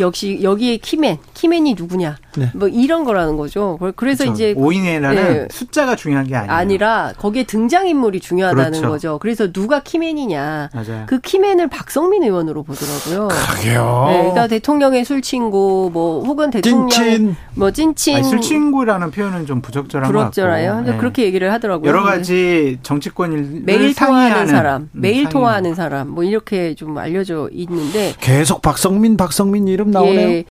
역시 0.00 0.40
여기에 0.42 0.78
키맨, 0.78 1.18
키맨이 1.34 1.74
누구냐. 1.74 2.16
네. 2.36 2.50
뭐 2.54 2.68
이런 2.68 3.04
거라는 3.04 3.36
거죠. 3.36 3.78
그래서 3.96 4.24
그렇죠. 4.24 4.32
이제 4.32 4.54
5인에는 4.54 5.14
네. 5.14 5.48
숫자가 5.50 5.96
중요한 5.96 6.26
게 6.26 6.34
아니라 6.36 6.54
아니라 6.54 7.12
거기에 7.16 7.44
등장 7.44 7.86
인물이 7.86 8.20
중요하다는 8.20 8.72
그렇죠. 8.72 8.88
거죠. 8.88 9.18
그래서 9.20 9.52
누가 9.52 9.80
키맨이냐. 9.80 10.70
맞아요. 10.72 11.04
그 11.06 11.20
키맨을 11.20 11.68
박성민 11.68 12.24
의원으로 12.24 12.62
보더라고요. 12.62 13.28
그러게요. 13.28 14.04
네, 14.08 14.18
그러니까 14.18 14.46
대통령의 14.46 15.04
술친구 15.04 15.90
뭐 15.92 16.24
혹은 16.24 16.50
대통령 16.50 16.88
찐친. 16.88 17.36
뭐 17.54 17.70
찐친 17.70 18.16
아니, 18.16 18.24
술친구라는 18.24 19.10
표현은 19.10 19.46
좀 19.46 19.60
부적절한 19.60 20.10
부적절해요. 20.10 20.80
네. 20.82 20.96
그렇게 20.96 21.24
얘기를 21.24 21.52
하더라고요. 21.52 21.88
여러 21.88 22.02
가지 22.02 22.78
정치권 22.82 23.32
일 23.32 23.62
매일 23.64 23.94
통화하는 23.94 24.46
사람, 24.46 24.82
음, 24.82 24.88
매일 24.92 25.28
통화하는 25.28 25.74
사람 25.74 26.08
뭐 26.08 26.24
이렇게 26.24 26.74
좀 26.74 26.96
알려져 26.98 27.48
있는데 27.52 28.14
계속 28.20 28.62
박성민 28.62 29.16
박성민 29.16 29.68
이름 29.68 29.90
나오네요. 29.90 30.28
예. 30.28 30.44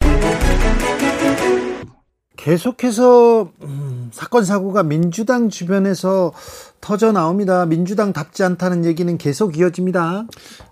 계속해서 2.43 3.51
음, 3.63 4.11
사건 4.13 4.45
사고가 4.45 4.83
민주당 4.83 5.49
주변에서 5.49 6.33
터져 6.81 7.13
나옵니다. 7.13 7.67
민주당 7.67 8.13
답지 8.13 8.43
않다는 8.43 8.85
얘기는 8.85 9.17
계속 9.17 9.57
이어집니다. 9.57 10.27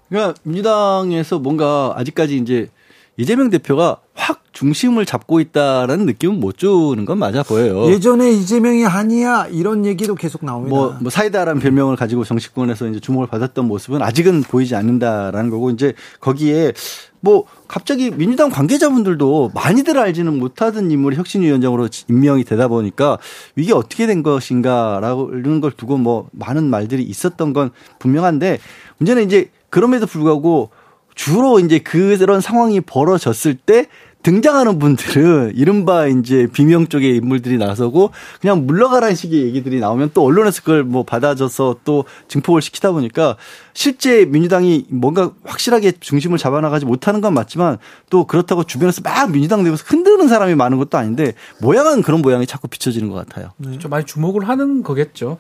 그러니까 0.09 0.35
민주당에서 0.43 1.39
뭔가 1.39 1.93
아직까지 1.95 2.39
이제 2.39 2.69
이재명 3.17 3.51
대표가 3.51 4.01
확 4.15 4.43
중심을 4.53 5.07
잡고 5.07 5.39
있다라는 5.39 6.07
느낌은 6.07 6.41
못 6.41 6.59
주는 6.59 7.05
건 7.05 7.19
맞아 7.19 7.45
보여요. 7.45 7.89
예전에 7.93 8.33
이재명이 8.33 8.85
아니야 8.87 9.47
이런 9.47 9.87
얘기도 9.87 10.17
계속 10.17 10.45
나옵니다. 10.45 10.75
뭐, 10.75 10.97
뭐 11.01 11.09
사이다라는 11.09 11.61
별명을 11.61 11.95
가지고 11.95 12.25
정치권에서 12.25 12.89
이제 12.89 12.99
주목을 12.99 13.29
받았던 13.29 13.69
모습은 13.69 14.03
아직은 14.03 14.43
보이지 14.43 14.75
않는다라는 14.75 15.51
거고 15.51 15.71
이제 15.71 15.93
거기에 16.19 16.73
뭐 17.21 17.45
갑자기 17.69 18.11
민주당 18.11 18.51
관계자분들도 18.51 19.53
많이들 19.55 19.99
알지는 19.99 20.39
못하던 20.39 20.91
인물이 20.91 21.17
혁신위원장으로 21.17 21.89
임명이 22.09 22.45
되다 22.45 22.69
보니까 22.69 23.19
이게 23.57 23.73
어떻게 23.73 24.07
된 24.07 24.23
것인가라는 24.23 25.61
걸 25.61 25.71
두고 25.73 25.99
뭐 25.99 26.29
많은 26.33 26.65
말들이 26.65 27.03
있었던 27.03 27.53
건 27.53 27.71
분명한데 27.99 28.59
문제는 28.99 29.25
이제 29.25 29.51
그럼에도 29.69 30.07
불구하고 30.07 30.71
주로 31.15 31.61
이제 31.61 31.79
그런 31.79 32.41
상황이 32.41 32.81
벌어졌을 32.81 33.55
때 33.55 33.87
등장하는 34.23 34.79
분들은 34.79 35.53
이른바 35.55 36.07
이제 36.07 36.47
비명 36.53 36.87
쪽의 36.89 37.17
인물들이 37.17 37.59
나서고 37.59 38.11
그냥 38.41 38.67
물러가라는 38.67 39.15
식의 39.15 39.45
얘기들이 39.47 39.81
나오면 39.81 40.11
또 40.15 40.23
언론에서 40.25 40.61
그걸 40.61 40.85
뭐 40.85 41.05
받아줘서 41.05 41.77
또 41.85 42.05
증폭을 42.29 42.61
시키다 42.63 42.93
보니까 42.93 43.37
실제 43.73 44.25
민주당이 44.25 44.87
뭔가 44.91 45.33
확실하게 45.45 45.93
중심을 46.01 46.39
잡아나가지 46.39 46.85
못하는 46.85 47.21
건 47.21 47.35
맞지만 47.35 47.79
또 48.11 48.25
그렇다고 48.25 48.65
주변에서 48.65 49.01
막 49.03 49.31
민주당 49.31 49.65
내에서 49.65 49.83
흔드는 49.87 50.29
사람이 50.29 50.55
많은 50.55 50.79
것도 50.79 50.99
아닌데 50.99 51.35
모양은 51.61 52.03
그런 52.03 52.21
모양이 52.23 52.47
자꾸 52.47 52.69
비춰지는 52.69 53.09
것 53.09 53.15
같아요. 53.15 53.51
네. 53.57 53.79
좀 53.79 53.91
많이 53.91 54.05
주목을 54.05 54.49
하는 54.49 54.83
거겠죠. 54.83 55.39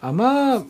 아마 0.00 0.62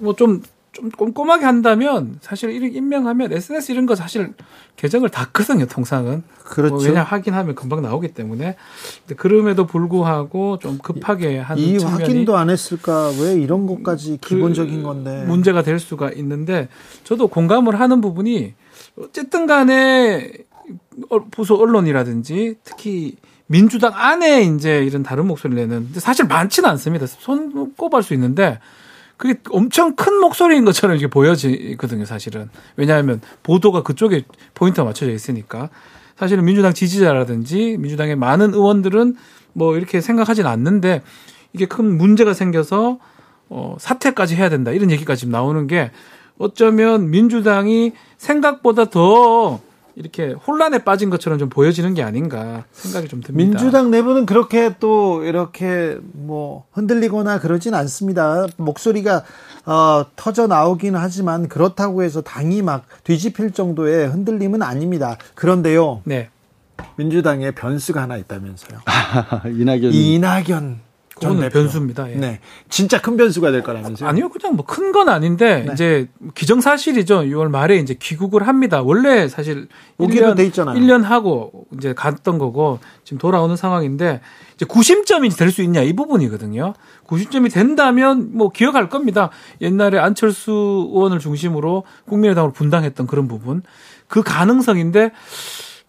뭐 0.00 0.14
좀 0.16 0.42
좀 0.80 0.90
꼼꼼하게 0.90 1.44
한다면 1.44 2.18
사실 2.22 2.50
이렇게 2.50 2.78
임명하면 2.78 3.32
SNS 3.32 3.72
이런 3.72 3.84
거 3.84 3.94
사실 3.94 4.32
계정을 4.76 5.10
닫거든요 5.10 5.66
통상은 5.66 6.22
그렇죠. 6.42 6.76
뭐 6.76 6.84
왜냐 6.84 7.02
확인하면 7.02 7.54
금방 7.54 7.82
나오기 7.82 8.14
때문에 8.14 8.56
근데 9.00 9.14
그럼에도 9.14 9.66
불구하고 9.66 10.58
좀 10.58 10.78
급하게 10.78 11.38
하는 11.38 11.62
이 11.62 11.76
확인도 11.76 12.36
안 12.38 12.48
했을까 12.48 13.10
왜 13.20 13.34
이런 13.34 13.66
것까지 13.66 14.18
그 14.22 14.28
기본적인 14.30 14.82
건데 14.82 15.24
문제가 15.26 15.62
될 15.62 15.78
수가 15.78 16.12
있는데 16.12 16.68
저도 17.04 17.28
공감을 17.28 17.78
하는 17.78 18.00
부분이 18.00 18.54
어쨌든 18.98 19.46
간에 19.46 20.32
보수 21.30 21.56
언론이라든지 21.56 22.56
특히 22.64 23.16
민주당 23.46 23.92
안에 23.94 24.44
이제 24.44 24.82
이런 24.84 25.02
다른 25.02 25.26
목소리를 25.26 25.68
내는 25.68 25.88
사실 25.94 26.24
많지는 26.26 26.70
않습니다. 26.70 27.06
손 27.06 27.74
꼽을 27.76 28.02
수 28.02 28.14
있는데 28.14 28.60
그게 29.20 29.34
엄청 29.50 29.96
큰 29.96 30.18
목소리인 30.18 30.64
것처럼 30.64 30.96
이렇게 30.96 31.10
보여지거든요, 31.10 32.06
사실은. 32.06 32.48
왜냐하면 32.76 33.20
보도가 33.42 33.82
그쪽에 33.82 34.24
포인트가 34.54 34.86
맞춰져 34.86 35.12
있으니까. 35.12 35.68
사실은 36.16 36.46
민주당 36.46 36.72
지지자라든지 36.72 37.76
민주당의 37.78 38.16
많은 38.16 38.54
의원들은 38.54 39.16
뭐 39.52 39.76
이렇게 39.76 40.00
생각하진 40.00 40.46
않는데 40.46 41.02
이게 41.52 41.66
큰 41.66 41.98
문제가 41.98 42.32
생겨서 42.32 42.98
어, 43.50 43.76
사퇴까지 43.78 44.36
해야 44.36 44.48
된다. 44.48 44.70
이런 44.70 44.90
얘기까지 44.90 45.28
나오는 45.28 45.66
게 45.66 45.90
어쩌면 46.38 47.10
민주당이 47.10 47.92
생각보다 48.16 48.86
더 48.86 49.60
이렇게 49.96 50.32
혼란에 50.32 50.78
빠진 50.78 51.10
것처럼 51.10 51.38
좀 51.38 51.48
보여지는 51.48 51.94
게 51.94 52.02
아닌가 52.02 52.64
생각이 52.72 53.08
좀 53.08 53.20
듭니다. 53.20 53.36
민주당 53.36 53.90
내부는 53.90 54.26
그렇게 54.26 54.74
또 54.80 55.24
이렇게 55.24 55.98
뭐 56.12 56.66
흔들리거나 56.72 57.40
그러진 57.40 57.74
않습니다. 57.74 58.46
목소리가 58.56 59.24
어, 59.66 60.06
터져 60.16 60.46
나오긴 60.46 60.96
하지만 60.96 61.48
그렇다고 61.48 62.02
해서 62.02 62.20
당이 62.22 62.62
막 62.62 62.86
뒤집힐 63.04 63.52
정도의 63.52 64.08
흔들림은 64.08 64.62
아닙니다. 64.62 65.16
그런데요. 65.34 66.02
네. 66.04 66.30
민주당에 66.96 67.50
변수가 67.50 68.00
하나 68.00 68.16
있다면서요. 68.16 68.80
이낙연. 69.58 69.92
이낙연 69.92 70.89
그거는 71.28 71.48
변수입니다. 71.50 72.10
예. 72.10 72.14
네. 72.16 72.40
진짜 72.68 73.00
큰 73.00 73.16
변수가 73.16 73.50
될 73.50 73.62
거라면서요? 73.62 74.08
아니요. 74.08 74.28
그냥 74.30 74.56
뭐 74.56 74.64
큰 74.66 74.90
건 74.92 75.08
아닌데 75.08 75.64
네. 75.66 75.72
이제 75.72 76.08
기정사실이죠. 76.34 77.20
6월 77.22 77.48
말에 77.48 77.76
이제 77.76 77.94
귀국을 77.94 78.48
합니다. 78.48 78.82
원래 78.82 79.28
사실 79.28 79.68
오기로 79.98 80.34
돼 80.34 80.44
있잖아요. 80.46 80.76
1년 80.78 81.02
하고 81.02 81.66
이제 81.78 81.92
갔던 81.94 82.38
거고 82.38 82.78
지금 83.04 83.18
돌아오는 83.18 83.54
상황인데 83.56 84.20
이제 84.54 84.64
구심점이 84.64 85.28
될 85.30 85.50
수 85.50 85.62
있냐 85.62 85.82
이 85.82 85.92
부분이거든요. 85.94 86.74
구심점이 87.06 87.48
된다면 87.50 88.30
뭐 88.32 88.50
기억할 88.50 88.88
겁니다. 88.88 89.30
옛날에 89.60 89.98
안철수 89.98 90.50
의원을 90.92 91.18
중심으로 91.18 91.84
국민의당으로 92.08 92.52
분당했던 92.52 93.06
그런 93.06 93.28
부분 93.28 93.62
그 94.08 94.22
가능성인데 94.22 95.12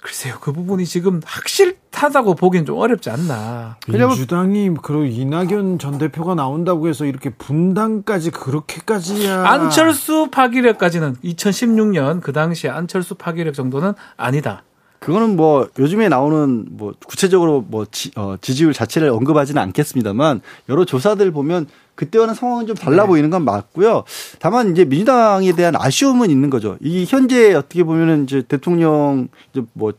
글쎄요, 0.01 0.35
그 0.41 0.51
부분이 0.51 0.85
지금 0.85 1.21
확실하다고 1.23 2.33
보기엔 2.33 2.65
좀 2.65 2.77
어렵지 2.77 3.11
않나. 3.11 3.77
민주당이 3.87 4.71
그리고 4.81 5.05
이낙연 5.05 5.77
전 5.77 5.99
대표가 5.99 6.33
나온다고 6.33 6.87
해서 6.87 7.05
이렇게 7.05 7.29
분당까지 7.29 8.31
그렇게까지야. 8.31 9.47
안철수 9.47 10.29
파기력까지는 10.31 11.17
2016년 11.23 12.21
그 12.21 12.33
당시에 12.33 12.71
안철수 12.71 13.13
파기력 13.13 13.53
정도는 13.53 13.93
아니다. 14.17 14.63
그거는 15.01 15.35
뭐 15.35 15.67
요즘에 15.79 16.09
나오는 16.09 16.63
뭐 16.69 16.93
구체적으로 17.07 17.65
뭐 17.67 17.87
지, 17.91 18.11
어, 18.15 18.35
지지율 18.39 18.71
자체를 18.71 19.09
언급하지는 19.09 19.59
않겠습니다만 19.59 20.41
여러 20.69 20.85
조사들 20.85 21.31
보면 21.31 21.65
그때와는 21.95 22.35
상황은 22.35 22.67
좀 22.67 22.75
달라 22.75 23.03
네. 23.03 23.07
보이는 23.07 23.31
건 23.31 23.43
맞고요. 23.43 24.03
다만 24.39 24.71
이제 24.71 24.85
민주당에 24.85 25.53
대한 25.53 25.75
아쉬움은 25.75 26.29
있는 26.29 26.51
거죠. 26.51 26.77
이 26.81 27.05
현재 27.07 27.51
어떻게 27.55 27.83
보면은 27.83 28.25
이제 28.25 28.43
대통령 28.47 29.27
이제 29.51 29.65
뭐 29.73 29.91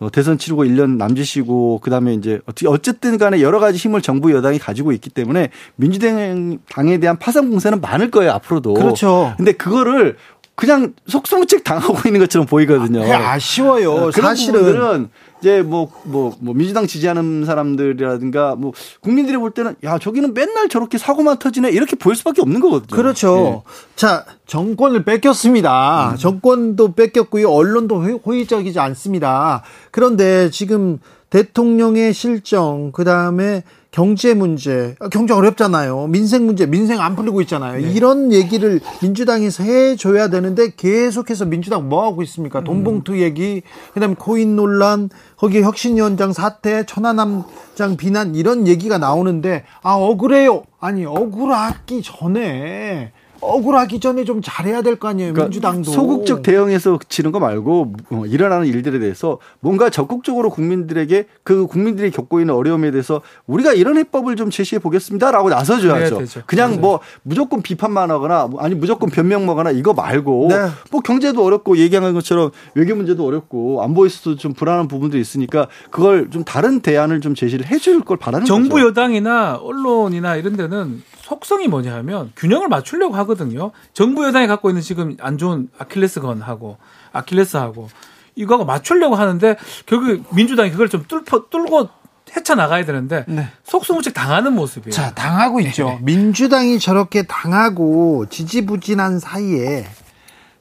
어, 0.00 0.10
대선 0.10 0.36
치르고 0.36 0.64
1년 0.64 0.96
남짓이고 0.96 1.78
그다음에 1.78 2.14
이제 2.14 2.40
어떻게 2.46 2.66
어쨌든 2.66 3.18
간에 3.18 3.42
여러 3.42 3.60
가지 3.60 3.78
힘을 3.78 4.02
정부 4.02 4.32
여당이 4.32 4.58
가지고 4.58 4.90
있기 4.90 5.10
때문에 5.10 5.50
민주당에 5.76 6.98
대한 7.00 7.16
파상 7.20 7.50
공세는 7.50 7.80
많을 7.80 8.10
거예요 8.10 8.32
앞으로도. 8.32 8.74
그렇죠. 8.74 9.32
근데 9.36 9.52
그거를 9.52 10.16
그냥 10.60 10.92
속성책 11.06 11.64
당하고 11.64 11.96
있는 12.06 12.20
것처럼 12.20 12.46
보이거든요. 12.46 13.02
아, 13.10 13.32
아쉬워요. 13.32 13.92
어, 13.92 14.10
그런 14.10 14.36
사실은. 14.36 14.60
부분들은 14.60 15.08
이제 15.40 15.62
뭐, 15.62 15.90
뭐, 16.04 16.36
뭐, 16.38 16.52
민주당 16.52 16.86
지지하는 16.86 17.46
사람들이라든가 17.46 18.56
뭐, 18.56 18.72
국민들이 19.00 19.38
볼 19.38 19.52
때는 19.52 19.74
야, 19.84 19.98
저기는 19.98 20.34
맨날 20.34 20.68
저렇게 20.68 20.98
사고만 20.98 21.38
터지네 21.38 21.70
이렇게 21.70 21.96
보일 21.96 22.14
수밖에 22.14 22.42
없는 22.42 22.60
거거든요. 22.60 22.94
그렇죠. 22.94 23.62
네. 23.64 23.72
자, 23.96 24.26
정권을 24.46 25.04
뺏겼습니다. 25.06 26.10
음. 26.10 26.16
정권도 26.18 26.92
뺏겼고요. 26.92 27.48
언론도 27.50 28.20
호의적이지 28.26 28.78
않습니다. 28.78 29.62
그런데 29.90 30.50
지금 30.50 30.98
대통령의 31.30 32.12
실정, 32.12 32.92
그 32.92 33.04
다음에 33.04 33.62
경제 33.90 34.34
문제, 34.34 34.94
아, 35.00 35.08
경제 35.08 35.34
어렵잖아요. 35.34 36.06
민생 36.06 36.46
문제, 36.46 36.64
민생 36.66 37.00
안 37.00 37.16
풀리고 37.16 37.40
있잖아요. 37.42 37.80
네. 37.80 37.90
이런 37.90 38.32
얘기를 38.32 38.80
민주당에서 39.02 39.64
해줘야 39.64 40.28
되는데 40.28 40.70
계속해서 40.76 41.46
민주당 41.46 41.88
뭐 41.88 42.04
하고 42.06 42.22
있습니까? 42.22 42.60
음. 42.60 42.64
돈봉투 42.64 43.20
얘기, 43.20 43.62
그다음에 43.92 44.14
코인 44.16 44.54
논란, 44.54 45.10
거기에 45.36 45.62
혁신위원장 45.62 46.32
사태, 46.32 46.84
천하남장 46.86 47.96
비난 47.96 48.36
이런 48.36 48.68
얘기가 48.68 48.98
나오는데 48.98 49.64
아 49.82 49.94
억울해요. 49.94 50.62
아니 50.78 51.04
억울하기 51.04 52.02
전에 52.02 53.12
억울하기 53.40 54.00
전에 54.00 54.24
좀 54.24 54.40
잘해야 54.42 54.82
될 54.82 54.96
거 54.96 55.08
아니에요 55.08 55.32
그러니까 55.32 55.44
민주당도 55.50 55.90
소극적 55.90 56.42
대응해서 56.42 56.98
지는 57.08 57.32
거 57.32 57.40
말고 57.40 57.92
어, 58.10 58.24
일어나는 58.26 58.66
일들에 58.66 58.98
대해서 58.98 59.38
뭔가 59.60 59.88
적극적으로 59.90 60.50
국민들에게 60.50 61.26
그 61.42 61.66
국민들이 61.66 62.10
겪고 62.10 62.40
있는 62.40 62.54
어려움에 62.54 62.90
대해서 62.90 63.22
우리가 63.46 63.72
이런 63.72 63.96
해법을 63.98 64.36
좀 64.36 64.50
제시해 64.50 64.78
보겠습니다라고 64.80 65.48
나서줘야죠. 65.48 66.22
그냥 66.46 66.70
맞아요. 66.70 66.80
뭐 66.80 67.00
무조건 67.22 67.62
비판만 67.62 68.10
하거나 68.10 68.46
뭐 68.46 68.60
아니 68.60 68.74
무조건 68.74 69.08
변명하거나 69.10 69.70
이거 69.70 69.94
말고 69.94 70.48
네. 70.50 70.56
뭐 70.90 71.00
경제도 71.00 71.44
어렵고 71.44 71.78
얘기하는 71.78 72.12
것처럼 72.14 72.50
외교 72.74 72.94
문제도 72.94 73.24
어렵고 73.24 73.82
안보에서도 73.82 74.36
좀 74.36 74.52
불안한 74.52 74.88
부분도 74.88 75.16
있으니까 75.18 75.68
그걸 75.90 76.30
좀 76.30 76.44
다른 76.44 76.80
대안을 76.80 77.20
좀 77.20 77.34
제시를 77.34 77.66
해줄 77.66 78.00
걸 78.02 78.16
바라는 78.16 78.46
정부 78.46 78.70
거죠. 78.76 78.88
여당이나 78.88 79.56
언론이나 79.62 80.36
이런 80.36 80.56
데는 80.56 81.02
속성이 81.30 81.68
뭐냐 81.68 81.94
하면 81.98 82.32
균형을 82.34 82.66
맞추려고 82.66 83.14
하거든요. 83.18 83.70
정부 83.94 84.24
여당이 84.24 84.48
갖고 84.48 84.68
있는 84.68 84.82
지금 84.82 85.16
안 85.20 85.38
좋은 85.38 85.68
아킬레스건하고 85.78 86.76
아킬레스하고 87.12 87.88
이거하고 88.34 88.64
맞추려고 88.64 89.14
하는데 89.14 89.56
결국 89.86 90.34
민주당이 90.34 90.72
그걸 90.72 90.88
좀 90.88 91.04
뚫고 91.06 91.48
뚫고 91.48 91.88
헤쳐 92.36 92.56
나가야 92.56 92.84
되는데 92.84 93.24
네. 93.28 93.46
속수무책 93.62 94.12
당하는 94.12 94.54
모습이에요. 94.54 94.92
자, 94.92 95.14
당하고 95.14 95.60
있죠. 95.60 95.84
네. 95.86 95.98
민주당이 96.02 96.80
저렇게 96.80 97.22
당하고 97.22 98.26
지지부진한 98.28 99.20
사이에 99.20 99.86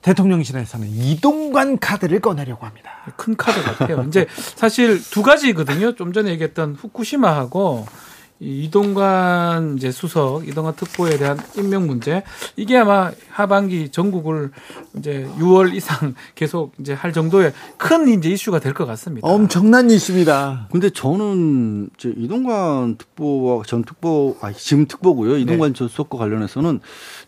대통령실에서는 0.04 0.88
이동관 0.88 1.80
카드를 1.80 2.20
꺼내려고 2.20 2.68
합니다. 2.68 2.92
큰 3.16 3.36
카드 3.36 3.62
같아요. 3.64 4.06
이제 4.08 4.28
사실 4.56 5.02
두 5.10 5.24
가지거든요. 5.24 5.96
좀 5.96 6.14
전에 6.14 6.30
얘기했던 6.30 6.76
후쿠시마하고 6.76 7.88
이동관 8.40 9.76
이제 9.78 9.92
수석, 9.92 10.48
이동관 10.48 10.76
특보에 10.76 11.18
대한 11.18 11.38
임명 11.58 11.88
문제 11.88 12.24
이게 12.56 12.78
아마 12.78 13.12
하반기 13.30 13.90
전국을 13.90 14.52
이제 14.98 15.28
6월 15.38 15.74
이상 15.74 16.16
계속 16.36 16.74
이제 16.80 16.94
할 16.94 17.12
정도의 17.14 17.52
큰 17.78 18.08
이제 18.08 18.30
이슈가 18.30 18.60
될 18.60 18.74
것 18.74 18.86
같습니다. 18.86 19.28
엄청난 19.28 19.90
이슈입니다. 19.90 20.70
근데 20.72 20.90
저는 20.90 21.90
이제 21.98 22.14
이동관 22.16 22.96
특보와 22.98 23.64
전 23.66 23.84
특보, 23.84 24.38
아 24.42 24.54
지금 24.54 24.86
특보고요. 24.88 25.38
이동관 25.38 25.74
네. 25.74 25.78
전 25.78 25.88
수석과 25.90 26.18
관련해서는 26.18 26.80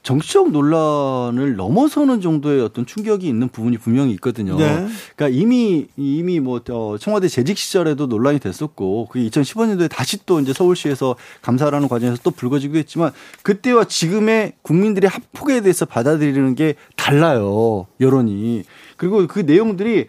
정치적 0.04 0.52
논란을 0.52 1.56
넘어서는 1.56 2.22
정도의 2.22 2.62
어떤 2.62 2.86
충격이 2.86 3.28
있는 3.28 3.50
부분이 3.50 3.78
분명히 3.78 4.14
있거든요. 4.14 4.58
네. 4.58 4.88
그러니까 5.16 5.40
이미 5.40 5.88
이미 5.96 6.40
뭐 6.40 6.62
어, 6.70 6.98
청와대 7.00 7.28
재직 7.28 7.58
시절에도 7.58 8.08
논란이 8.08 8.40
됐었고 8.40 9.08
그게 9.12 9.30
2015년도에 9.30 9.90
다시 9.90 10.26
또 10.26 10.40
이제 10.40 10.54
서울시에서 10.54 11.16
감사를 11.42 11.74
하는 11.74 11.88
과정에서 11.88 12.18
또 12.24 12.32
불거지기도 12.32 12.80
했지만 12.80 13.12
그때와 13.44 13.86
지금의 13.86 14.54
국민들의 14.64 15.10
합폭에 15.10 15.62
대해서 15.62 15.86
받아들이는 15.86 16.56
게 16.56 16.76
달라요. 16.96 17.86
여론이. 18.00 18.64
그리고 18.98 19.28
그 19.28 19.40
내용들이 19.40 20.08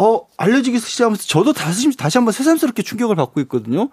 어, 0.00 0.20
알려지기 0.36 0.78
시작하면서 0.78 1.24
저도 1.24 1.52
다시, 1.52 1.90
다시 1.96 2.18
한번 2.18 2.32
새삼스럽게 2.32 2.82
충격을 2.82 3.16
받고 3.16 3.40
있거든요. 3.42 3.88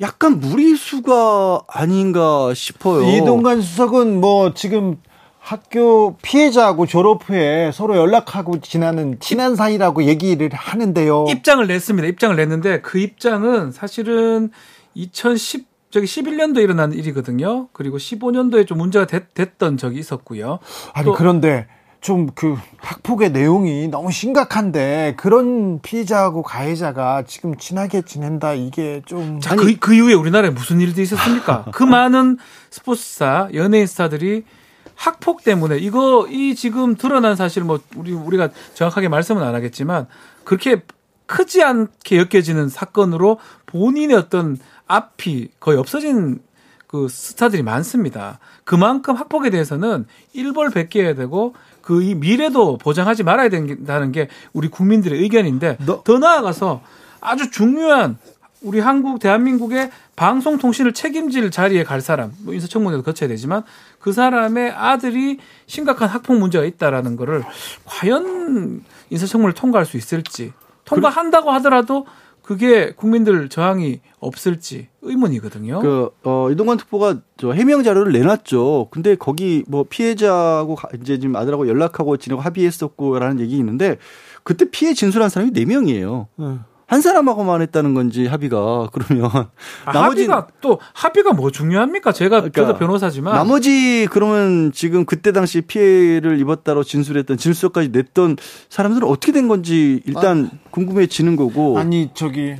약간 0.00 0.40
무리수가 0.40 1.62
아닌가 1.68 2.52
싶어요. 2.54 3.04
이동관 3.08 3.60
수석은 3.60 4.20
뭐 4.20 4.54
지금 4.54 4.98
학교 5.38 6.16
피해자하고 6.20 6.86
졸업 6.86 7.28
후에 7.28 7.70
서로 7.72 7.96
연락하고 7.96 8.60
지나는 8.60 9.18
친한 9.18 9.56
사이라고 9.56 10.04
얘기를 10.04 10.50
하는데요. 10.52 11.26
입장을 11.30 11.66
냈습니다. 11.66 12.06
입장을 12.08 12.36
냈는데 12.36 12.80
그 12.82 12.98
입장은 12.98 13.72
사실은 13.72 14.50
2010 14.94 15.66
저기 15.90 16.06
11년도에 16.06 16.62
일어난 16.62 16.92
일이거든요. 16.92 17.68
그리고 17.72 17.96
15년도에 17.96 18.66
좀 18.66 18.76
문제가 18.76 19.06
됐, 19.06 19.56
던 19.58 19.78
적이 19.78 19.98
있었고요. 20.00 20.58
아니 20.92 21.10
그런데 21.14 21.66
좀 22.00 22.28
그 22.34 22.56
학폭의 22.78 23.32
내용이 23.32 23.88
너무 23.88 24.10
심각한데 24.12 25.14
그런 25.16 25.80
피해자하고 25.80 26.42
가해자가 26.42 27.24
지금 27.26 27.56
친하게 27.56 28.02
지낸다 28.02 28.54
이게 28.54 29.02
좀 29.06 29.40
자, 29.40 29.56
그, 29.56 29.76
그 29.78 29.94
이후에 29.94 30.14
우리나라에 30.14 30.50
무슨 30.50 30.80
일이 30.80 30.92
있었습니까? 31.02 31.66
그 31.74 31.82
많은 31.82 32.38
스포츠사, 32.70 33.48
연예인 33.54 33.86
스타들이 33.86 34.44
학폭 34.94 35.44
때문에 35.44 35.78
이거 35.78 36.26
이 36.28 36.54
지금 36.54 36.96
드러난 36.96 37.36
사실 37.36 37.62
뭐 37.62 37.80
우리 37.96 38.12
우리가 38.12 38.50
정확하게 38.74 39.08
말씀은 39.08 39.42
안 39.42 39.54
하겠지만 39.54 40.06
그렇게 40.44 40.82
크지 41.26 41.62
않게 41.62 42.18
엮여지는 42.18 42.68
사건으로 42.68 43.38
본인의 43.66 44.16
어떤 44.16 44.58
앞이 44.86 45.50
거의 45.60 45.78
없어진 45.78 46.40
그 46.88 47.06
스타들이 47.08 47.62
많습니다. 47.62 48.38
그만큼 48.64 49.14
학폭에 49.14 49.50
대해서는 49.50 50.06
일벌백계해야 50.32 51.14
되고 51.14 51.54
그이 51.88 52.14
미래도 52.14 52.76
보장하지 52.76 53.22
말아야 53.22 53.48
된다는 53.48 54.12
게 54.12 54.28
우리 54.52 54.68
국민들의 54.68 55.22
의견인데 55.22 55.78
너. 55.86 56.02
더 56.02 56.18
나아가서 56.18 56.82
아주 57.18 57.50
중요한 57.50 58.18
우리 58.60 58.78
한국 58.78 59.18
대한민국의 59.20 59.90
방송통신을 60.14 60.92
책임질 60.92 61.50
자리에 61.50 61.84
갈 61.84 62.02
사람 62.02 62.34
뭐 62.42 62.52
인사청문회도 62.52 63.04
거쳐야 63.04 63.26
되지만 63.30 63.62
그 64.00 64.12
사람의 64.12 64.70
아들이 64.72 65.38
심각한 65.64 66.10
학폭 66.10 66.36
문제가 66.36 66.66
있다라는 66.66 67.16
거를 67.16 67.42
과연 67.86 68.84
인사청문회를 69.08 69.54
통과할 69.54 69.86
수 69.86 69.96
있을지 69.96 70.52
통과한다고 70.84 71.50
하더라도 71.52 72.04
그게 72.48 72.92
국민들 72.92 73.50
저항이 73.50 74.00
없을지 74.20 74.88
의문이거든요. 75.02 75.80
그, 75.80 76.08
어, 76.24 76.50
이동관 76.50 76.78
특보가 76.78 77.20
저 77.36 77.52
해명 77.52 77.82
자료를 77.82 78.10
내놨죠. 78.10 78.88
근데 78.90 79.16
거기 79.16 79.64
뭐 79.68 79.84
피해자하고 79.86 80.78
이제 80.98 81.18
지금 81.18 81.36
아들하고 81.36 81.68
연락하고 81.68 82.16
지내고 82.16 82.40
합의했었고라는 82.40 83.40
얘기 83.40 83.58
있는데 83.58 83.98
그때 84.44 84.64
피해 84.70 84.94
진술한 84.94 85.28
사람이 85.28 85.52
4명이에요. 85.52 86.28
음. 86.38 86.64
한 86.88 87.02
사람하고만 87.02 87.60
했다는 87.60 87.92
건지 87.92 88.26
합의가 88.26 88.88
그러면 88.92 89.26
아, 89.26 89.50
나머지 89.92 90.22
합의가 90.22 90.48
또 90.62 90.80
합의가 90.94 91.34
뭐 91.34 91.50
중요합니까? 91.50 92.12
제가 92.12 92.40
그러니까 92.40 92.62
저도 92.62 92.78
변호사지만 92.78 93.34
나머지 93.34 94.08
그러면 94.10 94.72
지금 94.72 95.04
그때 95.04 95.32
당시 95.32 95.60
피해를 95.60 96.40
입었다로 96.40 96.82
진술했던 96.82 97.36
진술서까지 97.36 97.90
냈던 97.90 98.38
사람들은 98.70 99.06
어떻게 99.06 99.32
된 99.32 99.48
건지 99.48 100.00
일단 100.06 100.50
아, 100.50 100.70
궁금해지는 100.70 101.36
거고 101.36 101.78
아니 101.78 102.10
저기 102.14 102.56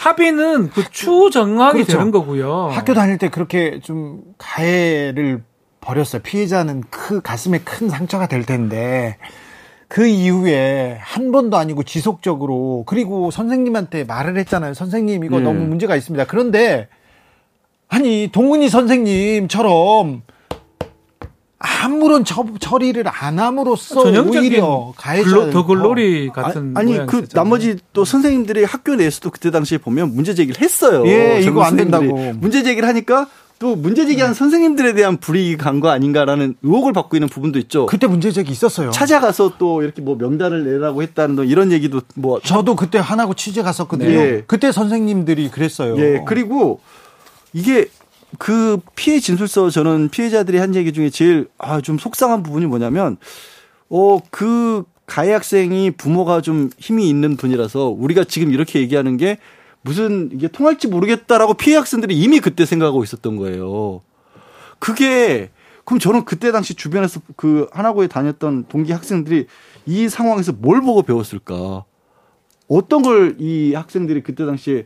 합의는 0.00 0.70
그 0.70 0.84
추정하게 0.92 1.82
그렇죠. 1.82 1.98
되는 1.98 2.12
거고요. 2.12 2.68
학교 2.68 2.94
다닐 2.94 3.18
때 3.18 3.30
그렇게 3.30 3.80
좀 3.82 4.22
가해를 4.38 5.42
벌였어요. 5.80 6.22
피해자는 6.22 6.84
그 6.88 7.20
가슴에 7.20 7.58
큰 7.64 7.88
상처가 7.88 8.28
될 8.28 8.46
텐데 8.46 9.18
그 9.88 10.06
이후에 10.06 10.98
한 11.00 11.32
번도 11.32 11.56
아니고 11.56 11.82
지속적으로 11.82 12.84
그리고 12.86 13.30
선생님한테 13.30 14.04
말을 14.04 14.36
했잖아요. 14.38 14.74
선생님 14.74 15.24
이거 15.24 15.38
네. 15.38 15.44
너무 15.44 15.66
문제가 15.66 15.96
있습니다. 15.96 16.26
그런데 16.26 16.88
아니 17.88 18.28
동은이 18.30 18.68
선생님처럼 18.68 20.22
아무런 21.58 22.24
처, 22.24 22.44
처리를 22.60 23.04
안 23.06 23.38
함으로써 23.38 24.02
오히려 24.02 24.92
가해자 24.96 25.50
더 25.50 25.66
글로리 25.66 26.28
같은 26.28 26.74
아니, 26.76 26.98
아니 26.98 27.06
그 27.06 27.26
나머지 27.28 27.78
또 27.92 28.04
선생님들이 28.04 28.64
학교 28.64 28.94
내에서도 28.94 29.30
그때 29.30 29.50
당시에 29.50 29.78
보면 29.78 30.14
문제 30.14 30.34
제기를 30.34 30.60
했어요. 30.60 31.04
예, 31.06 31.40
이거 31.40 31.62
안 31.62 31.76
된다고 31.76 32.34
문제 32.34 32.62
제기를 32.62 32.88
하니까 32.88 33.26
또 33.58 33.74
문제 33.74 34.06
제기한 34.06 34.30
음. 34.30 34.34
선생님들에 34.34 34.94
대한 34.94 35.16
불이익이 35.16 35.56
간 35.56 35.80
거 35.80 35.88
아닌가라는 35.90 36.54
의혹을 36.62 36.92
받고 36.92 37.16
있는 37.16 37.28
부분도 37.28 37.58
있죠. 37.60 37.86
그때 37.86 38.06
문제 38.06 38.30
제기 38.32 38.50
있었어요. 38.52 38.90
찾아가서 38.90 39.54
또 39.58 39.82
이렇게 39.82 40.00
뭐 40.02 40.16
명단을 40.16 40.64
내라고 40.64 41.02
했다는 41.02 41.46
이런 41.46 41.70
얘기도 41.72 42.00
뭐 42.14 42.40
저도 42.40 42.76
그때 42.76 42.98
하나고 42.98 43.34
취재 43.34 43.62
갔었거든요. 43.62 44.08
네. 44.10 44.44
그때 44.46 44.70
선생님들이 44.72 45.50
그랬어요. 45.50 45.98
예. 45.98 46.24
그리고 46.26 46.80
이게 47.52 47.86
그 48.38 48.78
피해 48.94 49.20
진술서 49.20 49.70
저는 49.70 50.08
피해자들이 50.10 50.58
한 50.58 50.74
얘기 50.74 50.92
중에 50.92 51.10
제일 51.10 51.48
아 51.58 51.80
좀 51.80 51.98
속상한 51.98 52.42
부분이 52.42 52.66
뭐냐면 52.66 53.16
어그 53.88 54.84
가해 55.06 55.32
학생이 55.32 55.92
부모가 55.92 56.42
좀 56.42 56.70
힘이 56.78 57.08
있는 57.08 57.36
분이라서 57.36 57.86
우리가 57.88 58.24
지금 58.24 58.52
이렇게 58.52 58.80
얘기하는 58.80 59.16
게 59.16 59.38
무슨 59.88 60.28
이게 60.34 60.48
통할지 60.48 60.86
모르겠다라고 60.86 61.54
피해 61.54 61.74
학생들이 61.76 62.14
이미 62.14 62.40
그때 62.40 62.66
생각하고 62.66 63.02
있었던 63.02 63.36
거예요. 63.36 64.02
그게 64.78 65.50
그럼 65.86 65.98
저는 65.98 66.26
그때 66.26 66.52
당시 66.52 66.74
주변에서 66.74 67.20
그 67.36 67.68
하나고에 67.72 68.06
다녔던 68.06 68.66
동기 68.68 68.92
학생들이 68.92 69.46
이 69.86 70.08
상황에서 70.10 70.52
뭘 70.52 70.82
보고 70.82 71.00
배웠을까? 71.02 71.84
어떤 72.68 73.00
걸 73.00 73.36
이 73.40 73.72
학생들이 73.74 74.22
그때 74.22 74.44
당시에 74.44 74.84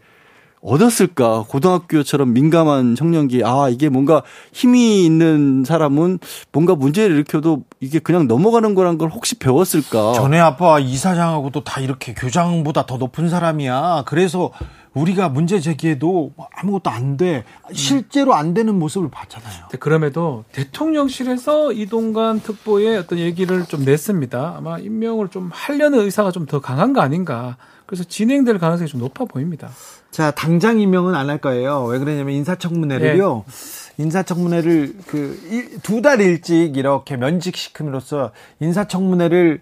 얻었을까? 0.61 1.47
고등학교처럼 1.49 2.33
민감한 2.33 2.95
청년기, 2.95 3.43
아, 3.45 3.69
이게 3.69 3.89
뭔가 3.89 4.23
힘이 4.53 5.05
있는 5.05 5.65
사람은 5.67 6.21
뭔가 6.53 6.77
문제를 6.77 7.17
일으켜도 7.17 7.65
이게 7.81 7.99
그냥 7.99 8.29
넘어가는 8.29 8.73
거란 8.77 8.97
걸 8.97 9.09
혹시 9.11 9.35
배웠을까? 9.41 10.13
전에 10.13 10.39
아빠 10.39 10.79
이사장하고도 10.79 11.65
다 11.65 11.81
이렇게 11.81 12.15
교장보다 12.15 12.87
더 12.87 12.97
높은 12.97 13.29
사람이야. 13.29 14.05
그래서 14.07 14.53
우리가 14.95 15.29
문제 15.31 15.59
제기해도 15.61 16.33
아무것도 16.55 16.91
안 16.91 17.17
돼. 17.17 17.45
실제로 17.73 18.35
안 18.35 18.53
되는 18.55 18.79
모습을 18.79 19.09
봤잖아요. 19.11 19.69
네, 19.71 19.79
그럼에도 19.79 20.45
대통령실에서 20.53 21.73
이동관 21.73 22.41
특보의 22.41 22.99
어떤 22.99 23.19
얘기를 23.19 23.65
좀 23.65 23.85
냈습니다. 23.85 24.55
아마 24.59 24.79
임명을 24.79 25.29
좀 25.29 25.51
하려는 25.53 26.01
의사가 26.01 26.31
좀 26.31 26.47
더 26.47 26.61
강한 26.61 26.93
거 26.93 27.01
아닌가. 27.01 27.57
그래서 27.87 28.05
진행될 28.05 28.59
가능성이 28.59 28.89
좀 28.91 29.01
높아 29.01 29.25
보입니다. 29.27 29.71
자, 30.11 30.31
당장 30.33 30.79
임명은 30.81 31.15
안 31.15 31.31
할 31.31 31.39
거예요. 31.39 31.85
왜 31.85 31.99
그러냐면 31.99 32.35
인사청문회를요. 32.35 33.45
네. 33.47 34.03
인사청문회를 34.03 34.97
그 35.07 35.39
두 35.83 36.03
달 36.03 36.21
일찍 36.21 36.77
이렇게 36.77 37.17
면직시킴으로써 37.17 38.33
인사청문회를 38.61 39.61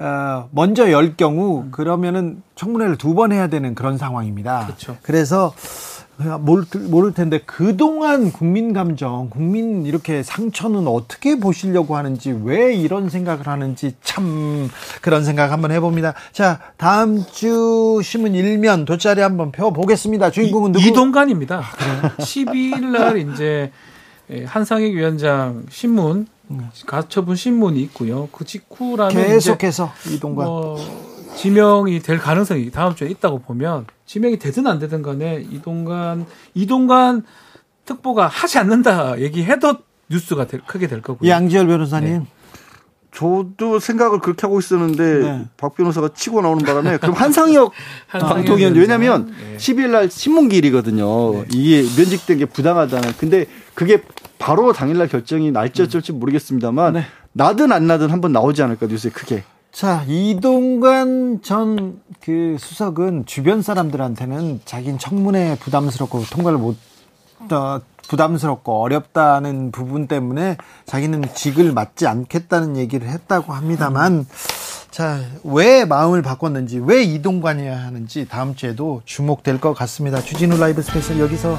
어, 0.00 0.48
먼저 0.52 0.90
열 0.90 1.16
경우 1.16 1.66
그러면은 1.70 2.42
청문회를 2.54 2.96
두 2.96 3.14
번 3.14 3.32
해야 3.32 3.48
되는 3.48 3.74
그런 3.74 3.98
상황입니다. 3.98 4.66
그렇죠. 4.66 4.96
그래서 5.02 5.52
모를, 6.40 6.64
모를 6.88 7.12
텐데 7.14 7.40
그동안 7.46 8.30
국민 8.30 8.72
감정, 8.72 9.28
국민 9.30 9.84
이렇게 9.86 10.22
상처는 10.22 10.86
어떻게 10.86 11.38
보시려고 11.40 11.96
하는지 11.96 12.30
왜 12.44 12.74
이런 12.74 13.08
생각을 13.08 13.46
하는지 13.46 13.94
참 14.02 14.68
그런 15.00 15.24
생각 15.24 15.50
한번 15.50 15.70
해봅니다. 15.72 16.14
자, 16.32 16.60
다음 16.76 17.24
주 17.30 18.00
신문 18.02 18.34
일면 18.34 18.84
돗자리 18.84 19.20
한번 19.22 19.50
펴 19.50 19.70
보겠습니다. 19.70 20.30
주인공은 20.30 20.72
누구? 20.72 20.86
이동관입니다. 20.86 21.58
아, 22.02 22.08
12일 22.18 22.84
날 22.86 23.18
이제 23.18 23.70
한상익 24.46 24.94
위원장 24.94 25.64
신문 25.70 26.26
가처분 26.86 27.36
신문이 27.36 27.80
있고요. 27.82 28.28
그 28.32 28.44
직후라면 28.44 29.14
계속해서 29.14 29.92
이동관 30.08 30.46
뭐 30.46 30.76
지명이 31.36 32.00
될 32.00 32.18
가능성이 32.18 32.70
다음 32.70 32.94
주에 32.94 33.08
있다고 33.08 33.40
보면 33.40 33.86
지명이 34.06 34.38
되든 34.38 34.66
안 34.66 34.78
되든 34.78 35.02
간에 35.02 35.46
이동관 35.50 36.26
이동관 36.54 37.24
특보가 37.84 38.26
하지 38.26 38.58
않는다 38.58 39.20
얘기해도 39.20 39.76
뉴스가 40.08 40.46
될, 40.46 40.60
크게 40.66 40.88
될 40.88 41.02
거고요. 41.02 41.30
양지열 41.30 41.66
변호사님. 41.66 42.18
네. 42.20 42.26
저도 43.12 43.80
생각을 43.80 44.20
그렇게 44.20 44.42
하고 44.42 44.60
있었는데 44.60 45.18
네. 45.18 45.44
박 45.56 45.74
변호사가 45.74 46.10
치고 46.14 46.42
나오는 46.42 46.64
바람에 46.64 46.98
그럼 46.98 47.14
한상혁 47.14 47.72
방통위원 48.08 48.74
왜냐하면 48.74 49.34
네. 49.36 49.56
10일 49.56 49.90
날 49.90 50.10
신문기일이거든요. 50.10 51.32
네. 51.32 51.44
이게 51.52 51.82
면직된 51.82 52.38
게 52.38 52.44
부당하다는. 52.44 53.14
근데 53.18 53.46
그게 53.74 54.02
바로 54.40 54.72
당일날 54.72 55.06
결정이 55.06 55.52
날짜 55.52 55.84
어쩔지 55.84 56.12
모르겠습니다만 56.12 56.94
네. 56.94 57.04
나든 57.32 57.70
안 57.70 57.86
나든 57.86 58.10
한번 58.10 58.32
나오지 58.32 58.62
않을까 58.62 58.86
뉴스에 58.86 59.12
크게. 59.12 59.44
자, 59.70 60.04
이동관 60.08 61.42
전 61.42 62.00
그 62.20 62.56
수석은 62.58 63.24
주변 63.26 63.62
사람들한테는 63.62 64.60
자기는 64.64 64.98
청문회 64.98 65.56
부담스럽고 65.60 66.24
통과를 66.30 66.58
못, 66.58 66.76
어, 67.50 67.80
부담스럽고 68.08 68.82
어렵다는 68.82 69.72
부분 69.72 70.06
때문에 70.06 70.56
자기는 70.84 71.22
직을 71.34 71.72
맡지 71.72 72.06
않겠다는 72.06 72.76
얘기를 72.76 73.08
했다고 73.08 73.52
합니다만, 73.52 74.12
음. 74.12 74.26
자, 74.90 75.20
왜 75.44 75.84
마음을 75.84 76.20
바꿨는지, 76.20 76.80
왜 76.84 77.02
이동관이어야 77.04 77.78
하는지 77.78 78.26
다음 78.28 78.54
주에도 78.54 79.02
주목될 79.04 79.60
것 79.60 79.72
같습니다. 79.72 80.20
주진우 80.20 80.58
라이브 80.58 80.82
스페셜 80.82 81.20
여기서 81.20 81.58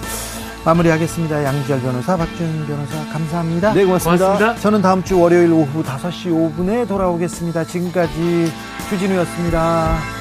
마무리하겠습니다. 0.66 1.43
양지열 1.43 1.82
변호사, 1.82 2.16
박준 2.16 2.66
변호사, 2.68 3.05
감사합니다. 3.12 3.74
네, 3.74 3.86
고맙습니다. 3.86 4.26
고맙습니다. 4.26 4.62
저는 4.62 4.82
다음 4.82 5.03
주 5.03 5.20
월요일 5.20 5.51
오후 5.51 5.84
5시 5.84 6.28
5분에 6.30 6.88
돌아오겠습니다. 6.88 7.64
지금까지 7.64 8.51
주진우였습니다. 8.89 10.21